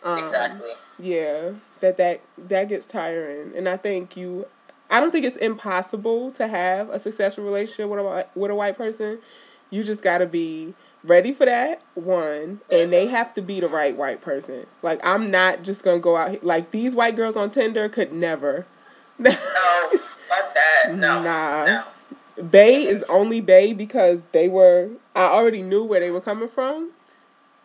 Um, 0.04 0.20
Exactly. 0.24 0.72
Yeah, 0.98 1.52
that 1.80 1.98
that 1.98 2.22
that 2.38 2.70
gets 2.70 2.86
tiring, 2.86 3.54
and 3.56 3.68
I 3.68 3.78
think 3.78 4.18
you. 4.18 4.46
I 4.92 5.00
don't 5.00 5.12
think 5.12 5.24
it's 5.26 5.38
impossible 5.38 6.32
to 6.32 6.48
have 6.48 6.90
a 6.90 6.98
successful 6.98 7.44
relationship 7.44 7.90
with 7.90 8.00
a 8.00 8.28
with 8.36 8.52
a 8.52 8.56
white 8.56 8.78
person. 8.78 9.20
You 9.70 9.84
just 9.84 10.02
got 10.02 10.18
to 10.18 10.26
be 10.26 10.74
ready 11.04 11.32
for 11.32 11.46
that 11.46 11.82
one, 11.94 12.62
and 12.72 12.92
they 12.92 13.08
have 13.08 13.34
to 13.36 13.42
be 13.42 13.60
the 13.60 13.68
right 13.68 13.96
white 13.96 14.20
person. 14.22 14.66
Like 14.82 15.00
I'm 15.04 15.30
not 15.32 15.64
just 15.64 15.84
gonna 15.84 16.00
go 16.00 16.18
out 16.18 16.32
here, 16.32 16.40
like 16.42 16.72
these 16.72 16.96
white 16.96 17.16
girls 17.16 17.38
on 17.38 17.52
Tinder 17.52 17.88
could 17.88 18.12
never. 18.12 18.66
No, 19.18 19.32
fuck 19.32 20.54
that. 20.56 20.84
No. 20.96 21.22
Nah. 21.24 21.66
No. 21.66 21.84
Bay 22.44 22.88
is 22.88 23.04
only 23.04 23.42
Bay 23.42 23.74
because 23.74 24.26
they 24.28 24.48
were. 24.48 24.90
I 25.16 25.26
already 25.26 25.62
knew 25.62 25.84
where 25.84 26.00
they 26.00 26.10
were 26.12 26.22
coming 26.22 26.48
from. 26.48 26.92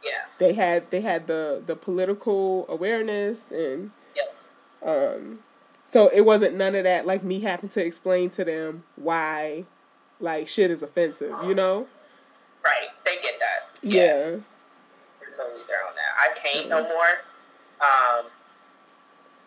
Yeah. 0.04 0.22
They 0.38 0.52
had 0.54 0.90
they 0.90 1.00
had 1.00 1.26
the 1.26 1.62
the 1.64 1.76
political 1.76 2.66
awareness 2.68 3.50
and 3.50 3.90
Yep. 4.16 4.34
um 4.82 5.38
so 5.82 6.08
it 6.12 6.22
wasn't 6.22 6.54
none 6.56 6.74
of 6.74 6.84
that 6.84 7.06
like 7.06 7.22
me 7.22 7.40
having 7.40 7.68
to 7.70 7.84
explain 7.84 8.30
to 8.30 8.44
them 8.44 8.84
why 8.96 9.64
like 10.20 10.46
shit 10.48 10.70
is 10.70 10.82
offensive, 10.82 11.32
you 11.44 11.54
know? 11.54 11.86
Right. 12.64 12.88
They 13.04 13.16
get 13.22 13.34
that. 13.40 13.68
Yeah. 13.82 14.20
We're 15.20 15.34
totally 15.36 15.62
there 15.68 15.84
on 15.86 15.94
that. 15.96 16.12
I 16.18 16.28
can't 16.38 16.68
no 16.68 16.82
more. 16.82 17.12
Um, 17.80 18.24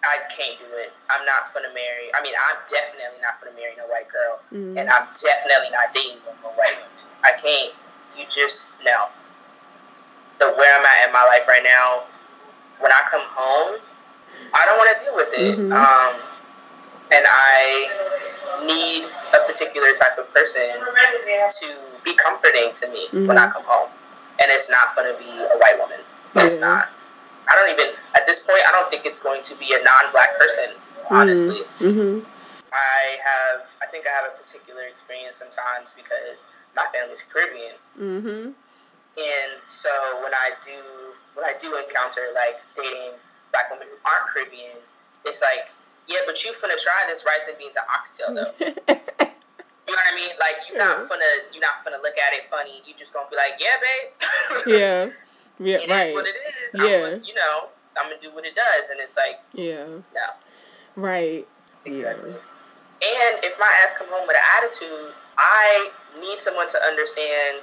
I 0.06 0.18
can't 0.30 0.60
do 0.60 0.66
it. 0.78 0.94
I'm 1.10 1.26
not 1.26 1.52
gonna 1.54 1.74
marry. 1.74 2.14
I 2.14 2.22
mean, 2.22 2.34
I'm 2.38 2.58
definitely 2.70 3.20
not 3.22 3.42
gonna 3.42 3.56
marry 3.56 3.74
no 3.76 3.88
white 3.88 4.08
girl, 4.08 4.40
Mhm. 4.54 4.78
and 4.80 4.90
I'm 4.90 5.08
definitely 5.20 5.70
not 5.72 5.92
dating 5.94 6.22
no 6.44 6.50
white 6.52 6.78
woman. 6.78 7.08
I 7.24 7.32
can't. 7.32 7.74
You 8.16 8.26
just 8.30 8.72
no. 8.86 9.10
The 10.38 10.46
where 10.54 10.72
I'm 10.80 10.86
at 10.86 11.08
in 11.08 11.14
my 11.14 11.26
life 11.26 11.48
right 11.48 11.64
now, 11.64 12.04
when 12.80 12.92
I 12.92 13.02
come 13.10 13.26
home, 13.26 13.80
I 14.54 14.66
don't 14.66 14.78
want 14.78 14.98
to 14.98 15.04
deal 15.04 15.16
with 15.16 15.34
it. 15.34 15.58
Mhm. 15.58 15.74
Um, 15.74 16.14
and 17.12 17.26
I 17.26 17.90
need 18.66 19.04
a 19.34 19.40
particular 19.50 19.94
type 19.94 20.18
of 20.18 20.32
person 20.34 20.70
to 20.78 21.68
be 22.04 22.14
comforting 22.14 22.74
to 22.74 22.88
me 22.90 23.08
when 23.26 23.38
I 23.38 23.48
Mhm. 23.48 23.54
come 23.54 23.64
home, 23.64 23.90
and 24.40 24.52
it's 24.52 24.70
not 24.70 24.96
going 24.96 25.12
to 25.12 25.18
be 25.20 25.32
a 25.42 25.58
white 25.58 25.80
woman. 25.80 26.04
It's 26.36 26.56
Yeah. 26.56 26.60
not. 26.68 26.90
I 27.48 27.56
don't 27.56 27.70
even 27.70 27.96
at 28.14 28.28
this 28.28 28.40
point. 28.44 28.62
I 28.68 28.72
don't 28.72 28.90
think 28.90 29.06
it's 29.06 29.20
going 29.20 29.42
to 29.44 29.56
be 29.56 29.74
a 29.74 29.82
non-black 29.82 30.38
person. 30.38 30.76
Honestly, 31.10 31.64
Mhm. 31.80 32.26
I 32.74 33.20
have. 33.24 33.62
I 33.82 33.86
think 33.88 34.06
I 34.06 34.12
have 34.12 34.26
a 34.26 34.32
particular 34.38 34.84
experience 34.84 35.38
sometimes 35.38 35.94
because 35.94 36.44
my 36.76 36.86
family's 36.94 37.24
Caribbean. 37.24 38.56
And 39.18 39.52
so 39.68 39.90
when 40.24 40.34
I 40.34 40.52
do 40.64 40.78
when 41.36 41.46
I 41.46 41.54
do 41.60 41.76
encounter 41.78 42.22
like 42.34 42.62
dating 42.76 43.18
black 43.52 43.70
women 43.72 43.88
who 43.90 43.98
aren't 44.06 44.30
Caribbean, 44.34 44.78
it's 45.26 45.42
like, 45.42 45.70
yeah, 46.08 46.20
but 46.26 46.44
you 46.46 46.52
finna 46.52 46.78
try 46.82 47.04
this 47.08 47.26
rice 47.26 47.48
and 47.50 47.58
beans 47.58 47.76
and 47.76 47.86
oxtail 47.90 48.34
though. 48.34 48.96
You 49.88 49.96
know 49.96 50.02
what 50.04 50.14
I 50.14 50.16
mean? 50.18 50.36
Like 50.38 50.56
you're 50.68 50.78
not 50.78 50.98
Yeah. 51.00 51.08
finna 51.08 51.30
you're 51.54 51.62
not 51.64 51.76
finna 51.80 52.04
look 52.04 52.18
at 52.20 52.34
it 52.34 52.50
funny. 52.52 52.82
You 52.86 52.94
just 53.00 53.14
gonna 53.14 53.30
be 53.32 53.38
like, 53.38 53.56
yeah, 53.58 53.76
babe. 53.80 54.12
yeah. 54.68 55.10
Yeah. 55.64 55.78
It 55.80 55.90
is 55.90 55.96
right. 55.96 56.14
what 56.14 56.26
it 56.28 56.36
is. 56.36 56.76
Yeah. 56.76 56.82
I'm, 56.84 57.12
gonna- 57.16 57.24
you 57.26 57.34
know, 57.34 57.70
I'm 57.98 58.10
gonna 58.10 58.20
do 58.20 58.30
what 58.36 58.46
it 58.46 58.54
does, 58.54 58.90
and 58.92 59.00
it's 59.00 59.16
like, 59.16 59.40
Yeah. 59.54 59.86
no. 60.14 60.28
Right. 60.98 61.48
Yeah. 61.86 61.94
Exactly. 61.94 62.32
And 62.32 63.34
if 63.48 63.58
my 63.60 63.72
ass 63.82 63.96
come 63.98 64.08
home 64.10 64.28
with 64.28 64.36
an 64.36 64.44
attitude, 64.60 65.14
I 65.38 65.90
need 66.20 66.42
someone 66.42 66.68
to 66.68 66.80
understand 66.84 67.60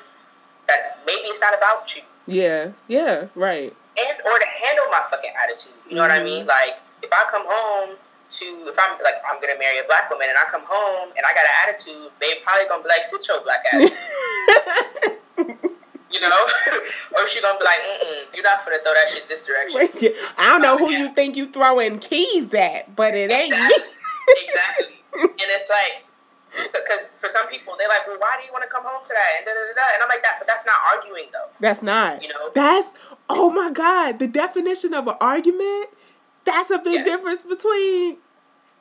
that 0.69 0.99
maybe 1.07 1.29
it's 1.29 1.41
not 1.41 1.55
about 1.57 1.95
you, 1.97 2.03
Yeah. 2.27 2.73
Yeah. 2.89 3.27
Right. 3.35 3.75
and 4.01 4.17
or 4.27 4.37
to 4.39 4.47
handle 4.65 4.87
my 4.91 5.03
fucking 5.11 5.33
attitude. 5.43 5.73
You 5.89 5.97
know 5.97 6.03
what 6.03 6.11
I 6.11 6.19
Mhm. 6.21 6.25
mean? 6.25 6.47
Like 6.47 6.79
if 7.03 7.11
I 7.12 7.25
come 7.31 7.45
home 7.47 7.97
to 8.31 8.45
if 8.67 8.77
I'm 8.79 8.99
like 9.05 9.19
I'm 9.29 9.41
gonna 9.41 9.59
marry 9.59 9.79
a 9.79 9.85
black 9.85 10.11
woman, 10.11 10.29
and 10.29 10.37
I 10.39 10.45
come 10.51 10.62
home 10.67 11.11
and 11.17 11.23
I 11.25 11.31
got 11.35 11.45
an 11.47 11.55
attitude, 11.69 12.11
they 12.21 12.35
probably 12.43 12.67
gonna 12.69 12.83
be 12.83 12.89
like, 12.89 13.05
sit 13.05 13.27
your 13.29 13.41
black 13.43 13.62
ass. 13.73 13.91
you 15.39 16.21
know, 16.21 16.43
or 17.17 17.27
she 17.29 17.41
gonna 17.41 17.59
be 17.59 17.65
like, 17.65 17.79
mm 17.79 18.07
mm, 18.07 18.35
you're 18.35 18.43
not 18.45 18.65
gonna 18.65 18.79
throw 18.83 18.95
that 18.95 19.09
shit 19.11 19.29
this 19.29 19.47
direction. 19.47 20.12
I 20.39 20.51
don't 20.51 20.62
know 20.62 20.79
who 20.79 20.91
you 20.91 21.12
think 21.15 21.37
you 21.37 21.47
throwing 21.51 21.99
keys 21.99 22.53
at, 22.55 22.95
but 22.97 23.15
it 23.15 23.31
ain't 23.33 23.51
me. 23.51 23.57
Exactly. 23.57 23.85
exactly. 24.43 24.87
And 25.15 25.49
it's 25.55 25.71
like, 25.71 26.05
because 26.57 27.11
for 27.17 27.29
some 27.29 27.47
people, 27.49 27.75
they're 27.79 27.89
like, 27.89 28.07
well, 28.07 28.17
why 28.19 28.37
do 28.39 28.47
you 28.47 28.53
want 28.53 28.63
to 28.65 28.71
come 28.71 28.85
home 28.85 29.03
to 29.05 29.13
that? 29.15 29.31
And 29.39 29.45
da 29.47 29.53
da 29.53 29.75
da. 29.75 29.87
And 29.95 30.03
I'm 30.03 30.09
like, 30.09 30.23
that, 30.23 30.37
but 30.39 30.47
that's 30.49 30.65
not 30.67 30.77
arguing 30.95 31.27
though. 31.33 31.51
That's 31.61 31.83
not. 31.83 32.23
You 32.23 32.29
know? 32.29 32.51
That's 32.55 32.95
oh 33.29 33.51
my 33.51 33.71
god. 33.71 34.19
The 34.19 34.27
definition 34.29 34.95
of 34.95 35.09
an 35.09 35.17
argument. 35.21 35.91
That's 36.45 36.71
a 36.71 36.79
big 36.79 36.97
Yes. 36.97 37.05
difference 37.07 37.43
between 37.43 38.19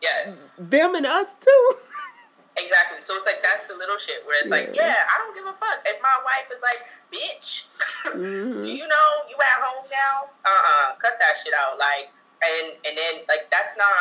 Yes, 0.01 0.51
them 0.57 0.95
and 0.95 1.05
us 1.05 1.37
too. 1.39 1.75
exactly. 2.59 2.99
So 2.99 3.15
it's 3.15 3.25
like 3.25 3.41
that's 3.41 3.65
the 3.67 3.75
little 3.75 3.97
shit 3.97 4.25
where 4.25 4.35
it's 4.41 4.49
like, 4.51 4.75
Yeah. 4.75 4.87
yeah, 4.87 4.95
I 5.15 5.17
don't 5.19 5.33
give 5.33 5.45
a 5.45 5.53
fuck 5.53 5.79
if 5.85 6.01
my 6.01 6.11
wife 6.25 6.51
is 6.51 6.61
like, 6.61 6.83
bitch, 7.11 7.67
Mhm. 8.11 8.61
do 8.67 8.71
you 8.71 8.85
know 8.87 9.07
you 9.29 9.35
at 9.39 9.63
home 9.63 9.85
now? 9.89 10.27
Uh 10.43 10.49
uh 10.51 10.95
cut 10.99 11.15
that 11.21 11.37
shit 11.41 11.53
out. 11.53 11.79
Like, 11.79 12.11
and 12.43 12.75
and 12.85 12.97
then 12.97 13.23
like 13.29 13.49
that's 13.49 13.77
not 13.77 13.95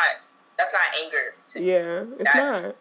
that's 0.59 0.73
not 0.73 0.83
anger 1.03 1.35
to 1.55 1.61
me. 1.61 1.71
Yeah, 1.71 2.05
it's 2.19 2.33
That's 2.35 2.63
not. 2.65 2.75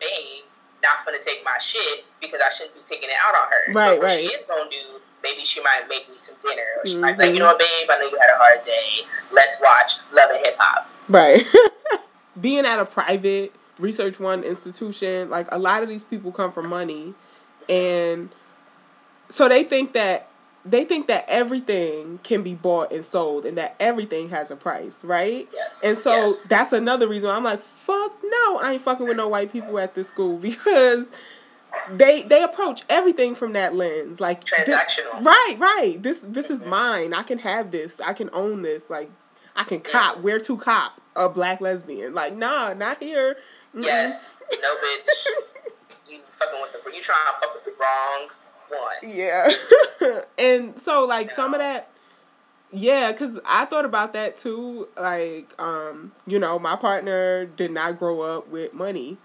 Not 0.84 1.06
gonna 1.06 1.22
take 1.22 1.44
my 1.44 1.58
shit 1.60 2.06
because 2.22 2.42
I 2.46 2.52
shouldn't 2.52 2.76
be 2.76 2.82
taking 2.84 3.10
it 3.10 3.16
out 3.28 3.36
on 3.36 3.48
her. 3.50 3.74
Right, 3.74 3.88
but 3.90 3.98
what 4.00 4.06
right. 4.08 4.28
she 4.28 4.34
is 4.34 4.44
gonna 4.48 4.70
do, 4.70 5.00
maybe 5.24 5.46
she 5.46 5.62
might 5.62 5.86
make 5.90 6.10
me 6.10 6.18
some 6.18 6.38
dinner, 6.44 6.68
or 6.78 6.86
she 6.88 6.98
might 6.98 7.18
be 7.18 7.26
like, 7.26 7.36
you 7.36 7.42
mm-hmm. 7.42 7.44
know 7.44 7.54
what, 7.54 7.60
babe, 7.60 7.90
I 7.90 7.98
know 7.98 8.10
you 8.10 8.20
had 8.20 8.32
a 8.32 8.38
hard 8.38 8.62
day. 8.64 9.06
Let's 9.32 9.62
watch 9.62 10.00
Love 10.14 10.30
and 10.32 10.46
Hip 10.46 10.56
Hop. 10.60 10.90
Right. 11.10 11.44
Being 12.42 12.66
at 12.66 12.80
a 12.80 12.86
private 12.86 13.54
research 13.78 14.20
one 14.20 14.44
institution, 14.44 15.30
like 15.30 15.48
a 15.52 15.60
lot 15.60 15.84
of 15.84 15.90
these 15.90 16.04
people 16.04 16.32
come 16.32 16.52
from 16.52 16.70
money 16.70 17.14
and 17.70 18.30
so 19.30 19.48
they 19.48 19.64
think 19.64 19.94
that 19.94 20.28
they 20.64 20.86
think 20.86 21.08
that 21.08 21.26
everything 21.28 22.20
can 22.24 22.44
be 22.44 22.54
bought 22.54 22.92
and 22.92 23.04
sold 23.04 23.46
and 23.46 23.58
that 23.58 23.76
everything 23.80 24.30
has 24.30 24.52
a 24.52 24.56
price, 24.56 25.04
right? 25.04 25.48
Yes. 25.52 25.84
And 25.84 25.98
so 25.98 26.12
yes. 26.12 26.44
that's 26.46 26.72
another 26.72 27.08
reason 27.08 27.30
why 27.30 27.36
I'm 27.36 27.44
like, 27.44 27.62
fuck 27.62 28.14
no, 28.24 28.58
I 28.58 28.74
ain't 28.74 28.82
fucking 28.82 29.08
with 29.08 29.18
no 29.18 29.28
white 29.28 29.52
people 29.52 29.80
at 29.80 29.96
this 29.96 30.10
school 30.10 30.38
because 30.40 31.08
they 31.90 32.22
they 32.24 32.44
approach 32.44 32.84
everything 32.90 33.34
from 33.34 33.54
that 33.54 33.76
lens. 33.76 34.20
Like 34.20 34.44
Transactional. 34.44 35.24
right, 35.24 35.56
right. 35.58 35.98
This 36.00 36.20
this 36.20 36.50
is 36.50 36.64
mine. 36.66 37.14
I 37.14 37.24
can 37.24 37.40
have 37.40 37.72
this. 37.72 38.00
I 38.02 38.14
can 38.14 38.30
own 38.34 38.62
this. 38.62 38.90
Like 38.90 39.10
I 39.56 39.64
can 39.64 39.80
cop, 39.80 40.22
where 40.22 40.40
to 40.40 40.58
cop 40.58 41.02
a 41.16 41.28
black 41.28 41.60
lesbian. 41.60 42.14
Like, 42.14 42.36
nah, 42.36 42.74
not 42.74 43.02
here. 43.02 43.38
Yes, 43.74 44.36
no 44.52 44.58
bitch, 44.58 45.26
you 46.12 46.20
fucking 46.28 46.62
with 46.62 46.74
the 46.74 46.92
you 46.94 47.02
trying 47.02 47.26
to 47.26 47.34
fuck 47.40 47.54
with 47.56 47.64
the 47.64 47.72
wrong 47.80 48.28
one. 48.72 49.16
Yeah. 49.16 49.52
and 50.38 50.80
so 50.80 51.06
like 51.06 51.32
some 51.32 51.54
of 51.54 51.60
that 51.60 51.90
yeah, 52.74 53.12
cuz 53.12 53.38
I 53.46 53.66
thought 53.66 53.86
about 53.86 54.14
that 54.14 54.38
too 54.38 54.88
like 54.98 55.54
um 55.62 56.14
you 56.26 56.40
know, 56.40 56.58
my 56.60 56.76
partner 56.76 57.46
did 57.46 57.72
not 57.72 58.00
grow 58.00 58.22
up 58.22 58.48
with 58.48 58.74
money. 58.74 59.18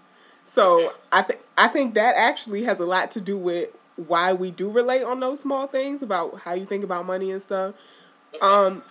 So 0.43 0.93
I 1.11 1.21
think 1.21 1.41
I 1.57 1.67
think 1.67 1.93
that 1.95 2.15
actually 2.15 2.63
has 2.63 2.79
a 2.79 2.85
lot 2.85 3.11
to 3.11 3.21
do 3.21 3.37
with 3.37 3.69
why 3.95 4.31
we 4.31 4.51
do 4.51 4.69
relate 4.69 5.03
on 5.03 5.19
those 5.19 5.39
small 5.39 5.67
things 5.67 6.01
about 6.03 6.39
how 6.41 6.53
you 6.53 6.65
think 6.65 6.83
about 6.83 7.05
money 7.05 7.31
and 7.31 7.41
stuff. 7.41 7.75
Um 8.41 8.83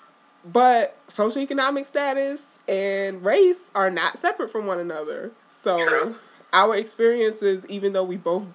but 0.45 0.97
socioeconomic 1.09 1.87
status 1.87 2.59
and 2.69 3.25
race 3.25 3.71
are 3.75 3.91
not 3.91 4.17
separate 4.17 4.51
from 4.51 4.67
one 4.67 4.79
another. 4.79 5.33
So 5.49 6.15
our 6.53 6.77
experiences 6.77 7.67
even 7.69 7.93
though 7.93 8.05
we 8.05 8.17
both 8.17 8.47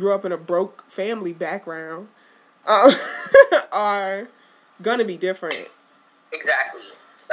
grew 0.00 0.12
up 0.12 0.24
in 0.24 0.32
a 0.32 0.36
broke 0.38 0.82
family 0.90 1.32
background 1.32 2.08
um, 2.66 2.90
are 3.72 4.28
gonna 4.82 5.04
be 5.04 5.16
different. 5.16 5.68
Exactly. 6.32 6.82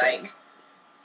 Like 0.01 0.31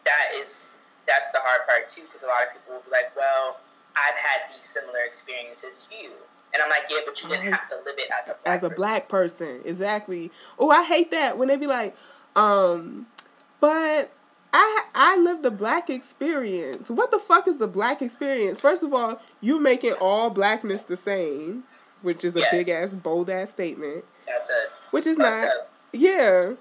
that 0.05 0.29
is 0.37 0.71
that's 1.07 1.31
the 1.31 1.39
hard 1.43 1.67
part 1.69 1.89
too, 1.89 2.03
because 2.03 2.23
a 2.23 2.27
lot 2.27 2.43
of 2.47 2.53
people 2.53 2.75
will 2.75 2.83
be 2.83 2.91
like, 2.91 3.15
"Well, 3.17 3.61
I've 3.97 4.15
had 4.15 4.55
these 4.55 4.65
similar 4.65 5.01
experiences 5.07 5.89
you," 5.91 6.11
and 6.53 6.63
I'm 6.63 6.69
like, 6.69 6.83
"Yeah, 6.91 6.99
but 7.07 7.23
you 7.23 7.29
didn't 7.31 7.53
have 7.53 7.69
to 7.71 7.77
live 7.77 7.99
it 7.99 8.09
as 8.19 8.29
a 8.29 8.35
black 8.43 8.55
As 8.57 8.63
a 8.63 8.69
person." 8.69 8.77
black 8.77 9.09
person, 9.09 9.61
exactly. 9.65 10.31
Oh, 10.59 10.71
I 10.71 10.85
hate 10.85 11.11
that 11.13 11.39
when 11.39 11.49
they 11.49 11.57
be 11.57 11.67
like, 11.67 11.97
um, 12.37 13.07
but 13.61 14.11
I 14.53 14.83
I 14.95 15.17
lived 15.19 15.43
the 15.43 15.51
black 15.51 15.89
experience. 15.89 16.91
What 16.91 17.11
the 17.11 17.19
fuck 17.19 17.49
is 17.49 17.59
the 17.59 17.67
black 17.69 18.03
experience? 18.03 18.61
First 18.61 18.83
of 18.83 18.93
all, 18.93 19.21
you 19.41 19.59
making 19.59 19.95
all 19.95 20.31
blackness 20.31 20.83
the 20.83 20.97
same, 20.97 21.65
which 22.03 22.25
is 22.25 22.37
a 22.37 22.43
big 22.51 22.69
ass 22.69 22.95
bold 22.95 23.31
ass 23.31 23.51
statement. 23.51 24.05
That's 24.27 24.51
a 24.51 24.55
Which 24.91 25.07
is 25.07 25.19
not. 25.19 25.45
up. 25.47 25.71
Yeah. 25.93 26.53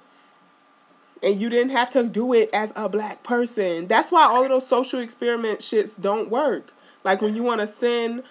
And 1.24 1.40
you 1.40 1.50
didn't 1.50 1.72
have 1.72 1.92
to 1.92 2.08
do 2.08 2.34
it 2.34 2.50
as 2.52 2.74
a 2.76 2.90
black 2.90 3.22
person. 3.24 3.88
That's 3.88 4.12
why 4.12 4.24
all 4.24 4.44
of 4.44 4.50
those 4.50 4.66
social 4.68 5.00
experiment 5.00 5.60
shits 5.60 6.00
don't 6.00 6.30
work. 6.32 6.74
Like 7.04 7.22
when 7.22 7.36
you 7.36 7.44
want 7.44 7.62
to 7.62 7.68
send, 7.68 8.24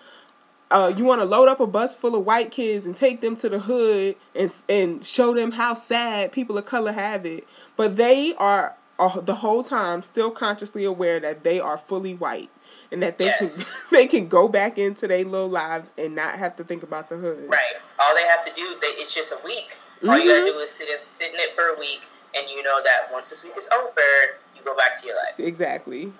uh, 0.72 0.92
you 0.96 1.04
want 1.04 1.20
to 1.20 1.24
load 1.24 1.48
up 1.48 1.60
a 1.60 1.66
bus 1.68 1.94
full 1.94 2.16
of 2.16 2.24
white 2.26 2.50
kids 2.50 2.86
and 2.86 2.96
take 2.96 3.20
them 3.20 3.36
to 3.36 3.48
the 3.48 3.60
hood 3.60 4.16
and 4.34 4.50
and 4.68 5.04
show 5.04 5.34
them 5.34 5.52
how 5.52 5.74
sad 5.74 6.32
people 6.32 6.58
of 6.58 6.66
color 6.66 6.92
have 6.92 7.24
it, 7.26 7.46
but 7.76 7.96
they 7.96 8.34
are 8.34 8.76
uh, 9.00 9.20
the 9.20 9.36
whole 9.36 9.62
time 9.64 10.02
still 10.02 10.30
consciously 10.30 10.84
aware 10.84 11.18
that 11.18 11.42
they 11.42 11.58
are 11.58 11.78
fully 11.78 12.14
white 12.14 12.50
and 12.92 13.02
that 13.02 13.18
they 13.18 13.24
Yes. 13.24 13.72
can 13.72 13.80
they 13.98 14.06
can 14.06 14.28
go 14.28 14.46
back 14.48 14.78
into 14.78 15.08
their 15.08 15.24
little 15.24 15.48
lives 15.48 15.92
and 15.98 16.14
not 16.14 16.34
have 16.36 16.54
to 16.56 16.64
think 16.64 16.82
about 16.82 17.08
the 17.08 17.16
hood. 17.16 17.48
Right. 17.48 17.74
All 17.98 18.14
they 18.14 18.24
have 18.28 18.44
to 18.44 18.52
do, 18.54 18.62
they, 18.80 18.88
it's 19.02 19.14
just 19.14 19.32
a 19.32 19.38
week. 19.44 19.76
All 20.06 20.16
you 20.18 20.24
Mhm. 20.30 20.38
gotta 20.40 20.52
do 20.52 20.58
is 20.58 20.70
sit 20.70 20.88
in, 20.88 20.98
sit 21.04 21.30
in 21.34 21.40
it 21.40 21.54
for 21.54 21.64
a 21.74 21.78
week, 21.80 22.02
and 22.36 22.48
you 22.48 22.62
know 22.62 22.80
that 22.84 23.10
once 23.12 23.30
this 23.30 23.42
week 23.42 23.54
is 23.56 23.68
over, 23.74 24.38
you 24.56 24.62
go 24.64 24.76
back 24.76 25.00
to 25.00 25.06
your 25.06 25.16
life. 25.16 25.38
Exactly. 25.38 26.12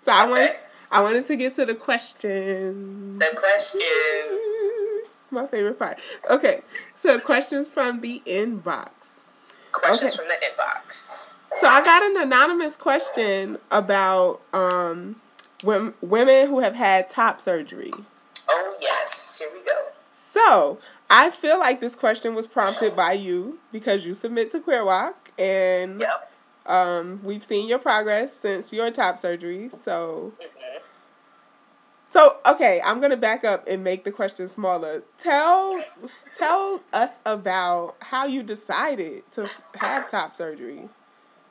So 0.00 0.12
I 0.12 0.26
wanted 0.28 0.56
I 0.90 1.02
wanted 1.02 1.26
to 1.26 1.36
get 1.36 1.54
to 1.56 1.66
the 1.66 1.74
question. 1.74 3.18
The 3.18 3.34
question. 3.36 3.80
My 5.30 5.46
favorite 5.46 5.78
part. 5.78 5.98
Okay, 6.30 6.62
so 6.94 7.18
questions 7.18 7.68
from 7.68 8.00
the 8.00 8.22
inbox. 8.26 9.14
Questions 9.72 10.14
Okay. 10.14 10.16
from 10.22 10.28
the 10.28 10.34
inbox. 10.46 11.24
So 11.60 11.66
I 11.66 11.82
got 11.82 12.02
an 12.02 12.16
anonymous 12.22 12.76
question 12.76 13.58
about 13.70 14.40
um 14.52 15.16
wom- 15.64 15.94
women 16.00 16.48
who 16.48 16.60
have 16.60 16.74
had 16.74 17.08
top 17.10 17.40
surgery. 17.40 17.92
Oh 18.48 18.72
yes, 18.80 19.38
here 19.40 19.48
we 19.52 19.64
go. 19.64 19.72
So 20.08 20.78
I 21.10 21.30
feel 21.30 21.58
like 21.58 21.80
this 21.80 21.96
question 21.96 22.34
was 22.34 22.46
prompted 22.46 22.94
by 22.96 23.12
you 23.12 23.58
because 23.72 24.04
you 24.06 24.14
submit 24.14 24.50
to 24.52 24.60
Queer 24.60 24.84
Walk, 24.84 25.30
and 25.38 26.00
Yep. 26.00 26.32
um, 26.66 27.20
we've 27.22 27.44
seen 27.44 27.68
your 27.68 27.78
progress 27.78 28.32
since 28.34 28.72
your 28.72 28.90
top 28.90 29.18
surgery. 29.18 29.68
So, 29.70 30.32
hmm 30.40 30.46
so 32.16 32.36
okay, 32.46 32.80
I'm 32.82 33.00
gonna 33.00 33.16
back 33.16 33.44
up 33.44 33.68
and 33.68 33.84
make 33.84 34.04
the 34.04 34.10
question 34.10 34.48
smaller. 34.48 35.02
Tell, 35.18 35.84
tell 36.36 36.82
us 36.90 37.18
about 37.26 37.96
how 38.00 38.24
you 38.24 38.42
decided 38.42 39.30
to 39.32 39.50
have 39.74 40.10
top 40.10 40.34
surgery. 40.34 40.88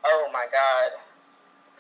Oh 0.03 0.29
my 0.33 0.45
god. 0.51 0.99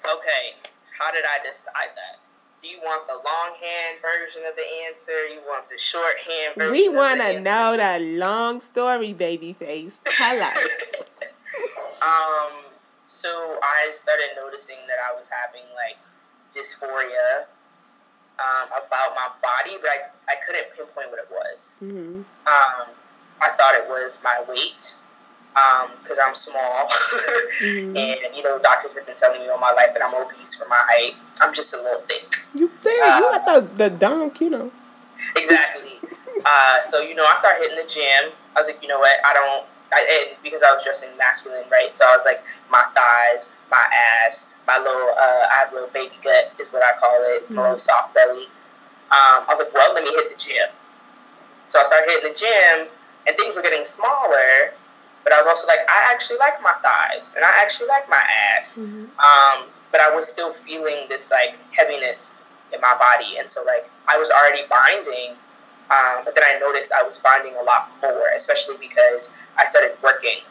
Okay, 0.05 0.53
how 0.99 1.11
did 1.11 1.23
I 1.25 1.43
decide 1.43 1.95
that? 1.95 2.19
Do 2.61 2.67
you 2.67 2.77
want 2.83 3.07
the 3.07 3.13
longhand 3.13 4.01
version 4.03 4.43
of 4.47 4.55
the 4.55 4.65
answer? 4.87 5.33
You 5.33 5.41
want 5.47 5.67
the 5.67 5.79
shorthand 5.79 6.55
version? 6.55 6.71
We 6.71 6.87
want 6.89 7.21
to 7.21 7.39
know 7.39 7.75
the 7.75 8.17
long 8.19 8.59
story, 8.59 9.15
babyface. 9.15 9.97
Tell 10.05 10.41
us. 10.43 10.57
um, 12.03 12.65
so 13.05 13.57
I 13.63 13.89
started 13.91 14.29
noticing 14.35 14.77
that 14.87 14.97
I 15.09 15.17
was 15.17 15.29
having 15.29 15.63
like 15.75 15.97
dysphoria 16.51 17.47
um, 18.39 18.67
about 18.69 19.15
my 19.15 19.27
body, 19.41 19.77
but 19.81 19.89
I, 19.89 19.97
I 20.29 20.35
couldn't 20.45 20.67
pinpoint 20.75 21.09
what 21.11 21.19
it 21.19 21.29
was. 21.31 21.73
hmm 21.79 22.21
Um, 22.47 22.87
I 23.41 23.49
thought 23.49 23.75
it 23.75 23.87
was 23.87 24.21
my 24.23 24.43
weight 24.47 24.95
because 26.01 26.19
I'm 26.23 26.35
small. 26.35 26.89
Mhm. 27.61 27.95
And, 27.95 28.35
you 28.35 28.43
know, 28.43 28.59
doctors 28.59 28.95
have 28.95 29.05
been 29.05 29.15
telling 29.15 29.39
me 29.39 29.47
all 29.47 29.57
my 29.57 29.71
life 29.71 29.93
that 29.93 30.03
I'm 30.03 30.13
obese 30.13 30.55
for 30.55 30.67
my 30.67 30.75
height. 30.91 31.15
I'm 31.41 31.53
just 31.53 31.73
a 31.73 31.77
little 31.77 32.01
thick. 32.01 32.43
You 32.53 32.67
think 32.67 33.01
Uh, 33.01 33.15
you 33.15 33.21
got 33.31 33.45
the 33.45 33.59
the 33.83 33.89
dunk, 33.89 34.41
you 34.41 34.49
know? 34.49 34.71
Exactly. 35.35 35.99
Uh, 36.45 36.77
so 36.85 36.99
you 37.01 37.15
know, 37.15 37.23
I 37.25 37.33
started 37.39 37.63
hitting 37.63 37.79
the 37.83 37.89
gym. 37.89 38.29
I 38.55 38.59
was 38.59 38.67
like, 38.67 38.77
you 38.83 38.87
know 38.87 38.99
what? 38.99 39.15
I 39.25 39.33
don't. 39.33 39.65
I, 39.91 40.05
and 40.29 40.37
because 40.43 40.61
I 40.61 40.71
was 40.75 40.83
dressing 40.83 41.09
masculine, 41.17 41.63
right? 41.71 41.89
So 41.95 42.05
I 42.05 42.15
was 42.15 42.23
like, 42.25 42.43
my 42.69 42.83
thighs, 42.93 43.49
my 43.71 43.81
ass, 44.21 44.51
my 44.67 44.77
little. 44.77 45.09
Uh, 45.13 45.43
I 45.51 45.55
have 45.65 45.71
a 45.71 45.75
little 45.75 45.89
baby 45.89 46.15
gut, 46.23 46.53
is 46.59 46.71
what 46.71 46.83
I 46.83 46.97
call 46.99 47.15
it. 47.35 47.49
My 47.49 47.61
little 47.63 47.77
soft 47.77 48.13
belly. 48.13 48.47
Um, 49.11 49.45
I 49.45 49.49
was 49.49 49.59
like, 49.59 49.73
well, 49.73 49.93
let 49.93 50.03
me 50.03 50.09
hit 50.09 50.35
the 50.35 50.39
gym. 50.41 50.69
So 51.67 51.79
I 51.79 51.83
started 51.83 52.09
hitting 52.09 52.29
the 52.29 52.35
gym, 52.37 52.87
and 53.27 53.37
things 53.37 53.55
were 53.55 53.61
getting 53.61 53.85
smaller. 53.85 54.73
But 55.23 55.33
I 55.33 55.37
was 55.41 55.47
also 55.47 55.67
like, 55.67 55.79
I 55.89 56.11
actually 56.13 56.37
like 56.37 56.61
my 56.61 56.73
thighs, 56.85 57.33
and 57.35 57.43
I 57.43 57.49
actually 57.61 57.87
like 57.87 58.07
my 58.09 58.21
ass. 58.53 58.77
Mhm. 58.77 59.09
Um, 59.17 59.65
but 59.91 60.01
I 60.01 60.13
was 60.13 60.27
still 60.27 60.53
feeling 60.53 61.07
this 61.07 61.31
like 61.31 61.57
heaviness 61.71 62.35
in 62.71 62.81
my 62.81 62.93
body, 62.99 63.37
and 63.37 63.49
so 63.49 63.63
like 63.63 63.89
I 64.07 64.17
was 64.17 64.29
already 64.29 64.63
binding, 64.69 65.37
um, 65.89 66.25
but 66.25 66.35
then 66.35 66.43
I 66.43 66.59
noticed 66.59 66.91
I 66.91 67.01
was 67.01 67.17
binding 67.19 67.55
a 67.55 67.63
lot 67.63 67.89
more, 68.01 68.27
especially 68.35 68.77
because 68.77 69.31
I 69.57 69.65
started 69.65 69.95
working 70.03 70.41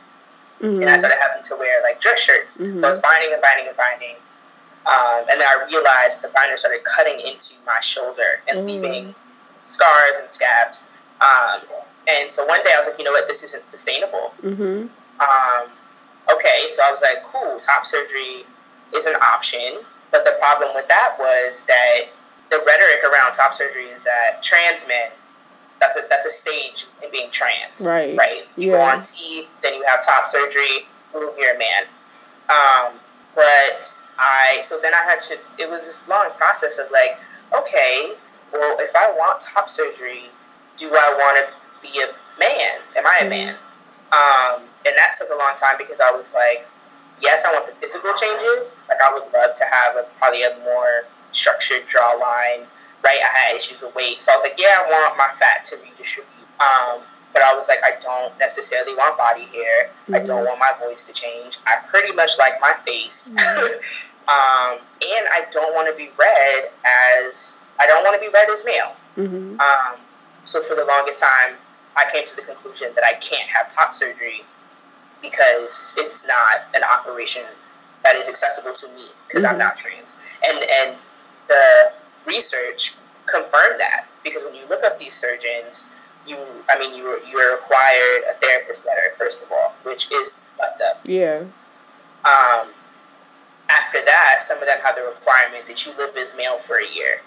and 0.60 0.88
I 0.88 0.96
started 0.96 1.18
having 1.20 1.42
to 1.44 1.56
wear 1.56 1.82
like 1.82 2.00
dress 2.00 2.20
shirts. 2.20 2.56
Mhm. 2.56 2.80
So 2.80 2.86
I 2.86 2.90
was 2.90 3.00
binding 3.00 3.32
and 3.32 3.42
binding 3.42 3.68
and 3.68 3.76
binding, 3.76 4.16
um, 4.86 5.24
and 5.30 5.40
then 5.40 5.46
I 5.48 5.64
realized 5.64 6.22
the 6.22 6.28
binder 6.28 6.56
started 6.56 6.82
cutting 6.84 7.20
into 7.20 7.54
my 7.66 7.80
shoulder 7.80 8.42
and 8.48 8.60
Mm. 8.60 8.66
leaving 8.66 9.14
scars 9.64 10.18
and 10.20 10.30
scabs. 10.32 10.84
Um, 11.20 11.60
and 12.06 12.32
so 12.32 12.44
one 12.44 12.62
day 12.64 12.72
I 12.74 12.78
was 12.78 12.86
like, 12.88 12.98
you 12.98 13.04
know 13.04 13.12
what, 13.12 13.28
this 13.28 13.42
isn't 13.44 13.64
sustainable. 13.64 14.34
Mhm. 14.42 14.90
Um, 15.20 15.72
okay, 16.32 16.68
so 16.68 16.82
I 16.82 16.90
was 16.90 17.00
like, 17.02 17.22
cool, 17.24 17.58
top 17.60 17.86
surgery 17.86 18.44
is 18.92 19.06
an 19.06 19.16
option. 19.16 19.84
But 20.10 20.24
the 20.24 20.32
problem 20.32 20.74
with 20.74 20.86
that 20.88 21.18
was 21.18 21.62
that 21.62 22.08
the 22.50 22.58
rhetoric 22.58 23.02
around 23.04 23.32
top 23.34 23.54
surgery 23.54 23.86
is 23.90 24.04
that 24.04 24.42
trans 24.42 24.86
men, 24.86 25.10
that's 25.84 25.96
a 25.96 26.02
that's 26.08 26.26
a 26.26 26.30
stage 26.30 26.86
in 27.02 27.10
being 27.10 27.28
trans. 27.30 27.86
Right. 27.86 28.16
Right. 28.16 28.44
You 28.56 28.72
go 28.72 28.78
Yeah. 28.78 28.94
on 28.96 29.02
T, 29.02 29.48
then 29.62 29.74
you 29.74 29.84
have 29.88 30.04
top 30.04 30.26
surgery, 30.26 30.88
boom, 31.12 31.30
you're 31.38 31.54
a 31.54 31.58
man. 31.58 31.82
Um, 32.48 33.00
but 33.34 33.98
I 34.18 34.60
so 34.62 34.78
then 34.80 34.94
I 34.94 35.02
had 35.04 35.20
to 35.28 35.38
it 35.58 35.68
was 35.68 35.86
this 35.86 36.08
long 36.08 36.30
process 36.38 36.78
of 36.78 36.90
like, 36.90 37.18
okay, 37.56 38.12
well 38.52 38.76
if 38.80 38.94
I 38.96 39.10
want 39.12 39.40
top 39.42 39.68
surgery, 39.68 40.30
do 40.76 40.88
I 40.90 41.14
want 41.18 41.36
to 41.38 41.44
be 41.82 42.00
a 42.00 42.06
man? 42.40 42.80
Am 42.96 43.06
I 43.06 43.18
a 43.22 43.24
Mhm. 43.26 43.28
man? 43.30 43.54
Um, 44.12 44.62
and 44.86 44.96
that 44.96 45.14
took 45.18 45.28
a 45.30 45.36
long 45.36 45.54
time 45.56 45.74
because 45.76 46.00
I 46.00 46.10
was 46.12 46.32
like, 46.32 46.66
yes, 47.20 47.44
I 47.44 47.52
want 47.52 47.66
the 47.66 47.72
physical 47.74 48.14
changes. 48.14 48.76
Like 48.88 48.98
I 49.02 49.12
would 49.12 49.24
love 49.32 49.54
to 49.56 49.64
have 49.70 49.96
a 49.96 50.04
probably 50.18 50.44
a 50.44 50.56
more 50.64 51.06
structured 51.32 51.82
jawline. 51.88 52.66
Right, 53.04 53.20
I 53.20 53.38
had 53.38 53.56
issues 53.56 53.82
with 53.82 53.94
weight, 53.94 54.22
so 54.22 54.32
I 54.32 54.36
was 54.36 54.44
like, 54.44 54.56
yeah, 54.58 54.80
I 54.80 54.88
want 54.88 55.18
my 55.18 55.28
fat 55.36 55.64
to 55.66 55.76
redistribute. 55.76 56.32
Um, 56.58 57.02
but 57.34 57.42
I 57.42 57.52
was 57.54 57.68
like, 57.68 57.80
I 57.84 58.00
don't 58.00 58.32
necessarily 58.38 58.94
want 58.94 59.18
body 59.18 59.44
hair. 59.44 59.90
I 60.08 60.20
Mhm. 60.20 60.26
don't 60.26 60.44
want 60.46 60.58
my 60.58 60.72
voice 60.80 61.06
to 61.08 61.12
change. 61.12 61.58
I 61.66 61.76
pretty 61.88 62.12
much 62.14 62.38
like 62.38 62.60
my 62.60 62.72
face. 62.86 63.28
Mhm. 63.34 63.80
um, 64.28 64.78
and 65.02 65.28
I 65.32 65.44
don't 65.50 65.74
want 65.74 65.86
to 65.88 65.94
be 65.94 66.10
read 66.16 66.70
as 67.20 67.56
I 67.78 67.86
don't 67.86 68.02
want 68.04 68.14
to 68.14 68.20
be 68.20 68.28
read 68.28 68.48
as 68.48 68.64
male. 68.64 68.96
Mhm. 69.18 69.60
Um, 69.60 69.96
so 70.46 70.62
for 70.62 70.74
the 70.74 70.84
longest 70.84 71.22
time, 71.22 71.58
I 71.96 72.04
came 72.10 72.24
to 72.24 72.36
the 72.36 72.42
conclusion 72.42 72.94
that 72.94 73.04
I 73.04 73.14
can't 73.14 73.48
have 73.50 73.68
top 73.68 73.94
surgery 73.94 74.44
because 75.20 75.92
it's 75.98 76.24
not 76.26 76.64
an 76.74 76.84
operation 76.84 77.44
that 78.04 78.16
is 78.16 78.28
accessible 78.28 78.72
to 78.74 78.88
me 78.88 79.10
because 79.28 79.44
I'm 79.44 79.56
Mhm. 79.56 79.58
not 79.66 79.78
trans. 79.78 80.14
And 80.46 80.62
and 80.62 80.96
the 81.48 81.92
research 82.26 82.94
confirmed 83.26 83.80
that 83.80 84.06
because 84.22 84.42
when 84.42 84.54
you 84.54 84.66
look 84.68 84.84
up 84.84 84.98
these 84.98 85.14
surgeons, 85.14 85.86
you 86.26 86.36
I 86.70 86.78
mean 86.78 86.94
you 86.94 87.04
you 87.28 87.38
are 87.38 87.54
required 87.56 88.22
a 88.30 88.34
therapist 88.34 88.86
letter 88.86 89.12
first 89.16 89.42
of 89.42 89.52
all, 89.52 89.74
which 89.82 90.10
is 90.12 90.40
fucked 90.56 90.80
up. 90.80 91.00
Yeah. 91.06 91.44
Um, 92.24 92.68
after 93.68 94.00
that, 94.04 94.36
some 94.40 94.58
of 94.58 94.66
them 94.66 94.78
have 94.84 94.96
the 94.96 95.02
requirement 95.02 95.66
that 95.68 95.84
you 95.84 95.92
live 95.98 96.16
as 96.16 96.36
male 96.36 96.58
for 96.58 96.76
a 96.76 96.88
year. 96.88 97.20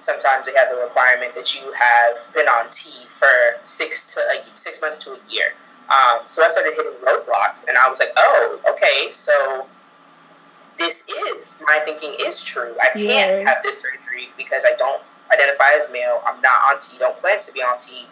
Sometimes 0.00 0.44
they 0.46 0.52
have 0.56 0.68
the 0.68 0.80
requirement 0.82 1.34
that 1.34 1.54
you 1.54 1.72
have 1.72 2.16
been 2.34 2.46
on 2.46 2.68
T 2.70 3.06
for 3.08 3.60
six 3.64 4.04
to 4.14 4.20
a, 4.20 4.44
six 4.56 4.80
months 4.82 4.98
to 5.04 5.12
a 5.12 5.18
year. 5.32 5.54
Um, 5.88 6.20
so 6.28 6.42
I 6.42 6.48
started 6.48 6.74
hitting 6.76 6.92
roadblocks, 7.04 7.66
and 7.68 7.76
I 7.76 7.88
was 7.88 8.00
like, 8.00 8.12
"Oh, 8.16 8.60
okay, 8.72 9.10
so 9.10 9.66
this 10.78 11.04
is 11.08 11.54
my 11.66 11.78
thinking 11.84 12.14
is 12.24 12.42
true. 12.44 12.74
I 12.82 12.88
can't 12.88 13.02
Yeah. 13.42 13.48
have 13.48 13.62
this 13.62 13.80
surgery 13.80 14.32
because 14.36 14.64
I 14.64 14.74
don't 14.76 15.02
identify 15.32 15.70
as 15.76 15.90
male. 15.90 16.22
I'm 16.26 16.40
not 16.40 16.56
on 16.72 16.78
T. 16.78 16.98
Don't 16.98 17.18
plan 17.20 17.40
to 17.40 17.52
be 17.52 17.62
on 17.62 17.78
T." 17.78 18.08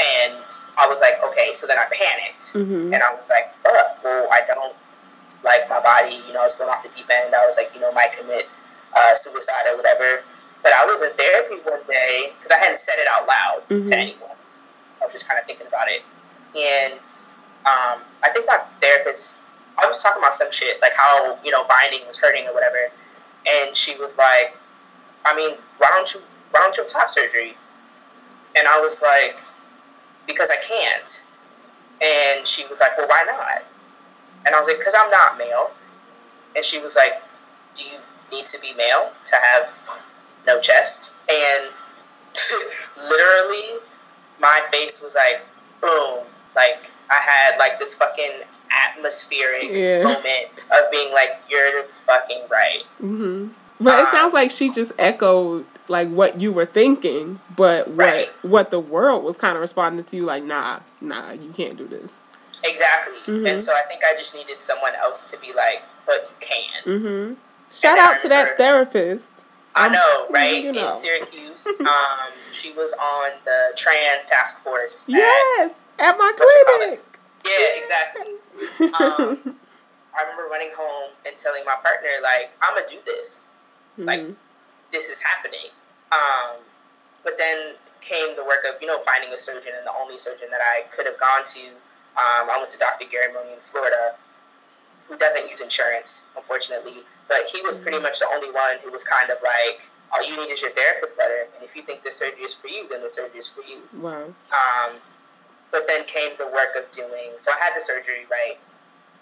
And 0.00 0.34
I 0.76 0.86
was 0.86 1.00
like, 1.00 1.22
"Okay," 1.24 1.52
so 1.54 1.66
then 1.66 1.78
I 1.78 1.84
panicked 1.86 2.52
Mhm. 2.54 2.94
and 2.94 3.02
I 3.02 3.12
was 3.14 3.28
like, 3.28 3.50
fuck, 3.64 4.02
well, 4.04 4.28
I 4.30 4.40
don't 4.46 4.76
like 5.42 5.68
my 5.68 5.80
body, 5.80 6.22
you 6.26 6.32
know, 6.32 6.40
I 6.42 6.44
was 6.44 6.54
going 6.54 6.70
off 6.70 6.82
the 6.82 6.88
deep 6.88 7.08
end. 7.10 7.34
I 7.34 7.46
was 7.46 7.56
like, 7.56 7.72
you 7.74 7.80
know, 7.80 7.90
might 7.92 8.12
commit 8.12 8.48
uh, 8.96 9.14
suicide 9.14 9.66
or 9.68 9.76
whatever. 9.76 10.24
But 10.62 10.72
I 10.72 10.84
was 10.84 11.02
in 11.02 11.10
therapy 11.12 11.56
one 11.62 11.82
day 11.84 12.32
because 12.36 12.50
I 12.50 12.58
hadn't 12.58 12.76
said 12.78 12.98
it 12.98 13.06
out 13.12 13.26
loud 13.28 13.62
Mhm. 13.68 13.88
to 13.90 13.96
anyone. 13.96 14.36
I 15.00 15.04
was 15.04 15.12
just 15.12 15.28
kind 15.28 15.38
of 15.38 15.46
thinking 15.46 15.66
about 15.66 15.88
it. 15.88 16.02
And 16.56 16.98
um, 17.66 18.02
I 18.24 18.30
think 18.32 18.46
my 18.46 18.58
therapist, 18.80 19.42
I 19.82 19.86
was 19.86 20.02
talking 20.02 20.20
about 20.20 20.34
some 20.34 20.50
shit, 20.50 20.80
like 20.82 20.92
how, 20.96 21.38
you 21.44 21.50
know, 21.50 21.64
binding 21.68 22.06
was 22.06 22.20
hurting 22.20 22.46
or 22.46 22.54
whatever. 22.54 22.90
And 23.46 23.76
she 23.76 23.96
was 23.96 24.18
like, 24.18 24.56
I 25.24 25.34
mean, 25.36 25.56
why 25.78 25.88
don't 25.90 26.12
you, 26.14 26.20
why 26.50 26.60
don't 26.60 26.76
you 26.76 26.82
have 26.82 26.92
top 26.92 27.10
surgery? 27.10 27.56
And 28.56 28.66
I 28.66 28.80
was 28.80 29.02
like, 29.02 29.36
because 30.26 30.50
I 30.50 30.56
can't. 30.56 31.24
And 32.02 32.46
she 32.46 32.66
was 32.66 32.80
like, 32.80 32.96
well, 32.98 33.08
why 33.08 33.24
not? 33.26 33.64
And 34.46 34.54
I 34.54 34.58
was 34.58 34.68
like, 34.68 34.78
because 34.78 34.94
I'm 34.98 35.10
not 35.10 35.38
male. 35.38 35.70
And 36.56 36.64
she 36.64 36.78
was 36.80 36.96
like, 36.96 37.22
do 37.74 37.84
you 37.84 37.98
need 38.32 38.46
to 38.46 38.60
be 38.60 38.74
male 38.74 39.12
to 39.26 39.36
have 39.36 39.78
no 40.46 40.60
chest? 40.60 41.14
And 41.30 41.70
literally, 42.96 43.80
my 44.40 44.60
face 44.72 45.02
was 45.02 45.14
like, 45.14 45.42
boom. 45.80 46.24
Like, 46.56 46.90
I 47.10 47.20
had 47.24 47.58
like 47.58 47.78
this 47.78 47.94
fucking 47.94 48.42
atmospheric 48.86 49.64
Yeah. 49.70 50.02
moment 50.02 50.48
of 50.70 50.90
being 50.90 51.12
like, 51.12 51.40
you're 51.50 51.82
fucking 51.84 52.42
right. 52.50 52.82
hmm 52.98 53.48
But 53.80 53.94
it 54.00 54.06
Uh, 54.06 54.12
sounds 54.12 54.32
like 54.34 54.50
she 54.50 54.68
just 54.70 54.92
echoed 54.98 55.64
like 55.88 56.08
what 56.08 56.40
you 56.40 56.52
were 56.52 56.66
thinking, 56.66 57.40
but 57.56 57.88
what 57.88 58.06
Right. 58.06 58.30
what 58.42 58.70
the 58.70 58.80
world 58.80 59.24
was 59.24 59.38
kind 59.38 59.54
of 59.56 59.60
responding 59.60 60.04
to 60.04 60.16
you 60.16 60.24
like, 60.24 60.42
nah, 60.44 60.80
nah, 61.00 61.30
you 61.32 61.52
can't 61.56 61.76
do 61.76 61.86
this. 61.86 62.12
Exactly. 62.64 63.18
Mhm. 63.26 63.48
And 63.48 63.62
so 63.62 63.72
I 63.72 63.82
think 63.82 64.02
I 64.04 64.16
just 64.18 64.34
needed 64.34 64.60
someone 64.60 64.94
else 64.96 65.30
to 65.30 65.36
be 65.38 65.52
like, 65.52 65.82
but 66.06 66.28
you 66.30 66.46
can. 66.48 66.82
hmm 66.84 67.34
Shout 67.72 67.98
out 67.98 68.20
to 68.22 68.28
that 68.28 68.50
remember- 68.56 68.56
therapist. 68.56 69.32
I 69.76 69.86
Um, 69.86 69.92
know, 69.92 70.26
right? 70.30 70.60
you 70.64 70.72
know. 70.72 70.88
In 70.88 70.94
Syracuse, 70.94 71.66
um, 71.80 72.32
she 72.52 72.72
was 72.72 72.92
on 72.94 73.30
the 73.44 73.72
trans 73.76 74.24
task 74.26 74.64
force. 74.64 75.06
Yes, 75.08 75.72
at 75.98 76.18
my 76.18 76.26
you 76.26 76.32
call 76.34 76.76
clinic. 76.78 77.00
yeah, 77.46 77.66
exactly. 77.76 78.34
Um, 78.80 79.58
I 80.16 80.22
remember 80.22 80.48
running 80.50 80.70
home 80.76 81.12
and 81.26 81.36
telling 81.38 81.64
my 81.64 81.74
partner, 81.82 82.10
like, 82.22 82.50
I'm 82.62 82.74
gonna 82.74 82.86
do 82.88 82.98
this. 83.06 83.48
Like, 83.96 84.20
Mhm. 84.20 84.34
this 84.92 85.08
is 85.08 85.20
happening. 85.20 85.70
Um, 86.12 86.56
but 87.22 87.38
then 87.38 87.74
came 88.00 88.36
the 88.36 88.44
work 88.44 88.64
of, 88.64 88.80
you 88.80 88.86
know, 88.86 88.98
finding 89.00 89.32
a 89.32 89.38
surgeon, 89.38 89.74
and 89.76 89.84
the 89.86 89.92
only 89.92 90.18
surgeon 90.18 90.50
that 90.50 90.60
I 90.62 90.82
could 90.94 91.06
have 91.06 91.18
gone 91.18 91.44
to, 91.44 91.60
um, 92.16 92.48
I 92.50 92.56
went 92.58 92.70
to 92.70 92.78
Dr. 92.78 93.06
Garramone 93.06 93.52
in 93.54 93.60
Florida, 93.60 94.16
who 95.08 95.16
doesn't 95.16 95.48
use 95.48 95.60
insurance, 95.60 96.22
unfortunately. 96.36 97.04
But 97.28 97.46
he 97.52 97.60
was 97.62 97.76
pretty 97.76 97.98
much 97.98 98.18
the 98.20 98.26
only 98.28 98.50
one 98.50 98.78
who 98.82 98.90
was 98.90 99.04
kind 99.04 99.30
of 99.30 99.38
like, 99.42 99.88
all 100.12 100.22
you 100.24 100.36
need 100.36 100.50
is 100.50 100.62
your 100.62 100.70
therapist 100.70 101.18
letter, 101.18 101.48
and 101.54 101.62
if 101.64 101.76
you 101.76 101.82
think 101.82 102.02
the 102.02 102.12
surgery 102.12 102.42
is 102.42 102.54
for 102.54 102.68
you, 102.68 102.88
then 102.88 103.02
the 103.02 103.10
surgery 103.10 103.38
is 103.40 103.48
for 103.48 103.62
you. 103.62 103.82
Wow. 103.92 104.32
Um, 104.52 105.00
but 105.70 105.86
then 105.86 106.04
came 106.04 106.30
the 106.38 106.46
work 106.46 106.76
of 106.76 106.90
doing. 106.92 107.36
So 107.38 107.52
I 107.52 107.64
had 107.64 107.76
the 107.76 107.80
surgery, 107.80 108.26
right? 108.30 108.58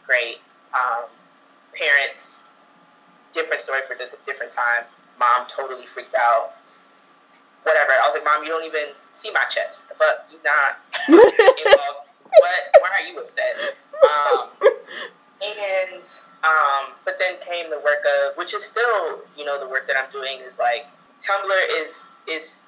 Great. 0.06 0.38
Um, 0.74 1.04
parents, 1.74 2.44
different 3.32 3.60
story 3.60 3.80
for 3.86 3.96
the 3.96 4.08
different 4.24 4.52
time. 4.52 4.84
Mom 5.18 5.46
totally 5.48 5.86
freaked 5.86 6.14
out. 6.14 6.52
Whatever. 7.62 7.90
I 7.90 8.06
was 8.06 8.14
like, 8.14 8.24
Mom, 8.24 8.44
you 8.44 8.48
don't 8.48 8.64
even 8.64 8.94
see 9.12 9.30
my 9.32 9.42
chest. 9.50 9.88
The 9.88 9.94
fuck, 9.94 10.28
you 10.30 10.38
not. 10.44 10.78
what? 11.08 12.62
Why 12.80 12.90
are 12.94 13.06
you 13.06 13.18
upset? 13.18 13.56
Um, 13.96 14.48
and 15.42 16.04
um, 16.44 16.94
but 17.04 17.18
then 17.18 17.36
came 17.40 17.70
the 17.70 17.78
work 17.78 18.04
of, 18.06 18.36
which 18.36 18.54
is 18.54 18.64
still, 18.64 19.20
you 19.36 19.44
know, 19.44 19.58
the 19.58 19.68
work 19.68 19.88
that 19.88 19.96
I'm 19.96 20.10
doing 20.12 20.38
is 20.40 20.58
like 20.58 20.86
Tumblr 21.20 21.80
is 21.80 22.08
is 22.28 22.62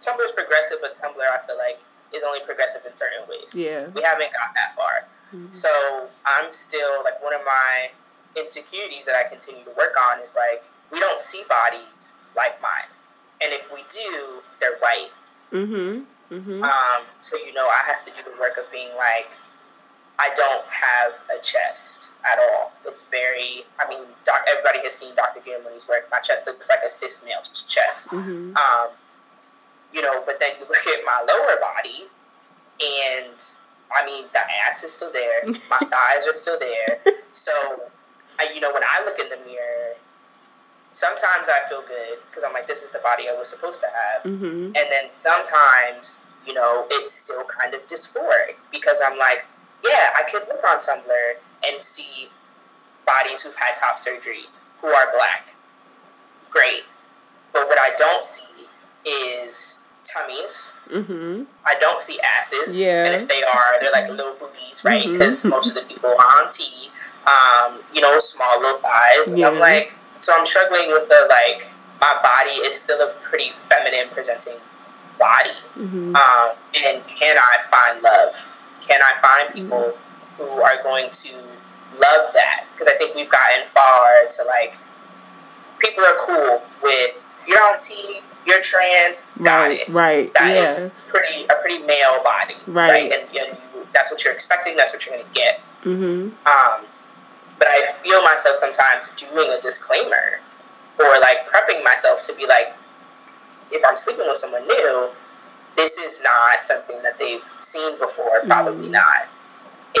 Tumblr 0.00 0.24
is 0.24 0.32
progressive, 0.32 0.78
but 0.80 0.92
Tumblr 0.94 1.22
I 1.22 1.46
feel 1.46 1.56
like 1.56 1.80
is 2.14 2.22
only 2.22 2.40
progressive 2.40 2.82
in 2.86 2.94
certain 2.94 3.28
ways. 3.28 3.54
Yeah. 3.54 3.88
We 3.94 4.02
haven't 4.02 4.32
got 4.32 4.54
that 4.54 4.74
far. 4.76 5.08
Mm-hmm. 5.34 5.52
So 5.52 6.08
I'm 6.24 6.52
still 6.52 7.04
like 7.04 7.22
one 7.22 7.34
of 7.34 7.42
my 7.44 7.90
insecurities 8.36 9.04
that 9.06 9.16
I 9.16 9.28
continue 9.28 9.64
to 9.64 9.70
work 9.76 9.94
on 10.10 10.20
is 10.22 10.34
like 10.36 10.64
we 10.90 11.00
don't 11.00 11.20
see 11.20 11.42
bodies 11.48 12.16
like 12.36 12.60
mine, 12.62 12.88
and 13.42 13.52
if 13.52 13.72
we 13.72 13.84
do, 13.92 14.40
they're 14.60 14.78
white. 14.78 15.12
Mm-hmm. 15.52 16.34
Mm-hmm. 16.34 16.62
Um, 16.62 17.02
so 17.20 17.36
you 17.36 17.52
know, 17.52 17.66
I 17.66 17.82
have 17.86 18.04
to 18.06 18.10
do 18.10 18.30
the 18.30 18.40
work 18.40 18.56
of 18.56 18.70
being 18.72 18.88
like, 18.96 19.28
I 20.18 20.30
don't 20.34 20.64
have 20.66 21.12
a 21.38 21.42
chest 21.42 22.12
at 22.24 22.38
all. 22.38 22.72
It's 22.86 23.04
very. 23.06 23.64
I 23.78 23.88
mean, 23.88 24.00
doc, 24.24 24.40
everybody 24.48 24.80
has 24.84 24.94
seen 24.94 25.14
Dr. 25.14 25.40
Garramone's 25.40 25.88
work. 25.88 26.08
My 26.10 26.20
chest 26.20 26.46
looks 26.46 26.68
like 26.68 26.80
a 26.86 26.90
cis 26.90 27.24
male 27.24 27.42
chest. 27.42 28.12
Mm-hmm. 28.12 28.56
Um, 28.56 28.88
you 29.92 30.02
know, 30.02 30.22
but 30.26 30.38
then 30.40 30.52
you 30.60 30.66
my 31.08 31.24
lower 31.24 31.56
body, 31.56 32.04
and 32.76 33.40
I 33.88 34.04
mean, 34.04 34.26
the 34.32 34.40
ass 34.68 34.84
is 34.84 34.92
still 34.92 35.12
there, 35.12 35.46
my 35.46 35.78
thighs 35.88 36.28
are 36.28 36.34
still 36.34 36.58
there. 36.60 37.00
So, 37.32 37.52
I, 38.38 38.52
you 38.54 38.60
know, 38.60 38.72
when 38.72 38.82
I 38.84 39.02
look 39.04 39.18
in 39.18 39.30
the 39.30 39.38
mirror, 39.46 39.96
sometimes 40.92 41.48
I 41.48 41.66
feel 41.68 41.82
good 41.82 42.18
because 42.28 42.44
I'm 42.44 42.52
like, 42.52 42.66
this 42.66 42.82
is 42.82 42.90
the 42.92 42.98
body 42.98 43.24
I 43.28 43.36
was 43.38 43.48
supposed 43.48 43.80
to 43.80 43.86
have. 43.88 44.22
Mm-hmm. 44.24 44.76
And 44.76 44.86
then 44.90 45.10
sometimes, 45.10 46.20
you 46.46 46.52
know, 46.52 46.86
it's 46.90 47.12
still 47.12 47.44
kind 47.44 47.74
of 47.74 47.86
dysphoric 47.86 48.56
because 48.70 49.00
I'm 49.04 49.18
like, 49.18 49.46
yeah, 49.84 50.10
I 50.14 50.28
could 50.30 50.46
look 50.48 50.62
on 50.68 50.78
Tumblr 50.78 51.32
and 51.66 51.82
see 51.82 52.28
bodies 53.06 53.42
who've 53.42 53.56
had 53.56 53.76
top 53.76 53.98
surgery 53.98 54.44
who 54.80 54.88
are 54.88 55.12
black. 55.16 55.54
Great. 56.50 56.84
But 57.52 57.66
what 57.66 57.78
I 57.78 57.90
don't 57.96 58.26
see 58.26 58.66
is 59.04 59.80
tummies. 60.12 60.74
Mm-hmm. 60.88 61.44
I 61.66 61.74
don't 61.80 62.00
see 62.00 62.18
asses. 62.38 62.80
Yeah. 62.80 63.04
And 63.04 63.14
if 63.14 63.28
they 63.28 63.42
are, 63.42 63.80
they're 63.80 63.92
like 63.92 64.08
little 64.10 64.34
boobies, 64.34 64.84
right? 64.84 65.04
Because 65.04 65.44
most 65.44 65.68
of 65.68 65.74
the 65.74 65.82
people 65.82 66.10
are 66.10 66.44
on 66.44 66.50
T. 66.50 66.90
Um, 67.28 67.80
you 67.94 68.00
know, 68.00 68.18
small 68.18 68.60
little 68.60 68.78
thighs. 68.78 69.28
And 69.28 69.44
I'm 69.44 69.58
like, 69.58 69.92
so 70.20 70.32
I'm 70.36 70.46
struggling 70.46 70.88
with 70.88 71.08
the 71.08 71.28
like, 71.28 71.70
my 72.00 72.18
body 72.22 72.56
is 72.66 72.80
still 72.80 73.00
a 73.06 73.12
pretty 73.20 73.50
feminine 73.50 74.08
presenting 74.10 74.54
body. 75.18 75.58
Mm-hmm. 75.76 76.16
Um, 76.16 76.56
and 76.74 77.06
can 77.06 77.36
I 77.36 77.56
find 77.68 78.02
love? 78.02 78.32
Can 78.86 79.00
I 79.02 79.12
find 79.20 79.54
people 79.54 79.92
who 80.38 80.44
are 80.62 80.82
going 80.82 81.10
to 81.10 81.34
love 82.00 82.32
that? 82.32 82.64
Because 82.72 82.88
I 82.88 82.96
think 82.96 83.14
we've 83.14 83.28
gotten 83.28 83.66
far 83.66 84.08
to 84.30 84.44
like, 84.44 84.78
people 85.80 86.04
are 86.04 86.16
cool 86.18 86.62
with 86.82 87.18
you're 87.46 87.60
on 87.60 87.80
T, 87.80 88.20
you're 88.48 88.62
trans, 88.62 89.26
Right. 89.36 89.86
Right. 89.88 90.32
That 90.34 90.50
yeah. 90.50 90.70
is 90.70 90.94
pretty 91.08 91.44
a 91.44 91.54
pretty 91.60 91.78
male 91.84 92.22
body, 92.24 92.54
Right. 92.66 93.12
And 93.12 93.32
you 93.32 93.40
know, 93.40 93.46
you, 93.74 93.86
that's 93.94 94.10
what 94.10 94.24
you're 94.24 94.32
expecting. 94.32 94.74
That's 94.76 94.92
what 94.92 95.04
you're 95.06 95.14
going 95.16 95.26
to 95.26 95.32
get. 95.34 95.60
Mm-hmm. 95.84 96.34
Um, 96.48 96.86
but 97.58 97.68
I 97.68 97.92
feel 98.02 98.22
myself 98.22 98.56
sometimes 98.56 99.10
doing 99.12 99.48
a 99.50 99.60
disclaimer 99.60 100.40
or 100.98 101.20
like 101.20 101.46
prepping 101.46 101.84
myself 101.84 102.22
to 102.24 102.34
be 102.34 102.46
like, 102.46 102.74
if 103.70 103.82
I'm 103.88 103.96
sleeping 103.96 104.26
with 104.26 104.38
someone 104.38 104.66
new, 104.66 105.10
this 105.76 105.98
is 105.98 106.22
not 106.22 106.64
something 106.66 107.02
that 107.02 107.18
they've 107.18 107.44
seen 107.60 107.98
before. 107.98 108.40
Probably 108.46 108.88
Mhm. 108.88 108.92
not. 108.92 109.28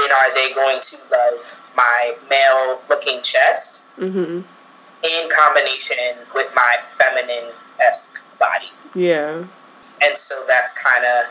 And 0.00 0.12
are 0.12 0.34
they 0.34 0.52
going 0.54 0.80
to 0.80 0.96
love 1.10 1.70
my 1.76 2.14
male-looking 2.30 3.22
chest 3.22 3.84
Mm-hmm. 3.98 4.42
in 5.02 5.30
combination 5.30 6.18
with 6.34 6.52
my 6.54 6.76
feminine 6.82 7.50
esque 7.80 8.20
body? 8.38 8.66
Yeah. 8.94 9.44
And 10.04 10.16
so 10.16 10.44
that's 10.48 10.72
kind 10.72 11.04
of 11.04 11.26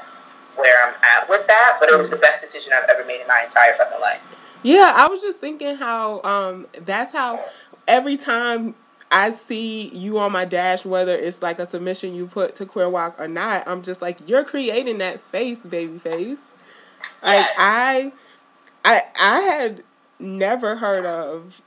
where 0.56 0.88
I'm 0.88 0.94
at 1.18 1.30
with 1.30 1.48
that. 1.48 1.78
But 1.80 1.90
it 1.90 1.98
was 1.98 2.10
the 2.10 2.18
best 2.18 2.42
decision 2.42 2.74
I've 2.76 2.90
ever 2.90 3.06
made 3.06 3.22
in 3.22 3.28
my 3.28 3.42
entire 3.46 3.74
fucking 3.74 4.02
life. 4.02 4.24
Yeah, 4.64 4.94
I 4.96 5.08
was 5.08 5.22
just 5.22 5.40
thinking 5.40 5.76
how 5.76 6.22
um 6.24 6.68
that's 6.82 7.14
how 7.14 7.44
every 7.88 8.18
time 8.18 8.76
I 9.10 9.30
see 9.30 9.88
you 9.90 10.20
on 10.20 10.32
my 10.34 10.44
dash, 10.46 10.86
whether 10.86 11.16
it's 11.16 11.42
like 11.42 11.60
a 11.60 11.66
submission 11.66 12.14
you 12.14 12.28
put 12.28 12.56
to 12.56 12.66
Queer 12.66 12.90
Walk 12.90 13.16
or 13.20 13.28
not, 13.28 13.66
I'm 13.68 13.82
just 13.82 14.02
like, 14.02 14.28
you're 14.28 14.44
creating 14.44 14.98
that 14.98 15.20
space, 15.20 15.60
baby 15.62 15.98
face. 15.98 16.56
Like 17.24 17.46
Yes. 17.46 17.56
I 17.58 18.12
I 18.84 19.02
I 19.20 19.40
had 19.42 19.84
never 20.20 20.76
heard 20.78 21.06
of 21.06 21.62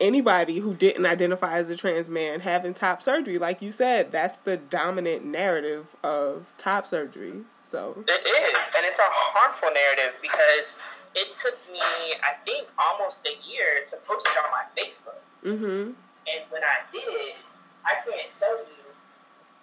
anybody 0.00 0.58
who 0.58 0.74
didn't 0.74 1.06
identify 1.06 1.58
as 1.58 1.70
a 1.70 1.76
trans 1.76 2.08
man 2.10 2.40
having 2.40 2.74
top 2.74 3.02
surgery. 3.02 3.36
Like 3.36 3.62
you 3.62 3.70
said, 3.72 4.12
that's 4.12 4.38
the 4.38 4.56
dominant 4.56 5.24
narrative 5.24 5.96
of 6.02 6.52
top 6.58 6.86
surgery. 6.86 7.42
So 7.62 8.04
It 8.06 8.26
is, 8.26 8.74
and 8.76 8.84
it's 8.86 8.98
a 8.98 9.08
harmful 9.08 9.70
narrative 9.70 10.18
because 10.22 10.80
it 11.14 11.32
took 11.32 11.56
me, 11.72 11.80
I 12.22 12.34
think, 12.46 12.68
almost 12.78 13.26
a 13.26 13.34
year 13.48 13.80
to 13.86 13.96
post 14.06 14.28
it 14.28 14.36
on 14.36 14.50
my 14.50 14.64
Facebook. 14.76 15.20
mhm. 15.44 15.94
And 16.26 16.42
when 16.50 16.62
I 16.64 16.78
did, 16.90 17.34
I 17.84 17.94
can't 17.94 18.32
tell 18.32 18.58
you 18.58 18.82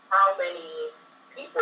how 0.10 0.38
many 0.38 0.90
people 1.36 1.62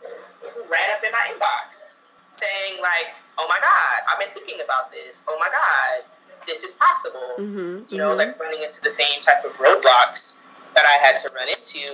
who 0.00 0.62
ran 0.70 0.90
up 0.90 1.04
in 1.04 1.12
my 1.12 1.32
inbox 1.32 1.94
saying 2.32 2.80
like, 2.80 3.14
"Oh 3.38 3.46
my 3.48 3.58
God, 3.60 4.00
I've 4.08 4.18
been 4.18 4.30
thinking 4.30 4.60
about 4.60 4.90
this. 4.90 5.22
Oh 5.28 5.36
my 5.38 5.48
God, 5.48 6.04
this 6.46 6.64
is 6.64 6.72
possible." 6.72 7.34
Mhm. 7.38 7.84
you 7.90 7.98
know, 7.98 8.10
mhm. 8.14 8.18
like 8.18 8.38
running 8.40 8.62
into 8.62 8.80
the 8.80 8.90
same 8.90 9.20
type 9.20 9.44
of 9.44 9.52
roadblocks 9.58 10.34
that 10.74 10.84
I 10.86 10.96
had 11.06 11.16
to 11.16 11.32
run 11.34 11.48
into, 11.48 11.84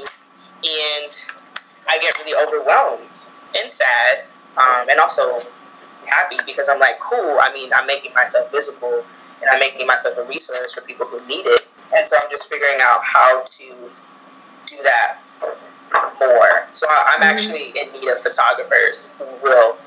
and 0.65 1.13
I 1.89 1.99
get 1.99 2.17
really 2.19 2.35
overwhelmed 2.35 3.27
and 3.59 3.71
sad, 3.71 4.25
um, 4.57 4.89
and 4.89 4.99
also 5.01 5.41
happy 6.07 6.39
because 6.47 6.69
I'm 6.69 6.79
like, 6.79 6.99
cool. 7.01 7.39
I 7.41 7.53
mean, 7.53 7.73
I'm 7.73 7.87
making 7.87 8.15
myself 8.15 8.51
visible, 8.51 9.05
and 9.41 9.51
I'm 9.51 9.59
making 9.59 9.87
myself 9.87 10.17
a 10.19 10.23
resource 10.25 10.73
for 10.75 10.83
people 10.83 11.07
who 11.07 11.21
need 11.27 11.47
it, 11.47 11.69
and 11.95 12.07
so 12.09 12.17
I'm 12.23 12.31
just 12.31 12.49
figuring 12.49 12.79
out 12.83 13.03
how 13.05 13.41
to 13.43 13.67
do 14.67 14.83
that 14.83 15.19
more. 16.21 16.69
So 16.75 16.87
I- 16.89 17.15
I'm 17.15 17.21
Mhm. 17.23 17.31
actually 17.33 17.67
in 17.79 17.93
need 17.93 18.09
of 18.09 18.21
photographers 18.23 19.13
who 19.19 19.25
will 19.43 19.79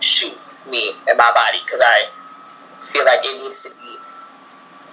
shoot 0.00 0.38
me 0.66 0.96
and 1.08 1.18
my 1.18 1.30
body 1.32 1.60
because 1.64 1.80
I 1.84 2.08
feel 2.80 3.04
like 3.04 3.24
it 3.24 3.36
needs 3.42 3.62
to 3.64 3.70
be 3.70 3.83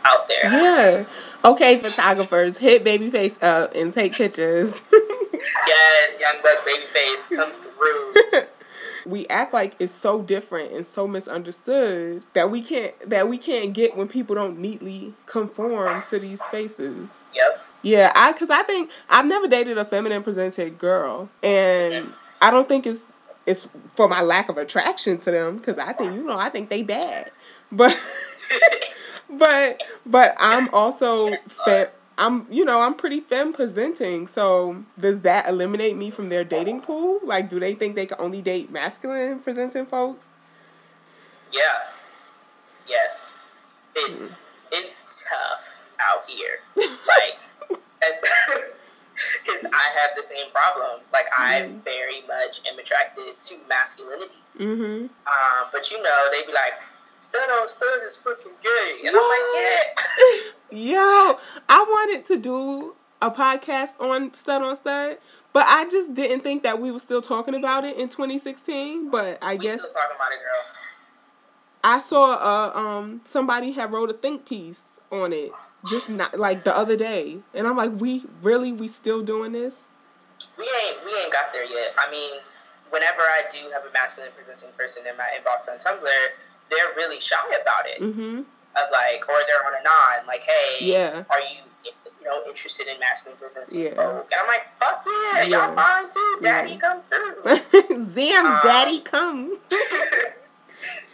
out 0.06 0.28
there. 0.28 0.40
Yeah. 0.44 1.06
Okay, 1.44 1.78
photographers, 1.78 2.58
hit 2.58 2.84
Babyface 2.84 3.42
up 3.42 3.74
and 3.76 3.92
take 3.92 4.14
pictures. 4.14 4.82
Yes, 5.68 6.20
young 6.20 6.42
buck 6.44 6.54
babyface, 6.68 7.36
come 7.36 7.52
through. 7.52 8.44
we 9.06 9.28
act 9.28 9.54
like 9.54 9.76
it's 9.80 9.94
so 9.94 10.22
different 10.22 10.72
and 10.72 10.86
so 10.86 11.08
misunderstood 11.08 12.24
that 12.34 12.52
we 12.52 12.62
can't 12.62 12.94
that 13.10 13.28
we 13.28 13.38
can't 13.38 13.74
get 13.74 13.98
when 13.98 14.08
people 14.08 14.36
don't 14.36 14.60
neatly 14.60 15.14
conform 15.26 16.04
to 16.10 16.20
these 16.20 16.42
spaces. 16.42 17.22
Yep. 17.34 17.66
Yeah, 17.82 18.12
I 18.16 18.34
cuz 18.34 18.50
I 18.50 18.64
think 18.64 18.92
I've 19.10 19.26
never 19.26 19.48
dated 19.48 19.78
a 19.78 19.86
feminine 19.86 20.24
presented 20.24 20.78
girl 20.78 21.30
and 21.42 22.14
I 22.42 22.52
don't 22.52 22.68
think 22.68 22.86
it's 22.86 23.12
it's 23.46 23.68
for 23.96 24.08
my 24.08 24.22
lack 24.22 24.50
of 24.50 24.58
attraction 24.58 25.18
to 25.20 25.32
them 25.32 25.60
cuz 25.60 25.78
I 25.78 25.94
think 25.94 26.14
you 26.14 26.24
know 26.24 26.38
I 26.38 26.50
think 26.50 26.70
they 26.70 26.84
bad. 26.84 27.32
But 27.72 27.98
but 29.32 29.84
but 30.06 30.36
I'm 30.40 30.70
also 30.74 31.36
fe- 31.66 31.90
I'm 32.18 32.46
you 32.50 32.66
know 32.66 32.82
I'm 32.82 32.94
pretty 32.94 33.20
femme 33.20 33.54
presenting. 33.54 34.28
So 34.28 34.84
does 35.00 35.22
that 35.22 35.48
eliminate 35.48 35.98
me 35.98 36.10
from 36.10 36.30
their 36.30 36.44
dating 36.44 36.82
pool? 36.82 37.20
Like, 37.24 37.50
do 37.50 37.60
they 37.60 37.74
think 37.74 37.96
they 37.96 38.06
can 38.06 38.18
only 38.20 38.42
date 38.42 38.72
masculine 38.72 39.40
presenting 39.40 39.86
folks? 39.86 40.28
yeah. 41.54 41.60
Yes. 42.88 43.38
It's 43.96 44.40
it's 44.72 45.28
tough 45.30 45.94
out 46.02 46.24
here. 46.28 46.60
Like, 46.76 47.38
because 47.70 49.66
I 49.74 49.90
have 50.00 50.12
the 50.16 50.24
same 50.24 50.50
problem. 50.54 51.02
Like, 51.14 51.26
I 51.38 51.70
very 51.84 52.22
much 52.28 52.62
am 52.72 52.80
attracted 52.80 53.38
to 53.40 53.56
masculinity. 53.68 54.40
Mm-hmm. 54.58 55.06
Um, 55.06 55.68
but 55.72 55.92
you 55.92 56.02
know, 56.02 56.28
they'd 56.32 56.48
be 56.48 56.54
like, 56.54 56.74
Stud 57.22 57.50
on 57.62 57.68
Stud 57.68 58.00
is 58.06 58.18
fucking 58.18 58.52
gay. 58.62 59.08
And 59.08 59.16
I'm 59.16 59.24
like, 59.24 59.40
yeah. 59.56 60.94
Yo, 60.94 61.38
I 61.70 61.86
wanted 61.88 62.26
to 62.26 62.38
do 62.38 62.96
a 63.22 63.30
podcast 63.30 64.02
on 64.02 64.34
Stud 64.34 64.64
on 64.64 64.76
Stud, 64.76 65.18
but 65.54 65.66
I 65.68 65.88
just 65.90 66.14
didn't 66.14 66.42
think 66.42 66.64
that 66.64 66.82
we 66.82 66.92
were 66.92 67.00
still 67.00 67.22
talking 67.22 67.54
about 67.54 67.86
it 67.86 67.98
in 67.98 68.10
2016. 68.10 69.12
But 69.12 69.38
I 69.42 69.56
guess 69.56 69.64
we 69.64 69.70
guess 69.70 69.82
still 69.82 70.02
talking 70.02 70.16
about 70.16 70.32
it, 70.32 70.40
girl. 70.40 70.76
I 71.84 72.00
saw 72.00 72.34
uh 72.34 72.78
um 72.78 73.22
somebody 73.24 73.72
had 73.72 73.92
wrote 73.92 74.10
a 74.10 74.14
think 74.14 74.46
piece 74.46 75.00
on 75.12 75.34
it 75.34 75.52
just 75.90 76.10
not 76.10 76.38
like 76.38 76.64
the 76.64 76.76
other 76.76 76.96
day, 76.96 77.40
and 77.54 77.68
I'm 77.68 77.76
like, 77.78 77.92
we 78.00 78.26
really 78.42 78.72
we 78.72 78.88
still 78.88 79.22
doing 79.22 79.52
this? 79.52 79.90
We 80.58 80.64
ain't 80.64 81.06
we 81.06 81.12
ain't 81.22 81.32
got 81.32 81.54
there 81.54 81.66
yet. 81.66 81.94
I 82.00 82.10
mean, 82.10 82.34
whenever 82.90 83.22
I 83.22 83.42
do 83.52 83.60
have 83.74 83.84
a 83.84 83.92
masculine 83.94 84.32
presenting 84.36 84.70
person 84.78 85.04
in 85.08 85.16
my 85.18 85.28
inbox 85.38 85.70
on 85.72 85.78
Tumblr, 85.78 86.08
they're 86.72 86.94
really 86.96 87.20
shy 87.22 87.36
about 87.62 87.86
it. 87.86 88.02
Mm-hmm. 88.02 88.40
Of 88.74 88.86
like, 88.92 89.28
or 89.28 89.36
they're 89.52 89.68
on 89.68 89.74
a 89.80 89.84
non, 89.84 90.26
like, 90.28 90.42
hey, 90.48 90.86
Yeah. 90.86 91.24
are 91.30 91.42
you 91.42 91.60
you 91.84 91.92
know 92.24 92.42
interested 92.48 92.88
in 92.88 92.98
masculine 93.00 93.38
presenting 93.38 93.82
Yeah. 93.82 93.96
folk? 93.96 94.30
And 94.32 94.40
I'm 94.42 94.48
like, 94.48 94.66
fuck 94.80 95.04
yeah, 95.06 95.44
Yeah. 95.44 95.66
y'all 95.68 95.76
fine 95.76 96.10
too, 96.10 96.38
daddy, 96.42 96.72
Yeah. 96.72 96.78
come 96.80 97.02
through. 97.04 98.06
Zam, 98.08 98.46
Um, 98.46 98.60
daddy, 98.64 99.00
come. 99.02 99.60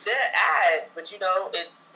Dead 0.05 0.32
ass, 0.72 0.91
but 0.95 1.12
you 1.12 1.20
know, 1.20 1.49
it's. 1.53 1.93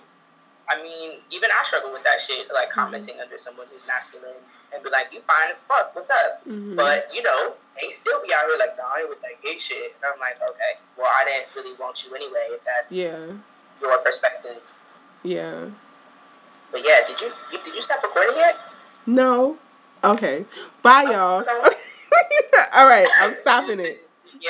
I 0.70 0.82
mean, 0.82 1.20
even 1.32 1.50
I 1.52 1.64
struggle 1.64 1.92
with 1.92 2.04
that 2.04 2.22
shit, 2.22 2.48
like 2.54 2.70
Mm-hmm. 2.70 2.80
commenting 2.80 3.20
under 3.22 3.38
someone 3.38 3.68
who's 3.72 3.86
masculine 3.88 4.40
and 4.74 4.82
be 4.84 4.90
like, 4.90 5.12
"You 5.12 5.20
fine 5.22 5.50
as 5.50 5.62
fuck, 5.62 5.94
what's 5.96 6.10
up?" 6.10 6.42
Mhm. 6.48 6.76
But 6.76 7.08
you 7.14 7.22
know, 7.22 7.56
they 7.80 7.90
still 7.92 8.22
be 8.22 8.34
out 8.34 8.46
here 8.48 8.56
like, 8.58 8.78
"Nah, 8.78 8.88
I 8.96 9.00
ain't 9.02 9.10
with 9.10 9.22
that 9.22 9.42
gay 9.44 9.58
shit." 9.58 9.96
And 10.02 10.12
I'm 10.14 10.20
like, 10.20 10.38
okay, 10.42 10.78
well, 10.98 11.12
I 11.14 11.24
didn't 11.26 11.48
really 11.56 11.74
want 11.76 12.04
you 12.06 12.16
anyway. 12.16 12.48
If 12.52 12.64
that's 12.64 12.98
Yeah, 12.98 13.36
your 13.82 13.98
perspective. 14.00 14.62
yeah. 15.24 15.66
But 16.72 16.82
yeah, 16.86 17.00
did 17.06 17.20
you, 17.20 17.30
did 17.52 17.74
you 17.76 17.82
stop 17.82 18.02
recording 18.02 18.36
yet? 18.38 18.58
No. 19.06 19.58
Okay. 20.04 20.46
Bye, 20.82 21.04
y'all. 21.04 21.44
All 22.74 22.88
right, 22.88 23.08
I'm 23.20 23.36
stopping 23.42 23.80
it. 23.80 24.08
Yeah, 24.40 24.50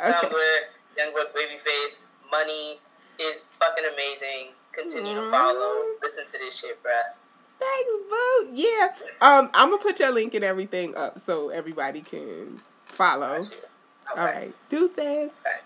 Okay. 0.00 0.28
Tumblr, 0.28 0.56
Youngbook 0.98 1.34
Babyface, 1.34 2.00
money 2.30 2.78
is 3.20 3.42
fucking 3.60 3.84
amazing. 3.92 4.48
Continue 4.72 5.14
to 5.16 5.30
follow. 5.30 5.82
Listen 6.02 6.24
to 6.26 6.38
this 6.38 6.58
shit, 6.60 6.82
bruh. 6.82 6.90
Thanks, 7.60 7.90
boo. 8.08 8.48
Yeah. 8.54 8.88
Um, 9.20 9.50
I'm 9.54 9.70
gonna 9.70 9.82
put 9.82 9.98
your 10.00 10.12
link 10.12 10.34
and 10.34 10.44
everything 10.44 10.94
up 10.96 11.18
so 11.18 11.48
everybody 11.50 12.00
can 12.00 12.60
follow. 12.84 13.44
All 14.16 14.24
right. 14.24 14.54
Deuces. 14.68 14.96
Okay. 14.98 15.58